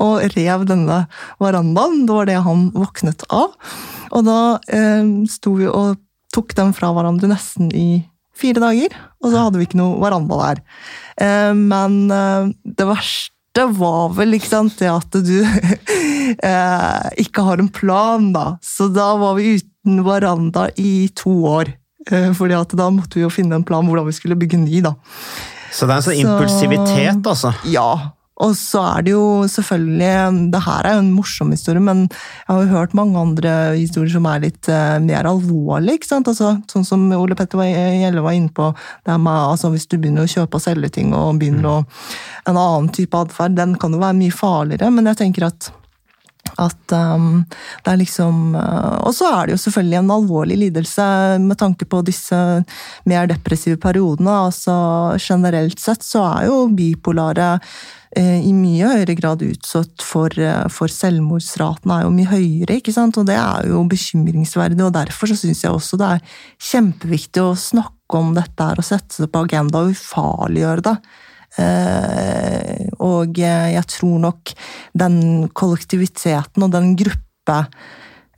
og 0.03 0.23
rev 0.35 0.65
denne 0.69 1.03
verandaen. 1.43 2.07
Det 2.07 2.17
var 2.17 2.31
det 2.31 2.39
han 2.47 2.71
våknet 2.75 3.27
av. 3.33 3.53
Og 4.13 4.25
da 4.27 4.39
eh, 4.73 5.05
sto 5.31 5.57
vi 5.59 5.69
og 5.69 6.01
tok 6.33 6.55
dem 6.57 6.73
fra 6.77 6.93
hverandre 6.97 7.31
nesten 7.31 7.71
i 7.77 8.03
fire 8.37 8.63
dager, 8.63 8.97
og 9.23 9.31
så 9.31 9.45
hadde 9.45 9.61
vi 9.61 9.69
ikke 9.69 9.81
noe 9.81 10.01
veranda 10.03 10.41
der. 10.41 10.63
Eh, 11.21 11.53
men 11.59 12.01
eh, 12.13 12.51
det 12.65 12.89
verste 12.89 13.67
var 13.77 14.15
vel 14.17 14.39
sant, 14.41 14.79
det 14.81 14.89
at 14.89 15.13
du 15.13 15.37
eh, 16.49 17.07
ikke 17.23 17.45
har 17.47 17.61
en 17.61 17.71
plan, 17.73 18.33
da. 18.35 18.57
Så 18.65 18.89
da 18.93 19.13
var 19.21 19.37
vi 19.39 19.59
uten 19.61 20.03
veranda 20.07 20.71
i 20.81 21.11
to 21.17 21.35
år. 21.53 21.75
Eh, 22.11 22.33
fordi 22.35 22.59
da 22.75 22.91
måtte 22.91 23.21
vi 23.21 23.27
jo 23.27 23.31
finne 23.33 23.59
en 23.59 23.67
plan 23.67 23.87
hvordan 23.87 24.09
vi 24.09 24.17
skulle 24.17 24.39
bygge 24.41 24.61
ny, 24.65 24.81
da. 24.85 24.97
Så 25.73 25.87
det 25.89 25.95
er 25.95 26.01
en 26.03 26.09
sånn 26.09 26.19
Så- 26.19 26.27
impulsivitet, 26.27 27.23
altså. 27.27 27.55
Ja. 27.65 28.13
Og 28.43 28.55
så 28.57 28.81
er 28.97 29.03
det 29.05 29.13
jo 29.13 29.45
selvfølgelig 29.47 30.51
Det 30.51 30.63
her 30.65 30.87
er 30.89 30.95
jo 30.97 31.03
en 31.03 31.13
morsom 31.15 31.51
historie, 31.53 31.83
men 31.85 32.09
jeg 32.09 32.49
har 32.49 32.63
jo 32.63 32.71
hørt 32.73 32.95
mange 32.95 33.21
andre 33.21 33.77
historier 33.77 34.11
som 34.11 34.27
er 34.27 34.41
litt 34.41 34.69
uh, 34.69 34.99
mer 35.05 35.29
alvorlige. 35.29 36.01
ikke 36.01 36.09
sant? 36.09 36.27
Altså, 36.27 36.57
sånn 36.73 36.85
som 36.85 37.05
Ole 37.13 37.37
Petter 37.39 37.61
Gjelle 37.61 38.25
var 38.25 38.33
inne 38.33 38.51
på, 38.51 38.75
det 39.07 39.19
med, 39.21 39.37
altså, 39.53 39.71
hvis 39.71 39.87
du 39.87 39.99
begynner 39.99 40.25
å 40.25 40.33
kjøpe 40.33 40.59
og 40.59 40.65
selge 40.65 40.91
ting 40.91 41.13
og 41.15 41.39
begynner 41.39 41.69
å 41.69 41.87
En 42.49 42.57
annen 42.57 42.89
type 42.91 43.15
atferd, 43.15 43.55
den 43.55 43.77
kan 43.79 43.93
jo 43.93 44.01
være 44.03 44.19
mye 44.19 44.33
farligere, 44.35 44.91
men 44.91 45.07
jeg 45.07 45.17
tenker 45.21 45.47
at 45.47 45.71
at 46.61 46.93
um, 46.93 47.45
det 47.85 47.93
er 47.93 48.01
liksom 48.01 48.57
uh, 48.57 48.99
Og 49.07 49.15
så 49.17 49.31
er 49.31 49.47
det 49.47 49.57
jo 49.57 49.63
selvfølgelig 49.65 49.99
en 50.03 50.13
alvorlig 50.17 50.59
lidelse 50.61 51.07
med 51.41 51.59
tanke 51.61 51.89
på 51.89 52.03
disse 52.05 52.37
mer 53.09 53.31
depressive 53.31 53.81
periodene. 53.81 54.35
altså 54.49 54.75
Generelt 55.23 55.81
sett 55.81 56.05
så 56.05 56.25
er 56.29 56.51
jo 56.51 56.67
bipolare 56.77 57.57
eh, 58.17 58.41
i 58.45 58.53
mye 58.57 58.91
høyere 58.91 59.17
grad 59.19 59.43
utsatt 59.47 60.05
for, 60.05 60.33
eh, 60.39 60.69
for 60.73 60.93
selvmordsraten 60.93 61.95
er 61.95 62.05
jo 62.05 62.13
mye 62.15 62.31
høyere, 62.31 62.79
ikke 62.81 62.95
sant? 62.95 63.19
og 63.19 63.27
det 63.31 63.39
er 63.39 63.69
jo 63.73 63.83
bekymringsverdig. 63.89 64.81
og 64.85 64.95
Derfor 64.97 65.33
så 65.33 65.39
syns 65.39 65.65
jeg 65.65 65.73
også 65.73 66.01
det 66.01 66.15
er 66.17 66.39
kjempeviktig 66.71 67.45
å 67.45 67.57
snakke 67.59 68.21
om 68.21 68.35
dette 68.37 68.69
her 68.69 68.81
og 68.81 68.87
sette 68.87 69.25
det 69.25 69.33
på 69.33 69.45
agenda 69.47 69.85
og 69.85 69.97
ufarliggjøre 69.97 70.89
det. 70.91 70.97
Eh, 71.61 72.87
og 73.05 73.37
jeg 73.37 73.85
tror 73.93 74.21
nok 74.23 74.55
den 74.97 75.51
kollektiviteten 75.53 76.65
og 76.65 76.73
den 76.73 76.95
gruppe 76.97 77.59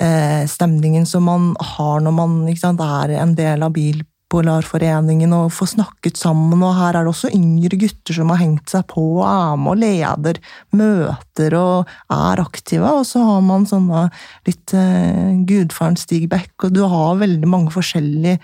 eh, 0.03 0.47
som 0.49 1.29
man 1.29 1.53
har 1.61 2.03
når 2.03 2.17
man 2.17 2.57
sant, 2.59 2.81
er 2.81 3.15
en 3.21 3.35
del 3.39 3.63
av 3.63 3.75
Bilpolarforeningen 3.77 5.33
og 5.37 5.53
får 5.55 5.75
snakket 5.77 6.19
sammen. 6.19 6.63
Og 6.63 6.75
her 6.75 6.95
er 6.97 7.05
det 7.05 7.13
også 7.13 7.33
yngre 7.35 7.79
gutter 7.79 8.19
som 8.19 8.33
har 8.33 8.43
hengt 8.43 8.71
seg 8.73 8.87
på 8.91 9.05
og 9.21 9.27
er 9.29 9.61
med 9.61 9.75
og 9.75 9.83
leder 9.85 10.41
møter 10.75 11.59
og 11.61 11.95
er 12.11 12.43
aktive. 12.43 12.91
Og 12.99 13.07
så 13.07 13.23
har 13.23 13.45
man 13.47 13.69
sånne 13.69 14.09
litt 14.49 14.75
eh, 14.75 15.39
gudfaren 15.47 16.01
Stig 16.01 16.29
Beck, 16.33 16.55
og 16.65 16.75
du 16.75 16.83
har 16.89 17.23
veldig 17.23 17.51
mange 17.51 17.75
forskjellige 17.75 18.41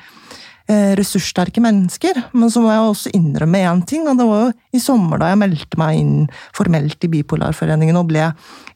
ressurssterke 0.99 1.63
mennesker. 1.65 2.17
Men 2.33 2.53
så 2.53 2.63
må 2.63 2.71
jeg 2.71 2.87
også 2.87 3.13
innrømme 3.17 3.63
én 3.67 3.83
ting, 3.89 4.07
og 4.09 4.19
det 4.21 4.27
var 4.29 4.43
jo 4.45 4.51
i 4.77 4.83
sommer 4.83 5.21
da 5.21 5.31
jeg 5.33 5.41
meldte 5.43 5.81
meg 5.81 6.01
inn 6.01 6.17
formelt 6.57 7.07
i 7.07 7.11
Bipolarforeningen 7.11 7.99
og 7.99 8.09
ble 8.13 8.29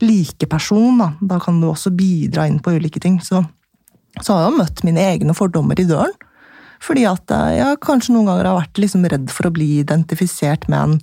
likeperson. 0.03 1.01
Da. 1.03 1.11
da 1.35 1.41
kan 1.43 1.61
du 1.63 1.69
også 1.71 1.95
bidra 1.95 2.49
inn 2.51 2.61
på 2.65 2.75
ulike 2.77 3.03
ting. 3.03 3.21
Så, 3.23 3.45
så 4.21 4.35
har 4.35 4.45
jeg 4.45 4.53
jo 4.53 4.63
møtt 4.63 4.85
mine 4.89 5.09
egne 5.15 5.37
fordommer 5.39 5.79
i 5.81 5.89
døren. 5.89 6.15
Fordi 6.85 7.05
at 7.09 7.33
eh, 7.33 7.53
jeg 7.59 7.81
kanskje 7.85 8.15
noen 8.15 8.29
ganger 8.31 8.51
har 8.51 8.59
vært 8.59 8.81
liksom 8.83 9.07
redd 9.11 9.31
for 9.33 9.49
å 9.49 9.55
bli 9.55 9.69
identifisert 9.81 10.67
med 10.73 10.81
en, 10.81 10.97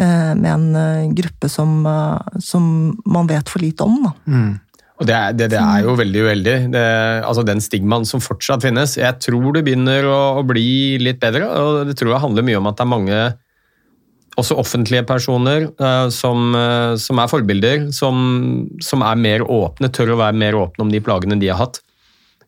eh, 0.00 0.32
med 0.38 0.50
en 0.52 0.66
eh, 0.78 1.08
gruppe 1.16 1.50
som, 1.50 1.80
eh, 1.90 2.38
som 2.44 2.66
man 3.06 3.30
vet 3.30 3.50
for 3.50 3.64
lite 3.64 3.86
om. 3.86 4.02
Da. 4.04 4.14
Mm. 4.30 4.52
Og 5.02 5.08
det 5.08 5.20
det, 5.38 5.48
det 5.50 5.58
er 5.58 5.86
jo 5.86 5.96
veldig 5.98 6.20
uheldig. 6.26 6.56
Altså 7.26 7.42
Den 7.46 7.62
stigmaen 7.62 8.06
som 8.06 8.22
fortsatt 8.22 8.62
finnes. 8.62 8.94
Jeg 9.00 9.18
tror 9.22 9.48
det 9.56 9.64
begynner 9.66 10.06
å, 10.06 10.18
å, 10.38 10.44
bli 10.46 11.00
litt 11.02 11.18
bedre, 11.22 11.48
og 11.50 11.88
det 11.88 11.96
tror 11.98 12.14
jeg 12.14 12.24
handler 12.26 12.46
mye 12.46 12.60
om 12.60 12.70
at 12.70 12.78
det 12.78 12.86
er 12.86 12.92
mange 12.92 13.24
også 14.40 14.56
offentlige 14.58 15.04
personer 15.06 15.68
uh, 15.78 16.08
som, 16.10 16.54
uh, 16.58 16.94
som, 16.98 17.20
er 17.22 17.30
forbilder, 17.30 17.88
som, 17.94 18.16
som, 18.82 19.02
er 19.06 19.20
mer 19.20 19.44
åpne, 19.46 19.90
tør 19.94 20.14
å 20.14 20.20
være 20.24 20.38
mer 20.42 20.58
åpne 20.58 20.86
om 20.86 20.90
de 20.90 21.02
plagene 21.04 21.38
de 21.38 21.50
har 21.52 21.60
hatt. 21.60 21.78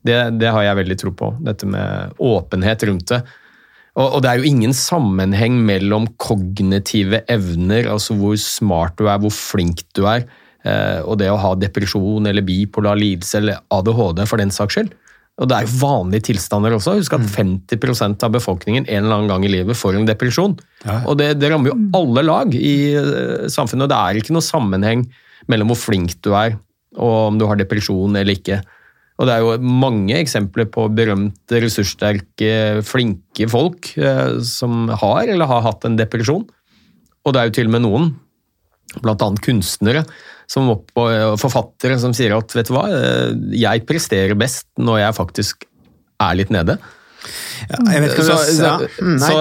Det, 0.07 0.16
det 0.40 0.51
har 0.55 0.66
jeg 0.66 0.80
veldig 0.80 0.97
tro 0.99 1.12
på, 1.18 1.32
dette 1.47 1.66
med 1.70 2.18
åpenhet 2.22 2.86
rundt 2.90 3.11
det. 3.14 3.20
Og, 3.97 4.18
det 4.20 4.28
er 4.28 4.42
jo 4.42 4.51
ingen 4.51 4.74
sammenheng 4.76 5.55
mellom 5.64 6.05
kognitive 6.20 7.22
evner, 7.32 7.86
altså 7.94 8.16
hvor 8.18 8.34
smart 8.40 8.99
du 8.99 9.07
er, 9.07 9.22
hvor 9.22 9.32
flink 9.32 9.80
du 9.97 10.05
er, 10.11 10.26
og 11.06 11.18
det 11.20 11.28
å 11.30 11.38
ha 11.40 11.54
depresjon 11.58 12.26
eller 12.26 12.44
bipolar 12.46 12.98
lidelse 12.98 13.38
eller 13.38 13.60
ADHD 13.72 14.24
for 14.26 14.42
den 14.42 14.54
saks 14.54 14.78
skyld. 14.78 14.94
Og 15.36 15.50
det 15.50 15.56
er 15.56 15.66
jo 15.66 15.78
vanlige 15.82 16.30
tilstander 16.30 16.72
også. 16.72 16.94
Husk 16.96 17.12
at 17.18 17.24
50 17.28 17.76
mm. 17.76 18.14
av 18.24 18.32
befolkningen 18.38 18.86
en 18.86 19.02
eller 19.02 19.18
annen 19.18 19.28
gang 19.28 19.44
i 19.44 19.52
livet 19.52 19.76
får 19.76 19.98
en 19.98 20.08
depresjon. 20.08 20.54
Ja. 20.86 21.02
Og 21.04 21.18
det, 21.20 21.34
det, 21.42 21.50
rammer 21.52 21.74
jo 21.74 21.80
alle 21.98 22.24
lag 22.24 22.54
i 22.56 22.76
uh, 22.96 23.44
samfunnet. 23.52 23.84
Og 23.84 23.92
det 23.92 23.98
er 23.98 24.20
ikke 24.20 24.36
noe 24.36 24.44
sammenheng 24.44 25.04
mellom 25.52 25.72
hvor 25.72 25.82
flink 25.82 26.16
du 26.24 26.32
er 26.32 26.56
og 26.96 27.14
om 27.26 27.36
du 27.36 27.44
har 27.44 27.60
depresjon 27.60 28.16
eller 28.16 28.38
ikke. 28.38 28.62
Og 29.20 29.28
det 29.28 29.34
er 29.34 29.44
jo 29.44 29.70
mange 29.84 30.16
eksempler 30.16 30.68
på 30.72 30.86
berømte, 30.96 31.60
ressurssterke, 31.60 32.80
flinke 32.84 33.48
folk 33.52 33.92
uh, 34.00 34.38
som 34.40 34.88
har 34.88 35.28
eller 35.28 35.52
har 35.52 35.66
hatt 35.68 35.84
en 35.84 36.00
depresjon. 36.00 36.46
Og 37.26 37.34
det 37.34 37.42
er 37.42 37.50
jo 37.50 37.56
til 37.58 37.68
og 37.68 37.76
med 37.76 37.84
noen, 37.84 38.08
bl.a. 39.02 39.28
kunstnere, 39.44 40.06
som 40.51 40.68
opp, 40.70 40.92
og 40.99 41.38
forfattere 41.42 41.99
som 42.03 42.14
sier 42.16 42.36
at 42.36 42.55
vet 42.55 42.68
du 42.68 42.74
hva, 42.76 42.86
eh, 42.92 43.32
jeg 43.59 43.86
presterer 43.88 44.38
best 44.38 44.68
når 44.78 45.03
jeg 45.03 45.18
faktisk 45.18 45.66
er 46.22 46.38
litt 46.38 46.53
nede. 46.55 46.78
Ja, 47.66 47.78
jeg 47.90 48.03
vet 48.05 48.12
ikke 48.14 48.26
så, 48.26 48.36
så, 48.38 48.72
mm, 49.03 49.16
så, 49.18 49.38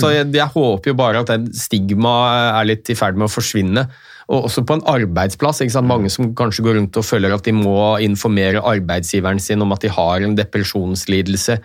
så 0.00 0.12
jeg, 0.14 0.28
jeg, 0.32 0.48
håper 0.54 0.92
jo 0.92 0.98
bare 0.98 1.22
at 1.24 1.32
den 1.32 1.48
stigma 1.56 2.14
er 2.60 2.68
litt 2.70 2.88
i 2.88 2.96
ferd 2.98 3.18
med 3.18 3.28
å 3.28 3.32
forsvinne. 3.32 3.84
Og 4.28 4.48
også 4.48 4.64
på 4.68 4.76
en 4.76 4.84
arbeidsplass. 4.88 5.62
Mange 5.84 6.12
som 6.12 6.32
kanskje 6.36 6.64
går 6.64 6.78
rundt 6.78 6.96
og 7.00 7.06
føler 7.06 7.32
at 7.32 7.44
de 7.48 7.54
må 7.56 7.96
informere 8.04 8.64
arbeidsgiveren 8.64 9.40
sin 9.40 9.64
om 9.64 9.72
at 9.76 9.84
de 9.84 9.92
har 9.92 10.24
en 10.24 10.36
depresjonslidelse 10.36 11.58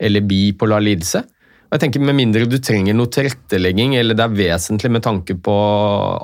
eller 0.00 0.24
bipolar 0.28 0.84
lidelse. 0.84 1.22
Og 1.70 1.76
jeg 1.76 1.84
tenker 1.84 2.02
Med 2.02 2.18
mindre 2.18 2.48
du 2.50 2.58
trenger 2.58 2.96
noe 2.96 3.12
tilrettelegging 3.12 3.94
eller 4.00 4.16
det 4.18 4.26
er 4.26 4.36
vesentlig 4.36 4.90
med 4.90 5.04
tanke 5.06 5.36
på 5.38 5.54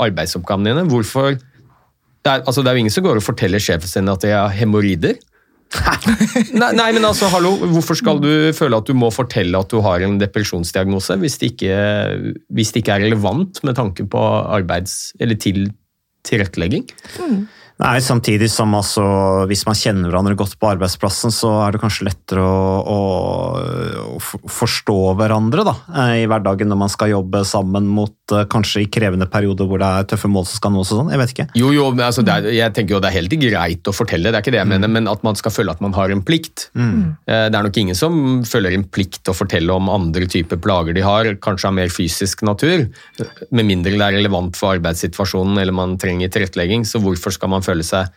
arbeidsoppgavene 0.02 0.72
dine, 0.72 0.88
hvorfor 0.90 1.36
det 2.26 2.32
er, 2.32 2.44
altså, 2.44 2.62
det 2.62 2.70
er 2.70 2.76
jo 2.76 2.84
ingen 2.84 2.94
som 2.94 3.06
går 3.06 3.20
og 3.20 3.24
forteller 3.24 3.62
sjefen 3.62 3.90
sin 3.90 4.10
at 4.10 4.24
de 4.24 4.34
har 4.34 4.54
hemoroider. 4.56 5.18
nei, 6.60 6.70
nei, 6.78 6.90
men 6.94 7.04
altså, 7.06 7.28
hallo, 7.32 7.56
Hvorfor 7.74 7.98
skal 7.98 8.20
du 8.22 8.30
føle 8.54 8.78
at 8.78 8.86
du 8.86 8.94
må 8.98 9.10
fortelle 9.14 9.58
at 9.58 9.70
du 9.72 9.80
har 9.84 10.04
en 10.06 10.18
depresjonsdiagnose, 10.20 11.18
hvis 11.22 11.38
det 11.42 11.52
ikke, 11.54 11.78
hvis 12.54 12.72
det 12.74 12.82
ikke 12.82 12.96
er 12.96 13.06
relevant 13.08 13.62
med 13.66 13.78
tanke 13.78 14.06
på 14.10 14.22
arbeids- 14.58 15.10
eller 15.20 15.38
til 15.42 15.68
tilrettelegging? 16.26 16.86
Mm. 17.22 17.46
Nei, 17.76 17.98
samtidig 18.00 18.48
som 18.48 18.72
altså, 18.72 19.04
hvis 19.50 19.66
man 19.68 19.76
kjenner 19.76 20.08
hverandre 20.08 20.36
godt 20.38 20.54
på 20.56 20.68
arbeidsplassen, 20.70 21.32
så 21.34 21.50
er 21.66 21.74
det 21.74 21.80
kanskje 21.82 22.06
lettere 22.08 22.40
å, 22.40 22.78
å, 22.88 23.00
å 24.16 24.20
forstå 24.48 24.96
hverandre 25.18 25.64
da, 25.66 25.74
eh, 25.92 26.12
i 26.22 26.28
hverdagen 26.30 26.70
når 26.72 26.80
man 26.80 26.92
skal 26.92 27.12
jobbe 27.12 27.42
sammen 27.44 27.84
mot 27.92 28.32
eh, 28.32 28.46
kanskje 28.48 28.86
i 28.86 28.88
krevende 28.92 29.28
perioder 29.28 29.68
hvor 29.68 29.82
det 29.82 29.90
er 29.92 30.08
tøffe 30.08 30.30
mål 30.32 30.46
som 30.48 30.60
skal 30.62 30.72
nås 30.72 30.94
og 30.94 31.02
sånn. 31.02 31.12
Jeg 31.12 31.20
vet 31.20 31.34
ikke. 31.34 31.46
Jo, 31.60 31.74
jo, 31.76 31.90
altså, 31.92 32.24
er, 32.24 32.48
jeg 32.56 32.76
tenker 32.78 32.96
jo 32.96 33.02
det 33.04 33.10
er 33.10 33.18
helt 33.18 33.36
greit 33.44 33.92
å 33.92 33.94
fortelle, 33.96 34.32
det 34.32 34.40
er 34.40 34.46
ikke 34.46 34.56
det 34.56 34.62
jeg 34.62 34.72
mener, 34.72 34.88
mm. 34.88 34.96
men 34.96 35.12
at 35.12 35.28
man 35.28 35.36
skal 35.36 35.52
føle 35.52 35.76
at 35.76 35.84
man 35.84 35.98
har 35.98 36.16
en 36.16 36.24
plikt. 36.24 36.70
Mm. 36.72 36.96
Eh, 37.28 37.44
det 37.52 37.60
er 37.60 37.68
nok 37.68 37.82
ingen 37.84 38.00
som 38.00 38.40
føler 38.48 38.78
en 38.78 38.88
plikt 38.88 39.28
å 39.28 39.36
fortelle 39.36 39.76
om 39.76 39.92
andre 39.92 40.24
typer 40.32 40.62
plager 40.64 40.96
de 40.96 41.04
har, 41.04 41.28
kanskje 41.44 41.68
av 41.68 41.76
mer 41.76 41.92
fysisk 41.92 42.40
natur, 42.48 42.88
med 43.52 43.68
mindre 43.68 43.92
det 43.96 44.00
er 44.00 44.16
relevant 44.16 44.56
for 44.56 44.78
arbeidssituasjonen 44.78 45.60
eller 45.60 45.76
man 45.76 45.98
trenger 46.00 46.32
tilrettelegging, 46.32 46.88
så 46.88 47.04
hvorfor 47.04 47.36
skal 47.36 47.52
man 47.52 47.64
føle 47.66 47.86
seg 47.86 48.12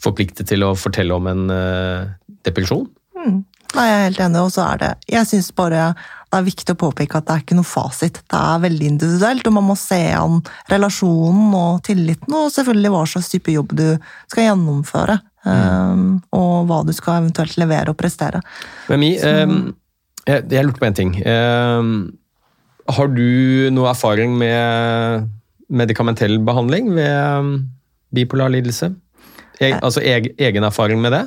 forpliktet 0.00 0.48
til 0.48 0.64
å 0.64 0.74
fortelle 0.78 1.16
om 1.16 1.28
en 1.28 1.50
uh, 1.52 2.08
depresjon. 2.46 2.86
Mm. 3.20 3.42
Nei, 3.70 3.84
jeg 3.86 3.98
er 3.98 4.06
helt 4.08 4.22
enig, 4.24 4.40
og 4.42 4.50
så 4.50 4.64
er 4.64 4.80
det 4.80 4.88
Jeg 5.12 5.28
syns 5.28 5.50
bare 5.54 5.90
det 6.30 6.38
er 6.38 6.46
viktig 6.46 6.74
å 6.74 6.78
påpeke 6.78 7.18
at 7.18 7.26
det 7.26 7.34
er 7.34 7.42
ikke 7.42 7.56
noe 7.58 7.66
fasit. 7.66 8.20
Det 8.30 8.38
er 8.38 8.62
veldig 8.62 8.86
individuelt, 8.86 9.48
og 9.50 9.54
man 9.56 9.66
må 9.66 9.74
se 9.78 9.98
an 10.14 10.36
relasjonen 10.70 11.56
og 11.58 11.80
tilliten, 11.88 12.36
og 12.38 12.52
selvfølgelig 12.54 12.92
hva 12.94 13.00
slags 13.10 13.32
type 13.32 13.50
jobb 13.50 13.74
du 13.74 13.88
skal 14.30 14.46
gjennomføre. 14.46 15.16
Mm. 15.42 15.50
Um, 15.50 16.04
og 16.36 16.68
hva 16.68 16.78
du 16.86 16.92
skal 16.94 17.24
eventuelt 17.24 17.58
levere 17.58 17.90
og 17.90 17.98
prestere. 17.98 18.44
Men 18.92 19.02
Mi, 19.02 19.10
um, 19.18 19.72
jeg, 20.22 20.46
jeg 20.54 20.68
lurte 20.68 20.84
på 20.84 20.86
en 20.86 20.98
ting. 21.00 21.12
Um, 21.26 21.92
har 22.94 23.10
du 23.10 23.26
noe 23.74 23.90
erfaring 23.90 24.38
med 24.38 25.26
medikamentell 25.66 26.38
behandling 26.46 26.94
ved 26.94 27.50
bipolar 28.14 28.52
lidelse? 28.52 28.92
E 29.60 29.74
altså 29.76 30.00
eg 30.00 30.32
egen 30.40 30.64
erfaring 30.64 31.00
med 31.02 31.12
det? 31.16 31.24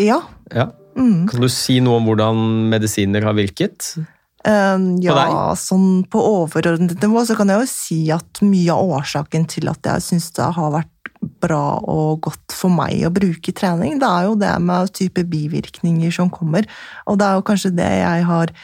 Ja. 0.00 0.20
ja. 0.54 0.70
Mm. 0.98 1.28
Kan 1.30 1.44
du 1.44 1.48
si 1.52 1.78
noe 1.82 2.00
om 2.00 2.08
hvordan 2.08 2.40
medisiner 2.72 3.24
har 3.26 3.36
virket? 3.38 3.92
Um, 4.40 4.94
ja, 5.04 5.52
sånn 5.60 6.06
på 6.08 6.20
overordnet 6.24 7.02
nivå 7.04 7.26
så 7.28 7.36
kan 7.36 7.50
jeg 7.52 7.60
jo 7.60 7.68
si 7.68 7.98
at 8.14 8.40
mye 8.40 8.72
av 8.72 8.94
årsaken 8.96 9.44
til 9.52 9.68
at 9.68 9.84
jeg 9.84 10.06
syns 10.06 10.30
det 10.38 10.46
har 10.56 10.72
vært 10.72 11.10
bra 11.20 11.76
og 11.84 12.22
godt 12.24 12.54
for 12.56 12.72
meg 12.72 13.04
å 13.04 13.12
bruke 13.12 13.52
trening, 13.52 13.98
det 14.00 14.08
er 14.08 14.28
jo 14.28 14.38
det 14.40 14.54
med 14.64 14.92
type 14.96 15.24
bivirkninger 15.28 16.14
som 16.14 16.30
kommer. 16.32 16.64
Og 17.04 17.20
det 17.20 17.26
er 17.26 17.36
jo 17.36 17.44
kanskje 17.50 17.74
det 17.76 17.90
jeg 18.00 18.24
har 18.30 18.54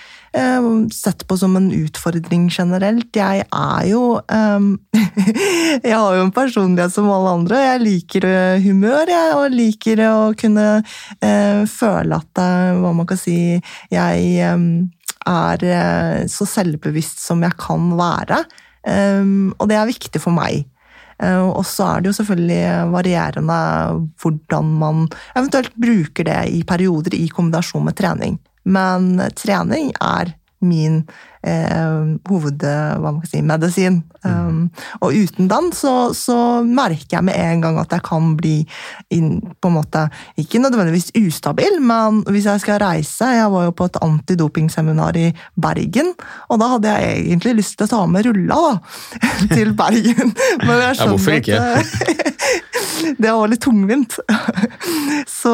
sett 0.93 1.25
på 1.29 1.37
som 1.39 1.57
en 1.57 1.71
utfordring 1.73 2.49
generelt. 2.53 3.09
Jeg 3.17 3.45
er 3.45 3.87
jo 3.89 4.19
um, 4.21 4.69
Jeg 5.87 5.95
har 5.97 6.17
jo 6.17 6.25
en 6.27 6.35
personlighet 6.35 6.93
som 6.93 7.09
alle 7.13 7.33
andre. 7.39 7.63
Jeg 7.65 7.83
liker 7.85 8.29
eh, 8.29 8.61
humør, 8.67 9.09
jeg, 9.09 9.33
og 9.39 9.57
liker 9.57 10.05
å 10.11 10.21
kunne 10.39 10.69
uh, 10.83 11.63
føle 11.71 12.21
at 12.21 12.43
uh, 12.43 12.77
Hva 12.83 12.93
man 12.97 13.09
kan 13.09 13.21
si 13.21 13.39
Jeg 13.93 14.53
um, 14.53 14.87
er 15.27 16.29
så 16.31 16.47
selvbevisst 16.47 17.19
som 17.25 17.41
jeg 17.43 17.57
kan 17.59 17.91
være. 17.99 18.45
Um, 18.87 19.55
og 19.59 19.67
det 19.73 19.81
er 19.81 19.89
viktig 19.89 20.23
for 20.23 20.37
meg. 20.37 20.67
Eh, 21.23 21.47
og 21.49 21.65
så 21.65 21.87
er 21.89 22.03
det 22.03 22.11
jo 22.11 22.19
selvfølgelig 22.19 22.93
varierende 22.93 23.61
hvordan 24.21 24.75
man 24.81 25.07
eventuelt 25.33 25.73
bruker 25.81 26.29
det 26.29 26.43
i 26.53 26.61
perioder 26.69 27.17
i 27.17 27.29
kombinasjon 27.33 27.87
med 27.87 27.97
trening. 27.97 28.37
Men 28.67 29.21
trening 29.39 29.93
er 30.03 30.35
min 30.59 31.05
hovedmedisin. 32.29 34.03
Um, 34.25 34.31
mm. 34.33 34.71
og 35.01 35.15
uten 35.15 35.49
den 35.51 35.69
så, 35.77 36.11
så, 36.17 36.63
merker 36.67 37.19
jeg 37.19 37.25
med 37.29 37.37
en 37.39 37.61
gang 37.63 37.79
at 37.79 37.93
jeg 37.95 38.03
kan 38.07 38.33
bli 38.39 38.57
inn, 39.15 39.41
på 39.63 39.71
en 39.71 39.77
måte, 39.77 40.09
Ikke 40.41 40.59
nødvendigvis 40.59 41.13
ustabil, 41.21 41.79
men 41.81 42.25
hvis 42.33 42.49
jeg 42.49 42.61
skal 42.61 42.81
reise 42.83 43.25
Jeg 43.37 43.53
var 43.53 43.65
jo 43.69 43.71
på 43.77 43.85
et 43.87 43.99
antidopingseminar 44.03 45.17
i 45.21 45.29
Bergen, 45.55 46.13
og 46.49 46.61
da 46.61 46.73
hadde 46.75 46.95
jeg 46.97 47.21
egentlig 47.27 47.55
lyst 47.61 47.77
til 47.79 47.87
å 47.87 47.93
ta 47.93 48.03
med 48.11 48.27
rulla 48.27 48.59
da, 48.67 48.73
til 49.57 49.75
Bergen. 49.79 50.35
Men 50.67 50.83
jeg 50.83 50.99
skjønner 50.99 51.05
ja, 51.05 51.11
hvorfor 51.13 51.33
ikke? 51.39 51.57
At, 51.61 51.87
det 53.23 53.33
var 53.33 53.51
litt 53.51 53.63
tungvint. 53.63 54.19
Så, 55.31 55.53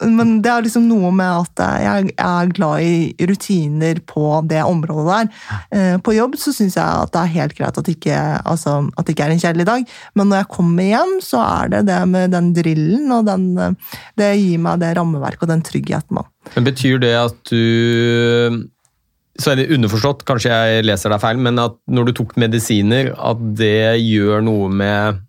men 0.00 0.36
det 0.44 0.50
er 0.52 0.64
liksom 0.66 0.86
noe 0.88 1.10
med 1.14 1.42
at 1.42 1.62
jeg 1.82 2.12
er 2.14 2.52
glad 2.56 2.84
i 2.86 3.26
rutiner 3.28 4.00
på 4.06 4.40
det 4.48 4.62
området 4.64 5.06
der. 5.10 5.25
Eh, 5.74 5.96
på 6.02 6.14
jobb 6.16 6.36
så 6.40 6.54
syns 6.54 6.78
jeg 6.78 6.84
at 6.84 7.12
det 7.14 7.22
er 7.22 7.34
helt 7.36 7.56
greit 7.58 7.80
at 7.80 7.88
det 7.88 7.96
ikke, 7.98 8.20
altså, 8.44 8.78
at 8.96 9.06
det 9.06 9.16
ikke 9.16 9.26
er 9.28 9.34
en 9.34 9.42
kjedelig 9.42 9.68
dag, 9.68 9.90
men 10.18 10.30
når 10.30 10.42
jeg 10.42 10.52
kommer 10.56 10.90
hjem, 10.90 11.16
så 11.24 11.42
er 11.42 11.74
det 11.74 11.82
det 11.90 12.00
med 12.10 12.32
den 12.34 12.52
drillen, 12.56 13.10
og 13.14 13.26
den, 13.28 13.76
det 14.18 14.32
gir 14.40 14.62
meg 14.62 14.80
det 14.82 14.94
rammeverket 14.98 15.46
og 15.46 15.52
den 15.54 15.66
tryggheten. 15.66 16.24
Men 16.54 16.66
Betyr 16.66 17.02
det 17.02 17.12
at 17.18 17.38
du 17.50 18.64
så 19.36 19.52
er 19.52 19.60
det 19.60 19.68
underforstått, 19.74 20.24
kanskje 20.28 20.52
jeg 20.52 20.84
leser 20.86 21.12
deg 21.12 21.20
feil, 21.20 21.40
men 21.44 21.60
at 21.60 21.76
når 21.92 22.08
du 22.08 22.12
tok 22.16 22.36
medisiner, 22.40 23.12
at 23.12 23.40
det 23.58 23.98
gjør 24.00 24.44
noe 24.46 24.70
med 24.72 25.20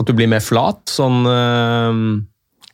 at 0.00 0.08
du 0.08 0.12
blir 0.16 0.28
mer 0.28 0.42
flat? 0.44 0.82
Sånn 0.90 1.24
uh, 1.24 1.94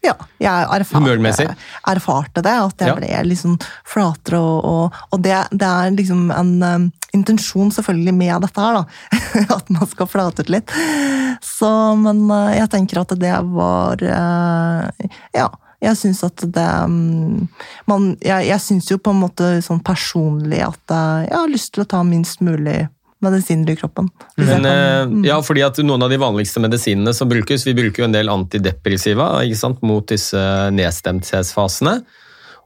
Ja, 0.00 0.14
jeg 0.40 0.64
erfarte, 0.80 1.46
erfarte, 1.92 2.42
det. 2.44 2.54
At 2.56 2.84
jeg 2.84 2.96
ble 2.96 3.08
liksom 3.28 3.56
flatere. 3.88 4.40
Og, 4.40 4.64
og, 4.64 5.00
og 5.12 5.22
det, 5.24 5.36
det, 5.52 5.68
er 5.68 5.92
liksom 5.92 6.30
en 6.32 6.52
um, 6.64 6.86
intensjon 7.16 7.72
selvfølgelig 7.74 8.14
med 8.16 8.46
dette 8.46 8.64
her, 8.64 8.80
da. 8.80 9.20
at 9.58 9.72
man 9.76 9.90
skal 9.90 10.08
flate 10.08 10.46
ut 10.46 10.52
litt. 10.56 10.72
Så, 11.44 11.70
men 12.00 12.24
uh, 12.32 12.48
jeg 12.56 12.70
tenker 12.72 13.02
at 13.02 13.16
det 13.20 13.34
var 13.52 14.06
uh, 14.06 15.10
Ja. 15.36 15.50
Jeg 15.80 15.96
syns 15.96 16.18
at 16.26 16.42
det 16.52 16.70
um, 16.84 17.46
man, 17.88 18.10
Jeg, 18.20 18.50
jeg 18.50 18.60
syns 18.60 18.90
jo 18.90 18.98
på 19.00 19.14
en 19.14 19.22
måte 19.22 19.46
sånn 19.64 19.78
personlig 19.80 20.58
at 20.60 20.92
jeg 20.92 21.32
har 21.32 21.48
lyst 21.48 21.72
til 21.72 21.86
å 21.86 21.88
ta 21.88 22.02
minst 22.04 22.42
mulig 22.44 22.82
medisiner 23.24 23.70
i 23.72 23.76
kroppen. 23.76 24.08
Men, 24.36 24.64
kan- 24.64 25.12
mm. 25.12 25.24
ja, 25.28 25.42
fordi 25.44 25.62
at 25.66 25.78
Noen 25.84 26.02
av 26.06 26.10
de 26.12 26.18
vanligste 26.20 26.60
medisinene 26.62 27.12
som 27.16 27.28
brukes 27.28 27.66
Vi 27.66 27.74
bruker 27.76 28.02
jo 28.02 28.08
en 28.08 28.16
del 28.16 28.28
antidepressiva 28.32 29.26
ikke 29.44 29.60
sant, 29.60 29.78
mot 29.86 30.06
disse 30.08 30.40
nedstemthetsfasene. 30.76 31.94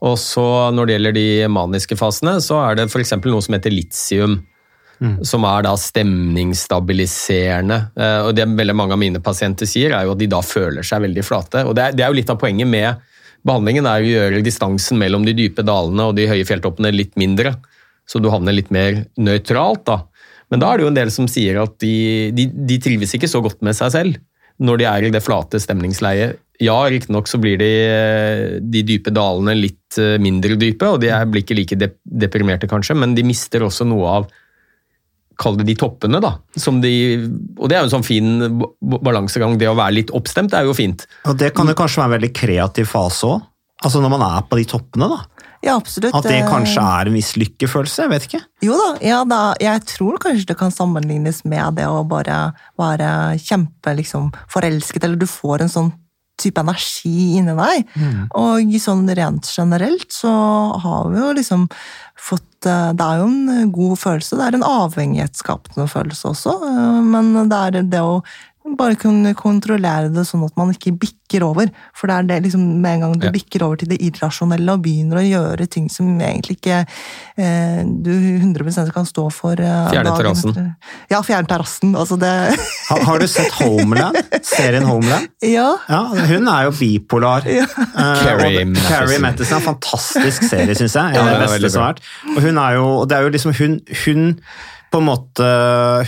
Og 0.05 0.17
så 0.19 0.45
Når 0.75 0.85
det 0.85 0.93
gjelder 0.97 1.13
de 1.15 1.47
maniske 1.51 1.95
fasene, 1.99 2.33
så 2.43 2.55
er 2.65 2.71
det 2.79 2.85
f.eks. 2.91 3.13
noe 3.23 3.41
som 3.41 3.53
heter 3.57 3.71
litium. 3.73 4.33
Som 5.27 5.43
er 5.43 5.61
da 5.65 5.73
stemningsstabiliserende. 5.75 7.77
Eh, 7.99 8.21
og 8.27 8.35
Det 8.35 8.45
veldig 8.47 8.75
mange 8.75 8.93
av 8.95 8.99
mine 9.01 9.19
pasienter 9.19 9.65
sier, 9.67 9.91
er 9.91 10.03
jo 10.07 10.11
at 10.15 10.19
de 10.21 10.27
da 10.31 10.39
føler 10.41 10.83
seg 10.87 11.01
veldig 11.03 11.23
flate. 11.25 11.65
Og 11.67 11.75
Det 11.75 11.83
er, 11.83 11.91
det 11.91 12.03
er 12.05 12.09
jo 12.13 12.19
litt 12.21 12.29
av 12.31 12.39
poenget 12.39 12.67
med 12.67 12.95
behandlingen, 13.45 13.85
er 13.85 14.01
å 14.01 14.09
gjøre 14.09 14.43
distansen 14.45 14.97
mellom 14.97 15.25
de 15.27 15.35
dype 15.37 15.61
dalene 15.67 16.03
og 16.09 16.15
de 16.17 16.25
høye 16.29 16.45
fjelltoppene 16.47 16.93
litt 16.95 17.13
mindre. 17.19 17.55
Så 18.07 18.21
du 18.21 18.29
havner 18.31 18.53
litt 18.55 18.71
mer 18.71 19.05
nøytralt. 19.17 19.85
da. 19.85 19.99
Men 20.53 20.61
da 20.61 20.69
er 20.71 20.77
det 20.77 20.85
jo 20.85 20.93
en 20.93 20.97
del 20.97 21.11
som 21.13 21.27
sier 21.31 21.59
at 21.63 21.77
de, 21.81 21.95
de, 22.35 22.47
de 22.69 22.79
trives 22.81 23.15
ikke 23.17 23.29
så 23.31 23.41
godt 23.43 23.63
med 23.65 23.77
seg 23.77 23.93
selv 23.95 24.21
når 24.63 24.79
de 24.79 24.87
er 24.87 25.03
i 25.03 25.11
det 25.11 25.23
flate 25.23 25.59
stemningsleiet. 25.59 26.39
Ja, 26.63 26.77
riktignok 26.87 27.27
så 27.27 27.39
blir 27.41 27.57
de, 27.59 27.71
de 28.63 28.83
dype 28.87 29.11
dalene 29.11 29.57
litt 29.57 29.97
eh, 29.99 30.15
mindre 30.23 30.55
dype, 30.59 30.87
og 30.87 31.01
de 31.03 31.11
blir 31.27 31.43
ikke 31.43 31.57
like 31.57 31.77
dep 31.79 31.97
deprimerte 32.05 32.69
kanskje, 32.71 32.95
men 32.95 33.17
de 33.17 33.25
mister 33.27 33.65
også 33.65 33.87
noe 33.87 34.17
av 34.21 34.33
Kall 35.35 35.57
det 35.59 35.65
de 35.67 35.73
toppene, 35.75 36.21
da. 36.23 36.29
De, 36.55 36.91
og 37.59 37.67
det 37.67 37.75
er 37.75 37.81
jo 37.81 37.87
en 37.89 37.93
sånn 37.97 38.05
fin 38.07 38.29
balansegang. 38.79 39.57
Det 39.59 39.67
å 39.67 39.73
være 39.75 39.97
litt 39.97 40.13
oppstemt 40.15 40.55
er 40.55 40.63
jo 40.63 40.71
fint. 40.71 41.03
Og 41.27 41.35
det 41.35 41.49
kan 41.57 41.67
jo 41.67 41.75
kanskje 41.75 41.99
være 41.99 42.07
en 42.07 42.13
veldig 42.13 42.29
kreativ 42.39 42.87
fase 42.87 43.27
òg. 43.27 43.41
Altså 43.83 43.99
når 43.99 44.13
man 44.13 44.23
er 44.23 44.45
på 44.47 44.55
de 44.61 44.63
toppene, 44.71 45.09
da. 45.11 45.17
Ja, 45.65 45.75
absolutt. 45.79 46.13
At 46.13 46.27
det 46.29 46.43
Eh, 46.43 46.47
kanskje 46.49 46.83
er 46.83 47.09
en 47.09 47.17
viss 47.17 47.33
lykkefølelse. 47.39 48.05
Jeg 48.05 48.13
vet 48.13 48.27
ikke. 48.29 48.41
Jo 48.65 48.77
da, 48.77 48.89
ja 49.01 49.19
da, 49.25 49.41
jeg 49.61 49.83
tror 49.89 50.19
kanskje 50.21 50.51
det 50.53 50.57
kan 50.59 50.73
sammenlignes 50.73 51.43
med 51.45 51.79
det 51.79 51.87
å 51.89 52.03
bare 52.07 52.53
være 52.77 53.37
kjempe 53.41 53.95
liksom, 53.97 54.31
forelsket, 54.51 55.03
eller 55.03 55.17
du 55.17 55.25
får 55.29 55.65
en 55.65 55.73
sånn 55.73 55.93
type 56.41 56.59
energi 56.59 57.37
inni 57.39 57.55
deg. 57.55 57.93
Og 58.35 58.73
sånn 58.83 59.07
rent 59.15 59.47
generelt 59.47 60.11
så 60.11 60.31
har 60.83 61.07
vi 61.11 61.21
jo 61.21 61.29
liksom 61.37 61.69
fått 62.19 62.67
eh, 62.67 62.91
Det 62.97 63.05
er 63.05 63.21
jo 63.21 63.29
en 63.29 63.71
god 63.71 63.99
følelse, 64.01 64.37
det 64.39 64.45
er 64.45 64.57
en 64.57 64.67
avhengighetsskapende 64.67 65.87
følelse 65.91 66.33
også, 66.33 66.55
eh, 66.69 66.99
men 67.13 67.49
det 67.49 67.61
er 67.61 67.81
det 67.83 68.01
å 68.03 68.19
bare 68.77 68.95
kunne 68.97 69.35
kontrollere 69.37 70.09
det 70.09 70.23
sånn 70.25 70.41
at 70.47 70.55
man 70.57 70.71
ikke 70.73 70.91
bikker 70.97 71.43
over. 71.45 71.69
For 71.93 72.09
det 72.09 72.15
er 72.17 72.23
det 72.31 72.37
liksom 72.47 72.63
med 72.81 72.95
en 72.95 73.01
gang 73.03 73.13
du 73.21 73.27
Ja. 73.27 73.31
bikker 73.31 73.61
over 73.63 73.77
til 73.77 73.89
det 73.91 73.99
irrasjonelle 74.01 74.73
og 74.73 74.81
begynner 74.81 75.19
å 75.21 75.25
gjøre 75.25 75.67
ting 75.69 75.85
som 75.89 76.09
egentlig 76.19 76.57
ikke 76.57 76.79
eh, 77.37 77.83
du 77.85 78.11
100 78.41 78.91
kan 78.91 79.05
stå 79.05 79.27
for. 79.31 79.53
Eh, 79.53 79.89
Fjerne 79.93 80.15
terrassen. 80.17 80.75
Ja, 81.11 81.21
fjerne 81.21 81.47
terrassen. 81.47 81.93
Altså 81.95 82.17
det 82.19 82.31
Har, 82.89 83.03
har 83.05 83.19
du 83.19 83.27
sett 83.27 83.51
Homeland? 83.61 84.17
Serien 84.41 84.83
Homeland? 84.89 85.27
Ja. 85.45 85.75
Ja, 85.87 86.01
Hun 86.25 86.47
er 86.47 86.63
jo 86.65 86.71
bipolar. 86.71 87.45
Eh, 87.45 87.65
Carrie 87.95 88.65
og- 88.65 88.75
Carrie 88.89 89.19
Mathison 89.19 89.57
er 89.57 89.61
en 89.61 89.67
fantastisk 89.75 90.43
serie, 90.49 90.73
syns 90.75 90.93
jeg. 90.97 91.05
En 91.05 91.13
Ja, 91.15 91.21
av 91.21 91.27
de 91.29 91.35
er 91.35 91.47
beste 91.59 91.69
som 91.71 91.83
har 91.83 91.93
vært. 91.93 92.01
Og 92.35 92.41
hun 92.41 92.57
er 92.57 92.73
jo, 92.79 93.05
det 93.05 93.17
er 93.17 93.21
jo 93.23 93.29
liksom 93.29 93.53
hun, 93.59 93.79
hun 94.05 94.39
på 94.91 94.99
en 95.01 95.07
måte 95.09 95.47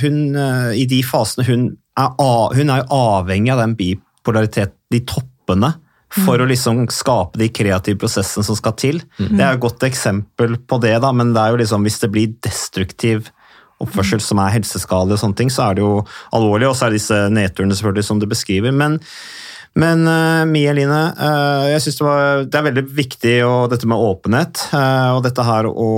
hun, 0.02 0.36
eh, 0.36 0.72
I 0.82 0.86
de 0.86 1.02
fasene 1.04 1.46
hun 1.46 1.78
er, 1.98 2.56
hun 2.58 2.72
er 2.72 2.84
jo 2.84 3.02
avhengig 3.02 3.54
av 3.54 3.64
den 3.64 3.76
bipolaritet, 3.80 4.76
de 4.94 5.02
toppene, 5.08 5.74
for 6.14 6.40
å 6.40 6.48
liksom 6.48 6.86
skape 6.94 7.40
de 7.42 7.50
kreative 7.52 8.00
prosessene 8.00 8.46
som 8.48 8.56
skal 8.56 8.76
til. 8.80 9.02
Det 9.18 9.42
er 9.44 9.52
jo 9.52 9.58
et 9.58 9.66
godt 9.66 9.84
eksempel 9.90 10.56
på 10.64 10.80
det, 10.84 10.94
da, 11.04 11.12
men 11.12 11.34
det 11.36 11.42
er 11.42 11.52
jo 11.52 11.60
liksom, 11.60 11.84
hvis 11.84 12.00
det 12.04 12.12
blir 12.14 12.38
destruktiv 12.46 13.28
oppførsel 13.84 14.22
som 14.24 14.40
er 14.42 14.56
helseskadelig, 14.56 15.18
og 15.18 15.22
sånne 15.22 15.38
ting, 15.38 15.52
så 15.54 15.68
er 15.68 15.78
det 15.78 15.86
jo 15.86 16.00
alvorlig. 16.36 16.70
Og 16.70 16.78
så 16.78 16.88
er 16.88 16.94
det 16.94 17.02
disse 17.02 17.20
nedturene 17.34 17.78
selvfølgelig 17.78 18.08
som 18.08 18.22
du 18.22 18.26
beskriver. 18.30 18.74
Men, 18.74 18.98
men 19.78 20.04
uh, 20.10 20.48
Mie 20.50 20.72
Eline, 20.72 21.02
uh, 21.20 21.68
jeg 21.70 21.84
synes 21.86 22.00
det, 22.00 22.08
var, 22.08 22.44
det 22.48 22.60
er 22.60 22.68
veldig 22.72 22.86
viktig 22.98 23.36
og 23.46 23.70
dette 23.74 23.90
med 23.90 24.02
åpenhet. 24.10 24.64
Uh, 24.72 25.20
og 25.20 25.22
dette 25.28 25.46
her 25.46 25.70
å 25.70 25.90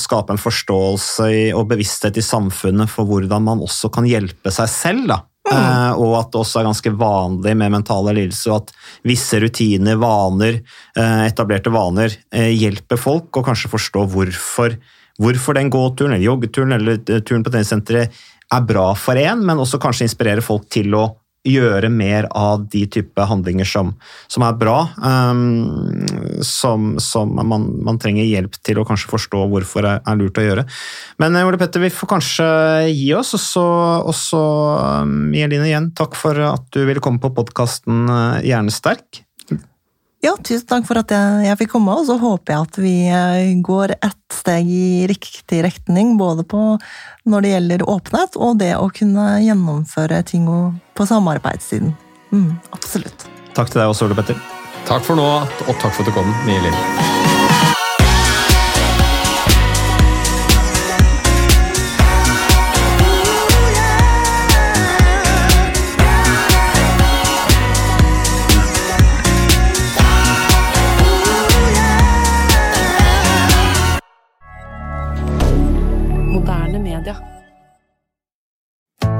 skape 0.00 0.34
en 0.34 0.42
forståelse 0.42 1.30
i, 1.30 1.44
og 1.54 1.68
bevissthet 1.70 2.18
i 2.18 2.26
samfunnet 2.26 2.90
for 2.90 3.08
hvordan 3.08 3.46
man 3.46 3.62
også 3.64 3.92
kan 3.94 4.08
hjelpe 4.08 4.54
seg 4.54 4.72
selv. 4.72 5.10
da. 5.12 5.22
Eh, 5.48 5.92
og 5.96 6.14
at 6.18 6.32
det 6.32 6.40
også 6.42 6.60
er 6.60 6.68
ganske 6.68 6.92
vanlig 7.00 7.54
med 7.56 7.72
mentale 7.72 8.14
lidelser, 8.16 8.52
og 8.52 8.62
at 8.62 8.72
visse 9.08 9.40
rutiner, 9.40 9.98
vaner, 10.00 10.60
eh, 10.96 11.22
etablerte 11.28 11.72
vaner, 11.72 12.14
eh, 12.32 12.52
hjelper 12.52 13.00
folk 13.00 13.32
å 13.32 13.44
kanskje 13.46 13.72
forstå 13.72 14.04
hvorfor, 14.12 14.76
hvorfor 15.18 15.54
den 15.54 15.70
gåturen 15.70 16.14
eller 16.14 16.26
joggeturen 16.26 16.76
eller 16.76 17.00
turen 17.20 17.44
på 17.44 17.50
treningssenteret 17.54 18.12
er 18.52 18.60
bra 18.64 18.92
for 18.96 19.16
en, 19.20 19.44
men 19.44 19.60
også 19.60 19.80
kanskje 19.80 20.08
inspirere 20.08 20.44
folk 20.44 20.68
til 20.72 20.94
å 20.96 21.06
gjøre 21.46 21.90
mer 21.92 22.26
av 22.36 22.64
de 22.72 22.82
type 22.90 23.24
handlinger 23.30 23.68
som, 23.68 23.94
som 24.30 24.44
er 24.46 24.56
bra, 24.58 24.78
Um, 24.98 26.04
som, 26.44 26.96
som 27.02 27.30
man, 27.36 27.64
man 27.84 27.98
trenger 28.00 28.26
hjelp 28.26 28.56
til 28.64 28.80
å 28.80 28.84
kanskje 28.86 29.10
forstå 29.10 29.44
hvorfor 29.50 29.86
det 29.86 29.94
er 29.98 30.18
lurt 30.18 30.40
å 30.40 30.44
gjøre. 30.44 30.64
Men 31.22 31.36
eh, 31.38 31.46
Ole 31.46 31.60
Petter, 31.60 31.82
vi 31.82 31.92
får 31.94 32.10
kanskje 32.10 32.48
gi 32.90 33.08
oss, 33.16 33.32
og 33.36 33.42
så, 33.42 33.66
og 34.02 34.16
så 34.16 34.42
um, 35.04 35.30
Eline 35.36 35.68
igjen, 35.70 35.90
takk 35.98 36.18
for 36.18 36.38
at 36.50 36.66
du 36.74 36.82
ville 36.88 37.02
komme 37.04 37.22
på 37.22 37.32
podkasten 37.36 38.06
Hjernesterk. 38.44 39.22
Ja, 40.20 40.32
tusen 40.42 40.66
takk 40.66 40.86
for 40.88 40.98
at 40.98 41.12
jeg, 41.14 41.44
jeg 41.46 41.58
fikk 41.60 41.76
komme, 41.76 41.94
og 41.94 42.08
så 42.08 42.16
håper 42.18 42.54
jeg 42.54 42.66
at 42.66 42.78
vi 42.82 42.94
eh, 43.06 43.52
går 43.62 43.94
ett 43.94 44.34
steg 44.34 44.66
i 44.66 45.06
riktig 45.10 45.62
retning, 45.62 46.16
både 46.18 46.42
på 46.42 46.62
når 47.28 47.46
det 47.46 47.54
gjelder 47.54 47.86
åpenhet, 47.94 48.38
og 48.40 48.58
det 48.58 48.72
å 48.80 48.90
kunne 48.90 49.30
gjennomføre 49.44 50.20
ting 50.26 50.50
på 50.98 51.06
samarbeidssiden. 51.06 51.94
Mm, 52.34 52.50
absolutt. 52.74 53.28
Takk 53.54 53.70
til 53.70 53.84
deg 53.84 53.94
også, 53.94 54.10
Ole 54.10 54.18
Petter. 54.18 54.42
Takk 54.90 55.06
for 55.06 55.20
nå, 55.20 55.28
og 55.68 55.74
takk 55.78 55.92
for 55.92 56.02
at 56.02 56.10
du 56.10 56.16
kom, 56.18 56.34
Mie 56.48 56.66
Linn. 56.66 57.37